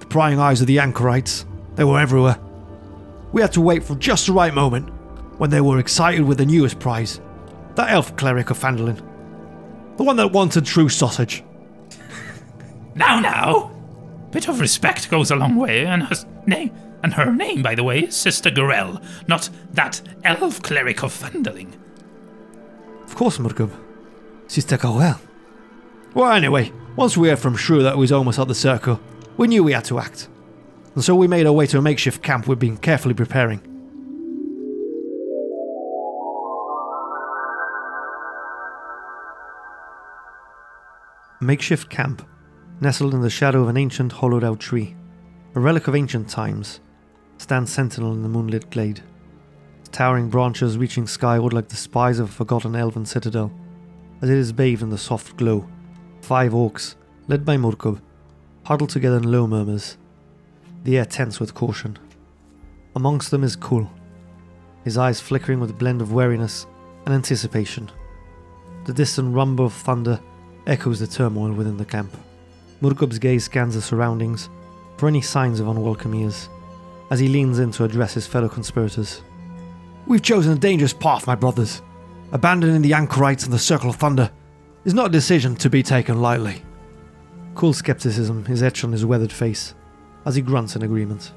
The 0.00 0.06
prying 0.06 0.40
eyes 0.40 0.60
of 0.60 0.66
the 0.66 0.80
anchorites, 0.80 1.46
they 1.76 1.84
were 1.84 2.00
everywhere. 2.00 2.38
We 3.32 3.42
had 3.42 3.52
to 3.52 3.60
wait 3.60 3.84
for 3.84 3.94
just 3.96 4.26
the 4.26 4.32
right 4.32 4.52
moment 4.52 4.88
when 5.38 5.50
they 5.50 5.60
were 5.60 5.78
excited 5.78 6.22
with 6.22 6.38
the 6.38 6.46
newest 6.46 6.78
prize 6.78 7.20
that 7.74 7.90
elf 7.90 8.16
cleric 8.16 8.50
of 8.50 8.58
Phandalin. 8.58 8.96
The 9.96 10.04
one 10.04 10.16
that 10.16 10.32
wanted 10.32 10.64
true 10.64 10.88
sausage. 10.88 11.42
Now, 12.96 13.18
now, 13.18 13.72
bit 14.30 14.48
of 14.48 14.60
respect 14.60 15.10
goes 15.10 15.32
a 15.32 15.36
long 15.36 15.56
way, 15.56 15.84
and 15.84 16.04
her 16.04 16.14
name, 16.46 16.70
and 17.02 17.14
her 17.14 17.32
name, 17.32 17.60
by 17.60 17.74
the 17.74 17.82
way, 17.82 18.04
is 18.04 18.14
Sister 18.14 18.52
Gorel, 18.52 19.00
not 19.26 19.50
that 19.72 20.00
elf 20.22 20.62
cleric 20.62 21.02
of 21.02 21.12
Phandalin. 21.12 21.72
Of 23.04 23.14
course, 23.14 23.38
Murkub. 23.38 23.70
Took 24.48 24.84
a 24.84 24.92
well. 24.92 25.20
Well, 26.14 26.32
anyway, 26.32 26.72
once 26.96 27.16
we 27.16 27.28
heard 27.28 27.38
from 27.38 27.56
Shrew 27.56 27.82
that 27.82 27.96
we 27.96 28.02
was 28.02 28.12
almost 28.12 28.38
at 28.38 28.48
the 28.48 28.54
circle, 28.54 29.00
we 29.36 29.48
knew 29.48 29.64
we 29.64 29.72
had 29.72 29.84
to 29.86 29.98
act. 29.98 30.28
And 30.94 31.02
so 31.02 31.16
we 31.16 31.26
made 31.26 31.46
our 31.46 31.52
way 31.52 31.66
to 31.66 31.78
a 31.78 31.82
makeshift 31.82 32.22
camp 32.22 32.46
we'd 32.46 32.58
been 32.58 32.76
carefully 32.76 33.14
preparing. 33.14 33.60
Makeshift 41.40 41.90
camp, 41.90 42.26
nestled 42.80 43.12
in 43.12 43.20
the 43.20 43.30
shadow 43.30 43.62
of 43.62 43.68
an 43.68 43.76
ancient 43.76 44.12
hollowed 44.12 44.44
out 44.44 44.60
tree, 44.60 44.94
a 45.54 45.60
relic 45.60 45.88
of 45.88 45.96
ancient 45.96 46.28
times, 46.28 46.80
stands 47.38 47.72
sentinel 47.72 48.12
in 48.12 48.22
the 48.22 48.28
moonlit 48.28 48.70
glade. 48.70 49.02
Towering 49.94 50.28
branches 50.28 50.76
reaching 50.76 51.06
skyward 51.06 51.52
like 51.52 51.68
the 51.68 51.76
spires 51.76 52.18
of 52.18 52.28
a 52.28 52.32
forgotten 52.32 52.74
elven 52.74 53.06
citadel, 53.06 53.52
as 54.22 54.28
it 54.28 54.36
is 54.36 54.50
bathed 54.50 54.82
in 54.82 54.90
the 54.90 54.98
soft 54.98 55.36
glow. 55.36 55.68
Five 56.20 56.50
orcs, 56.50 56.96
led 57.28 57.44
by 57.44 57.56
Murkub, 57.56 58.00
huddle 58.64 58.88
together 58.88 59.18
in 59.18 59.30
low 59.30 59.46
murmurs, 59.46 59.96
the 60.82 60.98
air 60.98 61.04
tense 61.04 61.38
with 61.38 61.54
caution. 61.54 61.96
Amongst 62.96 63.30
them 63.30 63.44
is 63.44 63.54
Kul, 63.54 63.88
his 64.82 64.98
eyes 64.98 65.20
flickering 65.20 65.60
with 65.60 65.70
a 65.70 65.74
blend 65.74 66.02
of 66.02 66.12
wariness 66.12 66.66
and 67.06 67.14
anticipation. 67.14 67.88
The 68.86 68.92
distant 68.92 69.32
rumble 69.32 69.66
of 69.66 69.74
thunder 69.74 70.18
echoes 70.66 70.98
the 70.98 71.06
turmoil 71.06 71.52
within 71.52 71.76
the 71.76 71.84
camp. 71.84 72.12
Murkub's 72.82 73.20
gaze 73.20 73.44
scans 73.44 73.76
the 73.76 73.80
surroundings 73.80 74.50
for 74.96 75.06
any 75.06 75.20
signs 75.20 75.60
of 75.60 75.68
unwelcome 75.68 76.16
ears 76.16 76.48
as 77.12 77.20
he 77.20 77.28
leans 77.28 77.60
in 77.60 77.70
to 77.70 77.84
address 77.84 78.14
his 78.14 78.26
fellow 78.26 78.48
conspirators. 78.48 79.22
We've 80.06 80.20
chosen 80.20 80.52
a 80.52 80.58
dangerous 80.58 80.92
path, 80.92 81.26
my 81.26 81.34
brothers. 81.34 81.80
Abandoning 82.32 82.82
the 82.82 82.92
anchorites 82.92 83.44
and 83.44 83.52
the 83.52 83.58
Circle 83.58 83.88
of 83.90 83.96
Thunder 83.96 84.30
is 84.84 84.92
not 84.92 85.06
a 85.06 85.12
decision 85.12 85.56
to 85.56 85.70
be 85.70 85.82
taken 85.82 86.20
lightly. 86.20 86.62
Kul 87.54 87.72
skepticism 87.72 88.44
is 88.48 88.62
etched 88.62 88.84
on 88.84 88.92
his 88.92 89.06
weathered 89.06 89.32
face 89.32 89.74
as 90.26 90.34
he 90.34 90.42
grunts 90.42 90.76
in 90.76 90.82
agreement. 90.82 91.32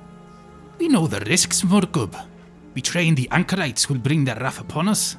We 0.80 0.90
know 0.90 1.08
the 1.08 1.22
risks, 1.22 1.62
Murkub. 1.62 2.14
Betraying 2.74 3.16
the 3.16 3.30
anchorites 3.32 3.88
will 3.90 4.00
bring 4.00 4.26
their 4.26 4.36
wrath 4.36 4.60
upon 4.60 4.90
us. 4.90 5.16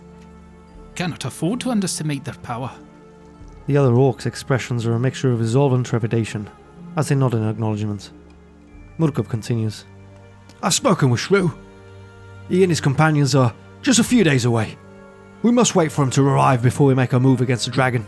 Cannot 0.94 1.24
afford 1.24 1.60
to 1.60 1.70
underestimate 1.70 2.24
their 2.24 2.34
power. 2.34 2.70
The 3.66 3.76
other 3.76 3.92
orcs' 3.92 4.26
expressions 4.26 4.84
are 4.86 4.94
a 4.94 5.00
mixture 5.00 5.32
of 5.32 5.40
resolve 5.40 5.72
and 5.72 5.86
trepidation 5.86 6.50
as 6.96 7.08
they 7.08 7.14
nod 7.14 7.34
in 7.34 7.48
acknowledgement. 7.48 8.10
Murkub 8.98 9.28
continues. 9.28 9.84
I've 10.62 10.74
spoken 10.74 11.08
with 11.08 11.20
Shrew. 11.20 11.52
He 12.48 12.62
and 12.62 12.70
his 12.70 12.80
companions 12.80 13.34
are 13.34 13.54
just 13.82 13.98
a 13.98 14.04
few 14.04 14.24
days 14.24 14.44
away. 14.44 14.76
We 15.42 15.52
must 15.52 15.74
wait 15.74 15.92
for 15.92 16.02
him 16.02 16.10
to 16.10 16.26
arrive 16.26 16.62
before 16.62 16.86
we 16.86 16.94
make 16.94 17.14
our 17.14 17.20
move 17.20 17.40
against 17.40 17.66
the 17.66 17.70
dragon. 17.70 18.04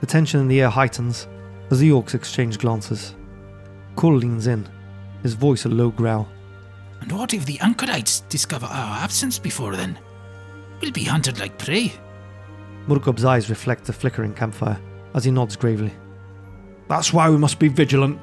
The 0.00 0.06
tension 0.06 0.40
in 0.40 0.48
the 0.48 0.60
air 0.60 0.70
heightens 0.70 1.26
as 1.70 1.80
the 1.80 1.90
orcs 1.90 2.14
exchange 2.14 2.58
glances. 2.58 3.14
Kul 3.96 4.16
leans 4.16 4.46
in, 4.46 4.66
his 5.22 5.34
voice 5.34 5.64
a 5.64 5.68
low 5.68 5.90
growl. 5.90 6.28
And 7.00 7.12
what 7.12 7.34
if 7.34 7.44
the 7.44 7.60
anchorites 7.60 8.20
discover 8.28 8.66
our 8.66 8.98
absence 9.02 9.38
before 9.38 9.76
then? 9.76 9.98
We'll 10.80 10.92
be 10.92 11.04
hunted 11.04 11.38
like 11.38 11.58
prey. 11.58 11.92
Murkub's 12.86 13.24
eyes 13.24 13.50
reflect 13.50 13.84
the 13.84 13.92
flickering 13.92 14.34
campfire 14.34 14.80
as 15.14 15.24
he 15.24 15.30
nods 15.30 15.56
gravely. 15.56 15.92
That's 16.88 17.12
why 17.12 17.28
we 17.28 17.36
must 17.36 17.58
be 17.58 17.68
vigilant. 17.68 18.18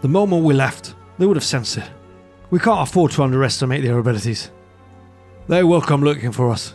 The 0.00 0.08
moment 0.08 0.44
we 0.44 0.54
left, 0.54 0.94
they 1.18 1.26
would 1.26 1.36
have 1.36 1.44
sensed 1.44 1.76
it. 1.76 1.88
We 2.50 2.58
can't 2.58 2.88
afford 2.88 3.12
to 3.12 3.22
underestimate 3.22 3.82
their 3.82 3.98
abilities. 3.98 4.50
They 5.48 5.62
will 5.62 5.80
come 5.80 6.02
looking 6.02 6.32
for 6.32 6.50
us. 6.50 6.74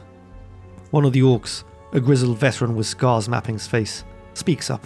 One 0.92 1.06
of 1.06 1.14
the 1.14 1.22
orcs, 1.22 1.64
a 1.94 2.00
grizzled 2.00 2.38
veteran 2.38 2.76
with 2.76 2.88
scars 2.88 3.28
mapping 3.28 3.56
his 3.56 3.68
face, 3.68 4.04
speaks 4.34 4.70
up. 4.70 4.86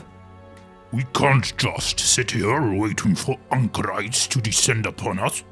We 0.93 1.05
can't 1.13 1.55
just 1.57 1.99
sit 1.99 2.31
here 2.31 2.73
waiting 2.73 3.15
for 3.15 3.37
anchorites 3.51 4.27
to 4.27 4.41
descend 4.41 4.85
upon 4.85 5.19
us. 5.19 5.43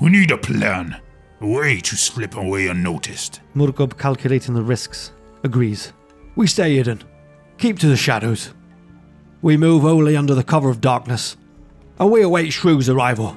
We 0.00 0.10
need 0.10 0.30
a 0.30 0.38
plan, 0.38 1.00
a 1.40 1.46
way 1.46 1.80
to 1.80 1.96
slip 1.96 2.36
away 2.36 2.68
unnoticed. 2.68 3.40
Murkub, 3.54 3.98
calculating 3.98 4.54
the 4.54 4.62
risks, 4.62 5.12
agrees. 5.42 5.92
We 6.36 6.46
stay 6.46 6.76
hidden. 6.76 7.02
Keep 7.58 7.78
to 7.80 7.88
the 7.88 7.96
shadows. 7.96 8.54
We 9.42 9.58
move 9.58 9.84
only 9.84 10.16
under 10.16 10.34
the 10.34 10.42
cover 10.42 10.70
of 10.70 10.80
darkness, 10.80 11.36
and 11.98 12.10
we 12.10 12.22
await 12.22 12.52
Shrew's 12.52 12.88
arrival. 12.88 13.36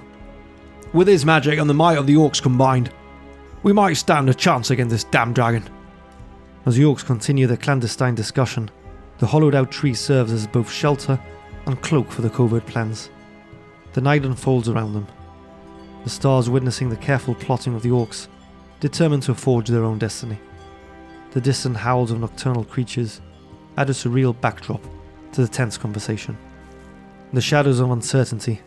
With 0.97 1.07
his 1.07 1.27
magic 1.27 1.59
and 1.59 1.69
the 1.69 1.75
might 1.75 1.99
of 1.99 2.07
the 2.07 2.15
orcs 2.15 2.41
combined, 2.41 2.91
we 3.61 3.71
might 3.71 3.93
stand 3.97 4.31
a 4.31 4.33
chance 4.33 4.71
against 4.71 4.89
this 4.89 5.03
damn 5.03 5.31
dragon. 5.31 5.63
As 6.65 6.75
the 6.75 6.85
orcs 6.85 7.05
continue 7.05 7.45
their 7.45 7.55
clandestine 7.55 8.15
discussion, 8.15 8.71
the 9.19 9.27
hollowed 9.27 9.53
out 9.53 9.69
tree 9.69 9.93
serves 9.93 10.33
as 10.33 10.47
both 10.47 10.71
shelter 10.71 11.19
and 11.67 11.79
cloak 11.83 12.09
for 12.09 12.23
the 12.23 12.31
covert 12.31 12.65
plans. 12.65 13.11
The 13.93 14.01
night 14.01 14.25
unfolds 14.25 14.69
around 14.69 14.93
them. 14.93 15.05
The 16.03 16.09
stars 16.09 16.49
witnessing 16.49 16.89
the 16.89 16.95
careful 16.95 17.35
plotting 17.35 17.75
of 17.75 17.83
the 17.83 17.89
orcs, 17.89 18.27
determined 18.79 19.21
to 19.21 19.35
forge 19.35 19.67
their 19.67 19.83
own 19.83 19.99
destiny. 19.99 20.39
The 21.29 21.41
distant 21.41 21.77
howls 21.77 22.09
of 22.09 22.21
nocturnal 22.21 22.63
creatures 22.63 23.21
add 23.77 23.91
a 23.91 23.93
surreal 23.93 24.41
backdrop 24.41 24.81
to 25.33 25.41
the 25.41 25.47
tense 25.47 25.77
conversation. 25.77 26.35
In 27.29 27.35
the 27.35 27.41
shadows 27.41 27.79
of 27.79 27.91
uncertainty, 27.91 28.61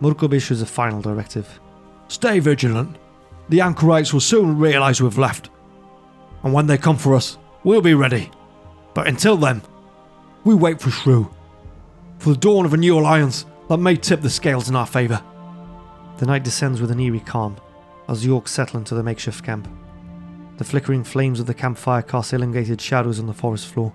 Murkub 0.00 0.32
issues 0.32 0.62
a 0.62 0.66
final 0.66 1.02
directive. 1.02 1.60
Stay 2.08 2.38
vigilant. 2.38 2.96
The 3.48 3.60
anchorites 3.60 4.12
will 4.12 4.20
soon 4.20 4.58
realize 4.58 5.00
we've 5.00 5.18
left. 5.18 5.50
And 6.42 6.52
when 6.52 6.66
they 6.66 6.78
come 6.78 6.96
for 6.96 7.14
us, 7.14 7.38
we'll 7.64 7.80
be 7.80 7.94
ready. 7.94 8.30
But 8.94 9.08
until 9.08 9.36
then, 9.36 9.62
we 10.44 10.54
wait 10.54 10.80
for 10.80 10.90
Shrew. 10.90 11.30
For 12.18 12.30
the 12.30 12.36
dawn 12.36 12.64
of 12.64 12.74
a 12.74 12.76
new 12.76 12.98
alliance 12.98 13.46
that 13.68 13.78
may 13.78 13.96
tip 13.96 14.20
the 14.20 14.30
scales 14.30 14.68
in 14.68 14.76
our 14.76 14.86
favour. 14.86 15.22
The 16.18 16.26
night 16.26 16.44
descends 16.44 16.80
with 16.80 16.90
an 16.90 17.00
eerie 17.00 17.20
calm 17.20 17.56
as 18.08 18.22
the 18.22 18.28
orcs 18.28 18.48
settle 18.48 18.78
into 18.78 18.94
the 18.94 19.02
makeshift 19.02 19.44
camp. 19.44 19.68
The 20.56 20.64
flickering 20.64 21.04
flames 21.04 21.40
of 21.40 21.46
the 21.46 21.54
campfire 21.54 22.02
cast 22.02 22.32
elongated 22.32 22.80
shadows 22.80 23.18
on 23.18 23.26
the 23.26 23.34
forest 23.34 23.66
floor, 23.66 23.92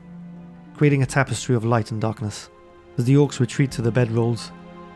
creating 0.76 1.02
a 1.02 1.08
tapestry 1.08 1.56
of 1.56 1.66
light 1.66 1.92
and 1.92 2.00
darkness. 2.00 2.50
As 2.98 3.06
the 3.06 3.16
orcs 3.16 3.40
retreat 3.40 3.72
to 3.72 3.82
the 3.82 3.92
bedrolls, 3.92 4.52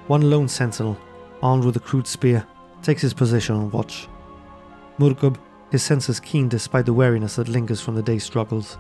one 0.08 0.30
lone 0.30 0.48
sentinel, 0.48 0.98
armed 1.42 1.64
with 1.64 1.78
a 1.78 1.80
crude 1.80 2.06
spear, 2.06 2.46
takes 2.86 3.02
his 3.02 3.14
position 3.14 3.56
on 3.56 3.72
watch. 3.72 4.08
Murkub, 5.00 5.38
his 5.72 5.82
senses 5.82 6.20
keen 6.20 6.48
despite 6.48 6.86
the 6.86 6.94
weariness 6.94 7.36
that 7.36 7.50
lingers 7.50 7.82
from 7.82 7.96
the 7.96 8.04
day's 8.04 8.24
struggles, 8.24 8.78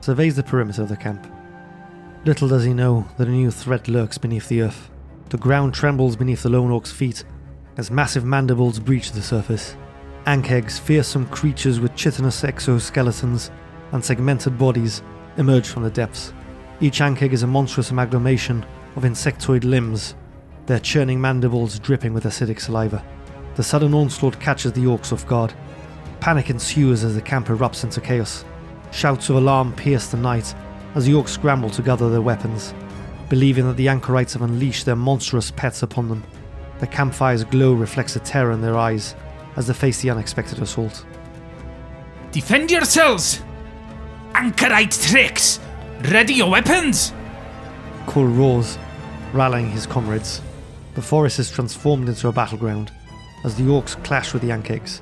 surveys 0.00 0.34
the 0.34 0.42
perimeter 0.42 0.82
of 0.82 0.88
the 0.88 0.96
camp. 0.96 1.30
Little 2.24 2.48
does 2.48 2.64
he 2.64 2.72
know 2.72 3.06
that 3.18 3.28
a 3.28 3.30
new 3.30 3.50
threat 3.50 3.86
lurks 3.86 4.16
beneath 4.16 4.48
the 4.48 4.62
earth. 4.62 4.90
The 5.28 5.36
ground 5.36 5.74
trembles 5.74 6.16
beneath 6.16 6.42
the 6.42 6.48
lone 6.48 6.70
orc's 6.70 6.90
feet 6.90 7.22
as 7.76 7.90
massive 7.90 8.24
mandibles 8.24 8.78
breach 8.78 9.12
the 9.12 9.22
surface. 9.22 9.76
Ankheg's 10.26 10.78
fearsome 10.78 11.26
creatures 11.26 11.80
with 11.80 11.94
chitinous 11.94 12.42
exoskeletons 12.42 13.50
and 13.92 14.02
segmented 14.02 14.56
bodies 14.56 15.02
emerge 15.36 15.66
from 15.66 15.82
the 15.82 15.90
depths. 15.90 16.32
Each 16.80 17.00
Ankheg 17.00 17.32
is 17.32 17.42
a 17.42 17.46
monstrous 17.46 17.90
amalgamation 17.90 18.64
of 18.96 19.02
insectoid 19.02 19.64
limbs, 19.64 20.14
their 20.64 20.80
churning 20.80 21.20
mandibles 21.20 21.78
dripping 21.78 22.14
with 22.14 22.24
acidic 22.24 22.58
saliva. 22.58 23.04
The 23.56 23.62
sudden 23.62 23.94
onslaught 23.94 24.40
catches 24.40 24.72
the 24.72 24.84
orcs 24.84 25.12
off 25.12 25.26
guard. 25.26 25.54
Panic 26.20 26.50
ensues 26.50 27.04
as 27.04 27.14
the 27.14 27.22
camp 27.22 27.46
erupts 27.46 27.84
into 27.84 28.00
chaos. 28.00 28.44
Shouts 28.90 29.28
of 29.28 29.36
alarm 29.36 29.72
pierce 29.74 30.08
the 30.08 30.16
night 30.16 30.54
as 30.94 31.06
the 31.06 31.12
orcs 31.12 31.28
scramble 31.28 31.70
to 31.70 31.82
gather 31.82 32.10
their 32.10 32.22
weapons, 32.22 32.74
believing 33.28 33.66
that 33.66 33.76
the 33.76 33.88
anchorites 33.88 34.32
have 34.32 34.42
unleashed 34.42 34.86
their 34.86 34.96
monstrous 34.96 35.50
pets 35.50 35.82
upon 35.82 36.08
them. 36.08 36.24
The 36.80 36.86
campfire's 36.86 37.44
glow 37.44 37.74
reflects 37.74 38.14
the 38.14 38.20
terror 38.20 38.52
in 38.52 38.60
their 38.60 38.76
eyes 38.76 39.14
as 39.56 39.68
they 39.68 39.74
face 39.74 40.02
the 40.02 40.10
unexpected 40.10 40.60
assault. 40.60 41.04
Defend 42.32 42.70
yourselves! 42.70 43.40
Anchorite 44.34 45.08
tricks! 45.08 45.60
Ready 46.10 46.34
your 46.34 46.50
weapons! 46.50 47.12
Kul 48.06 48.26
roars, 48.26 48.78
rallying 49.32 49.70
his 49.70 49.86
comrades. 49.86 50.42
The 50.94 51.02
forest 51.02 51.38
is 51.38 51.50
transformed 51.50 52.08
into 52.08 52.26
a 52.26 52.32
battleground 52.32 52.90
as 53.44 53.54
the 53.54 53.64
orcs 53.64 54.02
clash 54.02 54.32
with 54.32 54.42
the 54.42 54.48
Ankhegs. 54.48 55.00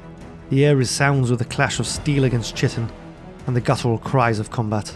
The 0.51 0.67
air 0.67 0.77
resounds 0.77 1.31
with 1.31 1.39
the 1.39 1.47
clash 1.47 1.79
of 1.79 1.87
steel 1.87 2.25
against 2.25 2.57
chitin 2.57 2.91
and 3.47 3.57
the 3.57 3.61
guttural 3.61 3.99
cries 3.99 4.39
of 4.39 4.51
combat. 4.51 4.95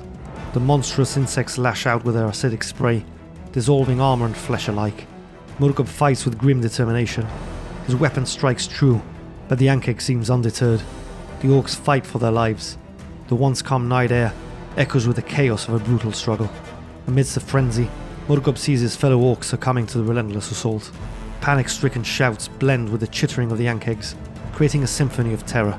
The 0.52 0.60
monstrous 0.60 1.16
insects 1.16 1.56
lash 1.56 1.86
out 1.86 2.04
with 2.04 2.14
their 2.14 2.26
acidic 2.26 2.62
spray, 2.62 3.04
dissolving 3.52 4.00
armor 4.00 4.26
and 4.26 4.36
flesh 4.36 4.68
alike. 4.68 5.06
Murkub 5.58 5.88
fights 5.88 6.24
with 6.24 6.38
grim 6.38 6.60
determination. 6.60 7.26
His 7.86 7.96
weapon 7.96 8.26
strikes 8.26 8.66
true, 8.66 9.00
but 9.48 9.58
the 9.58 9.68
Ankheg 9.68 10.02
seems 10.02 10.28
undeterred. 10.28 10.82
The 11.40 11.48
orcs 11.48 11.76
fight 11.76 12.04
for 12.04 12.18
their 12.18 12.32
lives. 12.32 12.76
The 13.28 13.34
once 13.34 13.62
calm 13.62 13.88
night 13.88 14.12
air 14.12 14.32
echoes 14.76 15.06
with 15.06 15.16
the 15.16 15.22
chaos 15.22 15.68
of 15.68 15.74
a 15.74 15.78
brutal 15.78 16.12
struggle. 16.12 16.50
Amidst 17.06 17.34
the 17.34 17.40
frenzy, 17.40 17.88
Murkub 18.28 18.58
sees 18.58 18.80
his 18.80 18.96
fellow 18.96 19.18
orcs 19.18 19.44
succumbing 19.44 19.86
to 19.86 19.98
the 19.98 20.04
relentless 20.04 20.50
assault. 20.50 20.90
Panic 21.46 21.68
stricken 21.68 22.02
shouts 22.02 22.48
blend 22.48 22.88
with 22.88 23.00
the 23.00 23.06
chittering 23.06 23.52
of 23.52 23.58
the 23.58 23.66
Ankhegs, 23.66 24.16
creating 24.52 24.82
a 24.82 24.86
symphony 24.88 25.32
of 25.32 25.46
terror. 25.46 25.78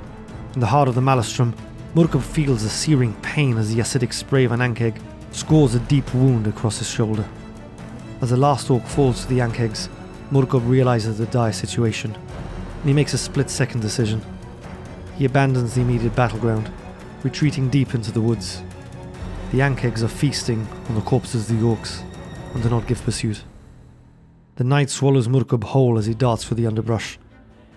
In 0.53 0.61
the 0.61 0.65
heart 0.65 0.87
of 0.87 0.95
the 0.95 1.01
Maelstrom, 1.01 1.53
Murkub 1.93 2.23
feels 2.23 2.63
a 2.63 2.69
searing 2.69 3.13
pain 3.15 3.57
as 3.57 3.75
the 3.75 3.81
acidic 3.81 4.13
spray 4.13 4.45
of 4.45 4.53
an 4.53 4.61
Ankheg 4.61 4.97
scores 5.33 5.75
a 5.75 5.81
deep 5.81 6.13
wound 6.13 6.47
across 6.47 6.77
his 6.77 6.89
shoulder. 6.89 7.27
As 8.21 8.29
the 8.29 8.37
last 8.37 8.71
orc 8.71 8.85
falls 8.85 9.23
to 9.23 9.27
the 9.27 9.39
Ankhegs, 9.39 9.89
Murkub 10.31 10.65
realizes 10.65 11.17
the 11.17 11.25
dire 11.25 11.51
situation, 11.51 12.15
and 12.15 12.85
he 12.85 12.93
makes 12.93 13.13
a 13.13 13.17
split 13.17 13.49
second 13.49 13.81
decision. 13.81 14.21
He 15.17 15.25
abandons 15.25 15.75
the 15.75 15.81
immediate 15.81 16.15
battleground, 16.15 16.71
retreating 17.23 17.69
deep 17.69 17.93
into 17.93 18.13
the 18.13 18.21
woods. 18.21 18.63
The 19.51 19.59
Ankhegs 19.59 20.01
are 20.01 20.07
feasting 20.07 20.65
on 20.87 20.95
the 20.95 21.01
corpses 21.01 21.49
of 21.49 21.59
the 21.59 21.65
orcs 21.65 22.03
and 22.53 22.63
do 22.63 22.69
not 22.69 22.87
give 22.87 23.03
pursuit. 23.03 23.43
The 24.57 24.63
night 24.63 24.89
swallows 24.89 25.27
Murkub 25.27 25.63
whole 25.63 25.99
as 25.99 26.07
he 26.07 26.15
darts 26.15 26.43
for 26.43 26.55
the 26.55 26.65
underbrush, 26.65 27.19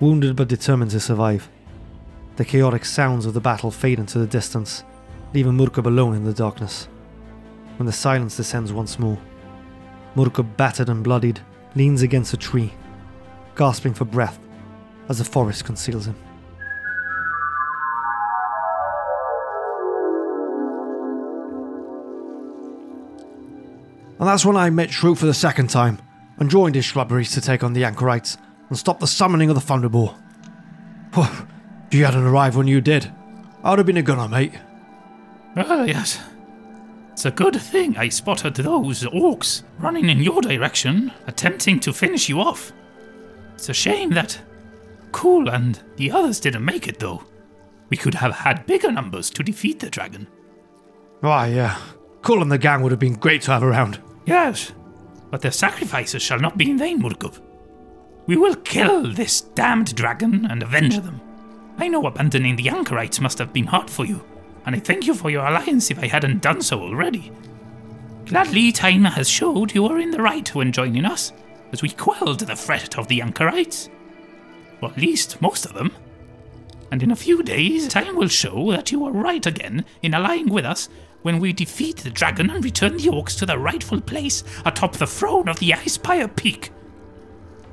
wounded 0.01 0.35
but 0.35 0.49
determined 0.49 0.91
to 0.93 1.01
survive. 1.01 1.47
The 2.37 2.45
chaotic 2.45 2.87
sounds 2.87 3.27
of 3.27 3.35
the 3.35 3.41
battle 3.41 3.71
fade 3.71 3.99
into 3.99 4.19
the 4.19 4.27
distance, 4.27 4.83
leaving 5.35 5.53
Murkub 5.53 5.85
alone 5.85 6.15
in 6.15 6.25
the 6.25 6.33
darkness. 6.33 6.89
When 7.77 7.85
the 7.85 7.93
silence 7.93 8.35
descends 8.39 8.73
once 8.73 8.99
more, 8.99 9.19
Murkub, 10.17 10.57
battered 10.57 10.89
and 10.89 11.05
bloodied, 11.05 11.41
leans 11.75 12.01
against 12.01 12.33
a 12.33 12.39
tree, 12.39 12.73
gasping 13.57 13.93
for 13.93 14.07
breath 14.07 14.39
as 15.11 15.19
the 15.19 15.25
forest 15.25 15.67
conceals 15.67 16.07
him. 16.07 16.17
And 24.19 24.27
that's 24.27 24.47
when 24.47 24.57
I 24.57 24.71
met 24.71 24.91
Shrew 24.91 25.15
for 25.15 25.27
the 25.27 25.35
second 25.35 25.69
time 25.69 25.99
and 26.41 26.51
joined 26.51 26.75
his 26.75 26.85
shrubberies 26.85 27.31
to 27.33 27.41
take 27.41 27.63
on 27.63 27.75
the 27.75 27.85
Anchorites 27.85 28.37
and 28.69 28.79
stop 28.79 28.99
the 28.99 29.07
summoning 29.07 29.51
of 29.51 29.55
the 29.55 29.61
Thunderboar. 29.61 30.15
Whew, 31.15 31.47
if 31.87 31.95
you 31.95 32.05
hadn't 32.05 32.25
arrived 32.25 32.57
when 32.57 32.67
you 32.67 32.81
did, 32.81 33.13
I 33.63 33.71
would 33.71 33.79
have 33.79 33.87
been 33.87 33.99
a 33.99 34.03
gunner, 34.03 34.29
mate. 34.29 34.55
Well, 35.55 35.87
yes. 35.87 36.19
It's 37.13 37.27
a 37.27 37.31
good 37.31 37.61
thing 37.61 37.97
I 37.99 38.09
spotted 38.09 38.55
those 38.55 39.03
orcs 39.03 39.63
running 39.79 40.09
in 40.09 40.23
your 40.23 40.41
direction, 40.41 41.13
attempting 41.27 41.79
to 41.81 41.93
finish 41.93 42.29
you 42.29 42.41
off. 42.41 42.73
It's 43.55 43.69
a 43.69 43.75
shame 43.75 44.11
that 44.11 44.41
Kul 45.13 45.51
and 45.51 45.79
the 45.97 46.11
others 46.11 46.41
didn't 46.41 46.65
make 46.65 46.89
it, 46.89 46.99
though. 46.99 47.23
We 47.91 47.97
could 47.97 48.15
have 48.15 48.33
had 48.33 48.67
bigger 48.67 48.91
numbers 48.91 49.29
to 49.31 49.43
defeat 49.43 49.81
the 49.81 49.91
dragon. 49.91 50.29
Why, 51.21 51.49
yeah. 51.49 51.77
Cool 52.23 52.41
and 52.41 52.51
the 52.51 52.57
gang 52.59 52.83
would 52.83 52.93
have 52.93 53.01
been 53.01 53.15
great 53.15 53.43
to 53.43 53.51
have 53.51 53.63
around. 53.63 54.01
Yes, 54.25 54.73
but 55.31 55.41
their 55.41 55.51
sacrifices 55.51 56.23
shall 56.23 56.39
not 56.39 56.59
be 56.59 56.71
in 56.71 56.79
vain, 56.79 57.01
Murkub. 57.01 57.41
We 58.27 58.37
will 58.37 58.57
kill 58.57 59.13
this 59.13 59.41
damned 59.41 59.95
dragon 59.95 60.47
and 60.47 60.63
avenge 60.63 60.99
them. 61.01 61.21
I 61.79 61.89
know 61.89 62.07
abandoning 62.07 62.57
the 62.57 62.69
Anchorites 62.69 63.21
must 63.21 63.39
have 63.39 63.53
been 63.53 63.67
hard 63.67 63.89
for 63.89 64.05
you, 64.05 64.25
and 64.67 64.77
I 64.77 64.79
thank 64.79 65.07
you 65.07 65.15
for 65.15 65.31
your 65.31 65.47
alliance 65.47 65.91
if 65.91 65.99
I 65.99 66.07
hadn't 66.07 66.43
done 66.43 66.61
so 66.61 66.81
already. 66.81 67.33
Gladly, 68.27 68.71
time 68.71 69.05
has 69.05 69.29
showed 69.29 69.75
you 69.75 69.87
are 69.87 69.99
in 69.99 70.11
the 70.11 70.23
right 70.23 70.55
when 70.55 70.73
joining 70.73 71.05
us, 71.05 71.33
as 71.73 71.83
we 71.83 71.89
quelled 71.89 72.41
the 72.41 72.55
threat 72.55 72.99
of 72.99 73.09
the 73.09 73.23
Anchorites. 73.23 73.89
Or 74.81 74.91
at 74.91 74.97
least 74.97 75.41
most 75.41 75.65
of 75.65 75.75
them. 75.75 75.93
And 76.93 77.03
in 77.03 77.11
a 77.11 77.17
few 77.17 77.43
days, 77.43 77.89
time 77.89 78.17
will 78.17 78.29
show 78.29 78.71
that 78.73 78.93
you 78.93 79.05
are 79.05 79.13
right 79.13 79.45
again 79.45 79.85
in 80.03 80.15
allying 80.15 80.49
with 80.49 80.65
us 80.65 80.89
when 81.23 81.39
we 81.39 81.53
defeat 81.53 81.99
the 81.99 82.11
dragon 82.11 82.51
and 82.51 82.65
return 82.65 82.97
the 82.97 83.09
orcs 83.09 83.39
to 83.39 83.47
their 83.47 83.59
rightful 83.59 84.01
place 84.01 84.43
atop 84.65 84.97
the 84.97 85.07
throne 85.07 85.49
of 85.49 85.59
the 85.59 85.71
Icespire 85.71 86.35
Peak. 86.35 86.71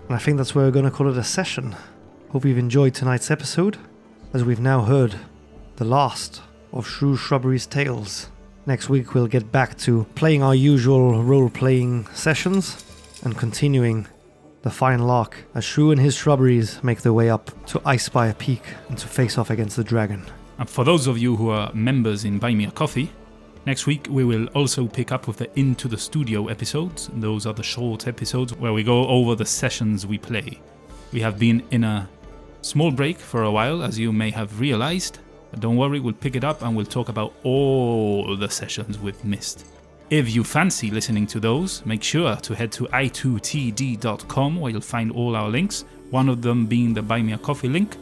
And 0.07 0.15
I 0.15 0.19
think 0.19 0.37
that's 0.37 0.55
where 0.55 0.65
we're 0.65 0.71
going 0.71 0.85
to 0.85 0.91
call 0.91 1.09
it 1.09 1.17
a 1.17 1.23
session. 1.23 1.75
Hope 2.29 2.45
you've 2.45 2.57
enjoyed 2.57 2.93
tonight's 2.93 3.31
episode, 3.31 3.77
as 4.33 4.43
we've 4.43 4.59
now 4.59 4.81
heard 4.81 5.15
the 5.77 5.85
last 5.85 6.41
of 6.73 6.87
Shrew 6.87 7.15
Shrubbery's 7.15 7.65
tales. 7.65 8.29
Next 8.65 8.89
week, 8.89 9.13
we'll 9.13 9.27
get 9.27 9.51
back 9.51 9.77
to 9.79 10.05
playing 10.15 10.43
our 10.43 10.55
usual 10.55 11.23
role 11.23 11.49
playing 11.49 12.05
sessions 12.07 12.83
and 13.23 13.37
continuing 13.37 14.07
the 14.63 14.69
final 14.69 15.09
arc 15.09 15.37
as 15.55 15.63
Shrew 15.63 15.91
and 15.91 16.01
his 16.01 16.15
shrubberies 16.15 16.83
make 16.83 17.01
their 17.01 17.13
way 17.13 17.29
up 17.29 17.45
to 17.67 17.79
Icespire 17.79 18.37
Peak 18.37 18.63
and 18.89 18.97
to 18.97 19.07
face 19.07 19.37
off 19.37 19.49
against 19.49 19.77
the 19.77 19.83
dragon. 19.83 20.25
And 20.57 20.69
for 20.69 20.83
those 20.83 21.07
of 21.07 21.17
you 21.17 21.37
who 21.37 21.49
are 21.49 21.71
members 21.73 22.25
in 22.25 22.39
Buy 22.39 22.53
Me 22.53 22.65
a 22.65 22.71
Coffee, 22.71 23.11
next 23.67 23.85
week 23.85 24.07
we 24.09 24.23
will 24.23 24.45
also 24.55 24.87
pick 24.87 25.11
up 25.11 25.27
with 25.27 25.35
the 25.35 25.59
Into 25.59 25.89
the 25.89 25.97
Studio 25.97 26.47
episodes. 26.47 27.09
Those 27.13 27.45
are 27.45 27.53
the 27.53 27.63
short 27.63 28.07
episodes 28.07 28.53
where 28.55 28.71
we 28.71 28.81
go 28.81 29.05
over 29.07 29.35
the 29.35 29.45
sessions 29.45 30.07
we 30.07 30.17
play. 30.17 30.61
We 31.11 31.19
have 31.19 31.37
been 31.37 31.61
in 31.69 31.83
a 31.83 32.07
small 32.61 32.91
break 32.91 33.19
for 33.19 33.43
a 33.43 33.51
while, 33.51 33.83
as 33.83 33.99
you 33.99 34.13
may 34.13 34.29
have 34.31 34.61
realized. 34.61 35.19
But 35.51 35.59
don't 35.59 35.75
worry, 35.75 35.99
we'll 35.99 36.13
pick 36.13 36.37
it 36.37 36.45
up 36.45 36.61
and 36.61 36.77
we'll 36.77 36.85
talk 36.85 37.09
about 37.09 37.33
all 37.43 38.37
the 38.37 38.49
sessions 38.49 38.99
we've 38.99 39.23
missed. 39.25 39.65
If 40.09 40.33
you 40.33 40.45
fancy 40.45 40.89
listening 40.89 41.27
to 41.27 41.41
those, 41.41 41.85
make 41.85 42.03
sure 42.03 42.37
to 42.37 42.55
head 42.55 42.71
to 42.71 42.85
i2td.com 42.85 44.61
where 44.61 44.71
you'll 44.71 44.79
find 44.79 45.11
all 45.11 45.35
our 45.35 45.49
links, 45.49 45.83
one 46.09 46.29
of 46.29 46.41
them 46.41 46.67
being 46.67 46.93
the 46.93 47.01
Buy 47.01 47.21
Me 47.21 47.33
a 47.33 47.37
Coffee 47.37 47.67
link. 47.67 47.97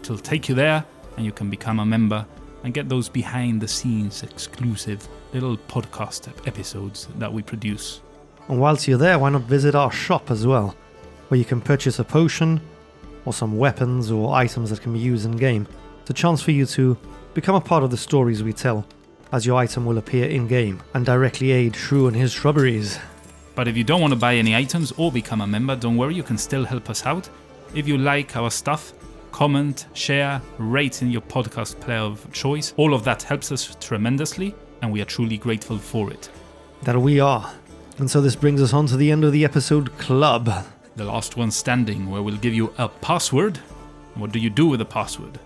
It'll 0.00 0.18
take 0.18 0.48
you 0.48 0.56
there 0.56 0.84
and 1.16 1.24
you 1.24 1.30
can 1.30 1.50
become 1.50 1.78
a 1.78 1.86
member 1.86 2.26
and 2.64 2.74
get 2.74 2.88
those 2.88 3.08
behind 3.08 3.60
the 3.60 3.68
scenes 3.68 4.22
exclusive 4.22 5.06
little 5.32 5.56
podcast 5.56 6.28
episodes 6.48 7.06
that 7.18 7.32
we 7.32 7.42
produce. 7.42 8.00
And 8.48 8.58
whilst 8.58 8.88
you're 8.88 8.98
there, 8.98 9.18
why 9.18 9.30
not 9.30 9.42
visit 9.42 9.74
our 9.74 9.92
shop 9.92 10.30
as 10.30 10.46
well, 10.46 10.74
where 11.28 11.38
you 11.38 11.44
can 11.44 11.60
purchase 11.60 11.98
a 11.98 12.04
potion 12.04 12.60
or 13.24 13.32
some 13.32 13.56
weapons 13.56 14.10
or 14.10 14.34
items 14.34 14.70
that 14.70 14.80
can 14.80 14.92
be 14.92 14.98
used 14.98 15.26
in 15.26 15.36
game. 15.36 15.68
It's 16.00 16.10
a 16.10 16.14
chance 16.14 16.42
for 16.42 16.50
you 16.50 16.66
to 16.66 16.96
become 17.32 17.54
a 17.54 17.60
part 17.60 17.84
of 17.84 17.90
the 17.90 17.96
stories 17.96 18.42
we 18.42 18.52
tell, 18.52 18.86
as 19.32 19.46
your 19.46 19.56
item 19.56 19.86
will 19.86 19.98
appear 19.98 20.28
in 20.28 20.46
game 20.46 20.82
and 20.94 21.06
directly 21.06 21.52
aid 21.52 21.74
Shrew 21.74 22.06
and 22.06 22.16
his 22.16 22.32
shrubberies. 22.32 22.98
But 23.54 23.68
if 23.68 23.76
you 23.76 23.84
don't 23.84 24.00
want 24.00 24.12
to 24.12 24.18
buy 24.18 24.34
any 24.34 24.54
items 24.54 24.92
or 24.96 25.12
become 25.12 25.40
a 25.40 25.46
member, 25.46 25.76
don't 25.76 25.96
worry, 25.96 26.14
you 26.14 26.22
can 26.22 26.38
still 26.38 26.64
help 26.64 26.90
us 26.90 27.06
out. 27.06 27.28
If 27.74 27.88
you 27.88 27.98
like 27.98 28.36
our 28.36 28.50
stuff, 28.50 28.92
comment, 29.34 29.86
share, 29.94 30.40
rate 30.58 31.02
in 31.02 31.10
your 31.10 31.20
podcast 31.20 31.80
player 31.80 31.98
of 31.98 32.32
choice. 32.32 32.72
All 32.76 32.94
of 32.94 33.02
that 33.02 33.24
helps 33.24 33.50
us 33.50 33.76
tremendously, 33.80 34.54
and 34.80 34.92
we 34.92 35.02
are 35.02 35.04
truly 35.04 35.36
grateful 35.36 35.76
for 35.76 36.12
it. 36.12 36.30
That 36.84 36.96
we 36.96 37.18
are. 37.18 37.52
And 37.98 38.08
so 38.08 38.20
this 38.20 38.36
brings 38.36 38.62
us 38.62 38.72
on 38.72 38.86
to 38.86 38.96
the 38.96 39.10
end 39.10 39.24
of 39.24 39.32
the 39.32 39.44
episode 39.44 39.98
club. 39.98 40.52
The 40.94 41.04
last 41.04 41.36
one 41.36 41.50
standing, 41.50 42.08
where 42.12 42.22
we'll 42.22 42.36
give 42.36 42.54
you 42.54 42.72
a 42.78 42.88
password. 42.88 43.56
What 44.14 44.30
do 44.30 44.38
you 44.38 44.50
do 44.50 44.68
with 44.68 44.78
the 44.78 44.84
password? 44.84 45.40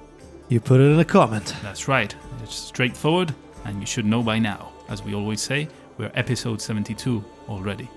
You 0.51 0.61
put 0.61 0.83
it 0.83 0.93
in 0.93 0.99
a 0.99 1.05
comment. 1.05 1.55
That's 1.63 1.89
right, 1.89 2.15
it's 2.43 2.57
straightforward, 2.57 3.35
and 3.65 3.81
you 3.81 3.87
should 3.87 4.05
know 4.05 4.23
by 4.23 4.39
now. 4.39 4.71
As 4.91 5.03
we 5.03 5.15
always 5.15 5.41
say, 5.41 5.67
we're 5.97 6.13
episode 6.15 6.61
72 6.61 7.25
already. 7.49 7.89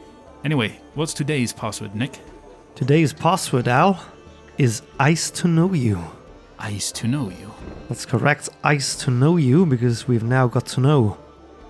Anyway, 0.45 0.79
what's 0.93 1.13
today's 1.13 1.51
password, 1.51 1.93
Nick? 1.95 2.17
Today's 2.75 3.11
password, 3.11 3.67
Al, 3.67 4.01
is 4.61 4.83
ice 4.99 5.31
to 5.31 5.47
know 5.47 5.73
you. 5.73 5.99
Ice 6.59 6.91
to 6.91 7.07
know 7.07 7.31
you. 7.31 7.51
That's 7.89 8.05
correct, 8.05 8.47
ice 8.63 8.95
to 8.97 9.09
know 9.09 9.37
you, 9.37 9.65
because 9.65 10.07
we've 10.07 10.21
now 10.21 10.45
got 10.47 10.67
to 10.67 10.81
know 10.81 11.17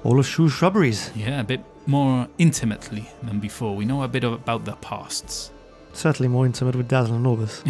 all 0.03 0.19
of 0.19 0.27
Shrew 0.27 0.49
Shrubberies. 0.49 1.09
Yeah, 1.15 1.39
a 1.39 1.43
bit 1.45 1.63
more 1.87 2.27
intimately 2.37 3.09
than 3.23 3.39
before. 3.39 3.77
We 3.77 3.85
know 3.85 4.03
a 4.03 4.09
bit 4.09 4.25
about 4.25 4.65
their 4.65 4.75
pasts. 4.75 5.51
Certainly 5.93 6.27
more 6.27 6.45
intimate 6.45 6.75
with 6.75 6.89
Dazzle 6.89 7.15
and 7.15 7.25
Orbis. 7.25 7.63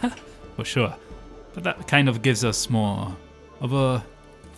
for 0.54 0.64
sure. 0.64 0.94
But 1.54 1.64
that 1.64 1.88
kind 1.88 2.08
of 2.08 2.22
gives 2.22 2.44
us 2.44 2.70
more 2.70 3.16
of 3.60 3.72
a 3.72 4.06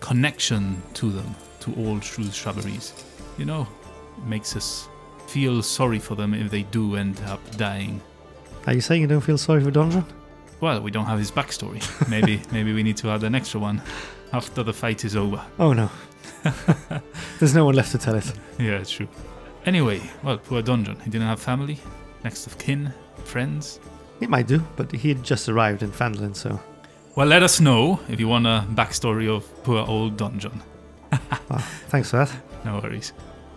connection 0.00 0.82
to 0.94 1.10
them, 1.10 1.34
to 1.60 1.72
all 1.76 1.98
Shrew 2.00 2.30
Shrubberies. 2.30 2.92
You 3.38 3.46
know, 3.46 3.66
it 4.18 4.24
makes 4.26 4.54
us 4.54 4.86
feel 5.28 5.62
sorry 5.62 5.98
for 5.98 6.14
them 6.14 6.34
if 6.34 6.50
they 6.50 6.64
do 6.64 6.96
end 6.96 7.22
up 7.22 7.40
dying. 7.56 8.02
Are 8.66 8.74
you 8.74 8.80
saying 8.80 9.02
you 9.02 9.06
don't 9.06 9.20
feel 9.20 9.38
sorry 9.38 9.62
for 9.62 9.70
Donjon? 9.70 10.04
Well, 10.60 10.82
we 10.82 10.90
don't 10.90 11.06
have 11.06 11.18
his 11.18 11.30
backstory. 11.30 11.80
Maybe 12.08 12.42
maybe 12.52 12.72
we 12.72 12.82
need 12.82 12.96
to 12.98 13.10
add 13.10 13.22
an 13.24 13.34
extra 13.34 13.60
one 13.60 13.80
after 14.32 14.62
the 14.62 14.72
fight 14.72 15.04
is 15.04 15.16
over. 15.16 15.42
Oh 15.58 15.72
no. 15.72 15.90
There's 17.38 17.54
no 17.54 17.64
one 17.64 17.74
left 17.74 17.92
to 17.92 17.98
tell 17.98 18.14
it. 18.14 18.32
Yeah, 18.58 18.78
it's 18.78 18.90
true. 18.90 19.08
Anyway, 19.66 20.00
well, 20.22 20.38
poor 20.38 20.62
Donjon. 20.62 21.00
He 21.02 21.10
didn't 21.10 21.26
have 21.26 21.40
family, 21.40 21.78
next 22.24 22.46
of 22.46 22.58
kin, 22.58 22.92
friends. 23.24 23.80
It 24.20 24.28
might 24.28 24.46
do, 24.46 24.62
but 24.76 24.90
he 24.92 25.08
had 25.08 25.22
just 25.22 25.48
arrived 25.48 25.82
in 25.82 25.90
Phandalin, 25.90 26.34
so. 26.34 26.60
Well, 27.16 27.26
let 27.26 27.42
us 27.42 27.60
know 27.60 28.00
if 28.08 28.20
you 28.20 28.28
want 28.28 28.46
a 28.46 28.64
backstory 28.72 29.28
of 29.28 29.44
poor 29.64 29.86
old 29.86 30.16
Donjon. 30.16 30.60
Wow, 31.50 31.58
thanks 31.88 32.10
for 32.10 32.18
that. 32.18 32.32
No 32.64 32.78
worries. 32.78 33.12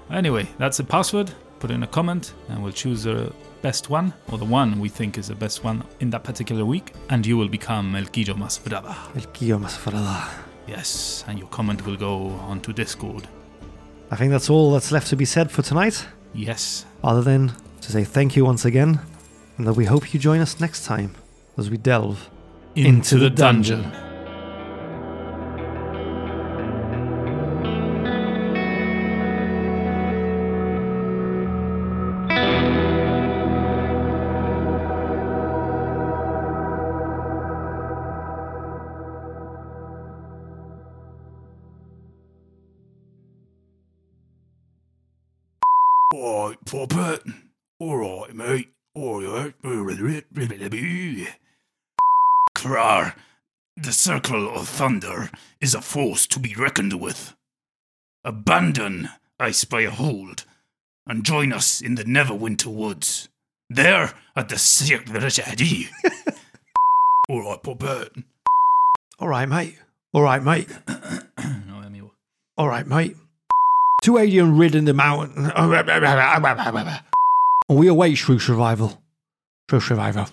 Anyway, 0.09 0.49
that's 0.57 0.77
the 0.77 0.83
password. 0.83 1.31
Put 1.59 1.69
in 1.69 1.83
a 1.83 1.87
comment, 1.87 2.33
and 2.49 2.63
we'll 2.63 2.71
choose 2.71 3.03
the 3.03 3.31
best 3.63 3.89
one, 3.89 4.13
or 4.31 4.37
the 4.37 4.45
one 4.45 4.79
we 4.79 4.89
think 4.89 5.17
is 5.17 5.27
the 5.27 5.35
best 5.35 5.63
one 5.63 5.81
in 6.01 6.09
that 6.11 6.23
particular 6.23 6.63
week, 6.65 6.93
and 7.09 7.25
you 7.25 7.37
will 7.37 7.47
become 7.49 7.95
El 7.95 8.03
Quillo 8.05 8.35
Mas 8.37 8.59
Brava. 8.59 8.95
El 9.15 9.23
Quillo 9.33 9.57
Masfarada. 9.57 10.27
Yes, 10.67 11.23
and 11.27 11.39
your 11.39 11.47
comment 11.49 11.85
will 11.85 11.95
go 11.97 12.27
onto 12.49 12.73
Discord. 12.73 13.27
I 14.11 14.15
think 14.17 14.31
that's 14.31 14.49
all 14.49 14.71
that's 14.73 14.91
left 14.91 15.07
to 15.09 15.15
be 15.15 15.25
said 15.25 15.49
for 15.49 15.61
tonight, 15.63 16.05
Yes. 16.33 16.85
other 17.03 17.21
than 17.23 17.53
to 17.81 17.91
say 17.91 18.03
thank 18.03 18.35
you 18.35 18.45
once 18.45 18.65
again, 18.65 18.99
and 19.57 19.65
that 19.65 19.73
we 19.73 19.85
hope 19.85 20.13
you 20.13 20.19
join 20.19 20.41
us 20.41 20.59
next 20.59 20.85
time 20.85 21.11
as 21.57 21.69
we 21.69 21.77
delve 21.77 22.29
Into, 22.75 23.17
the 23.17 23.29
dungeon. 23.29 23.91
Circle 54.03 54.53
of 54.53 54.67
Thunder 54.67 55.29
is 55.61 55.73
a 55.73 55.81
force 55.81 56.27
to 56.27 56.37
be 56.37 56.53
reckoned 56.55 56.99
with. 56.99 57.37
Abandon 58.25 59.07
Icespire 59.39 59.87
Hold, 59.87 60.43
and 61.07 61.23
join 61.23 61.53
us 61.53 61.79
in 61.79 61.95
the 61.95 62.03
Neverwinter 62.03 62.65
Woods. 62.65 63.29
There 63.69 64.13
at 64.35 64.49
the 64.49 64.57
Cirque 64.57 65.07
Alright, 67.29 67.63
Poppet. 67.63 68.09
All 69.19 69.29
right, 69.29 69.47
mate. 69.47 69.77
All 70.13 70.23
right, 70.23 70.43
mate. 70.43 70.67
no, 70.89 71.77
I 71.77 71.87
mean, 71.87 72.11
All 72.57 72.67
right, 72.67 72.85
mate. 72.85 73.15
Two 74.01 74.17
alien 74.17 74.57
rid 74.57 74.75
in 74.75 74.83
the 74.83 74.93
mountain. 74.93 75.49
And 77.69 77.69
we 77.69 77.87
await 77.87 78.17
true 78.17 78.39
survival. 78.39 79.01
True 79.69 79.79
survival. 79.79 80.27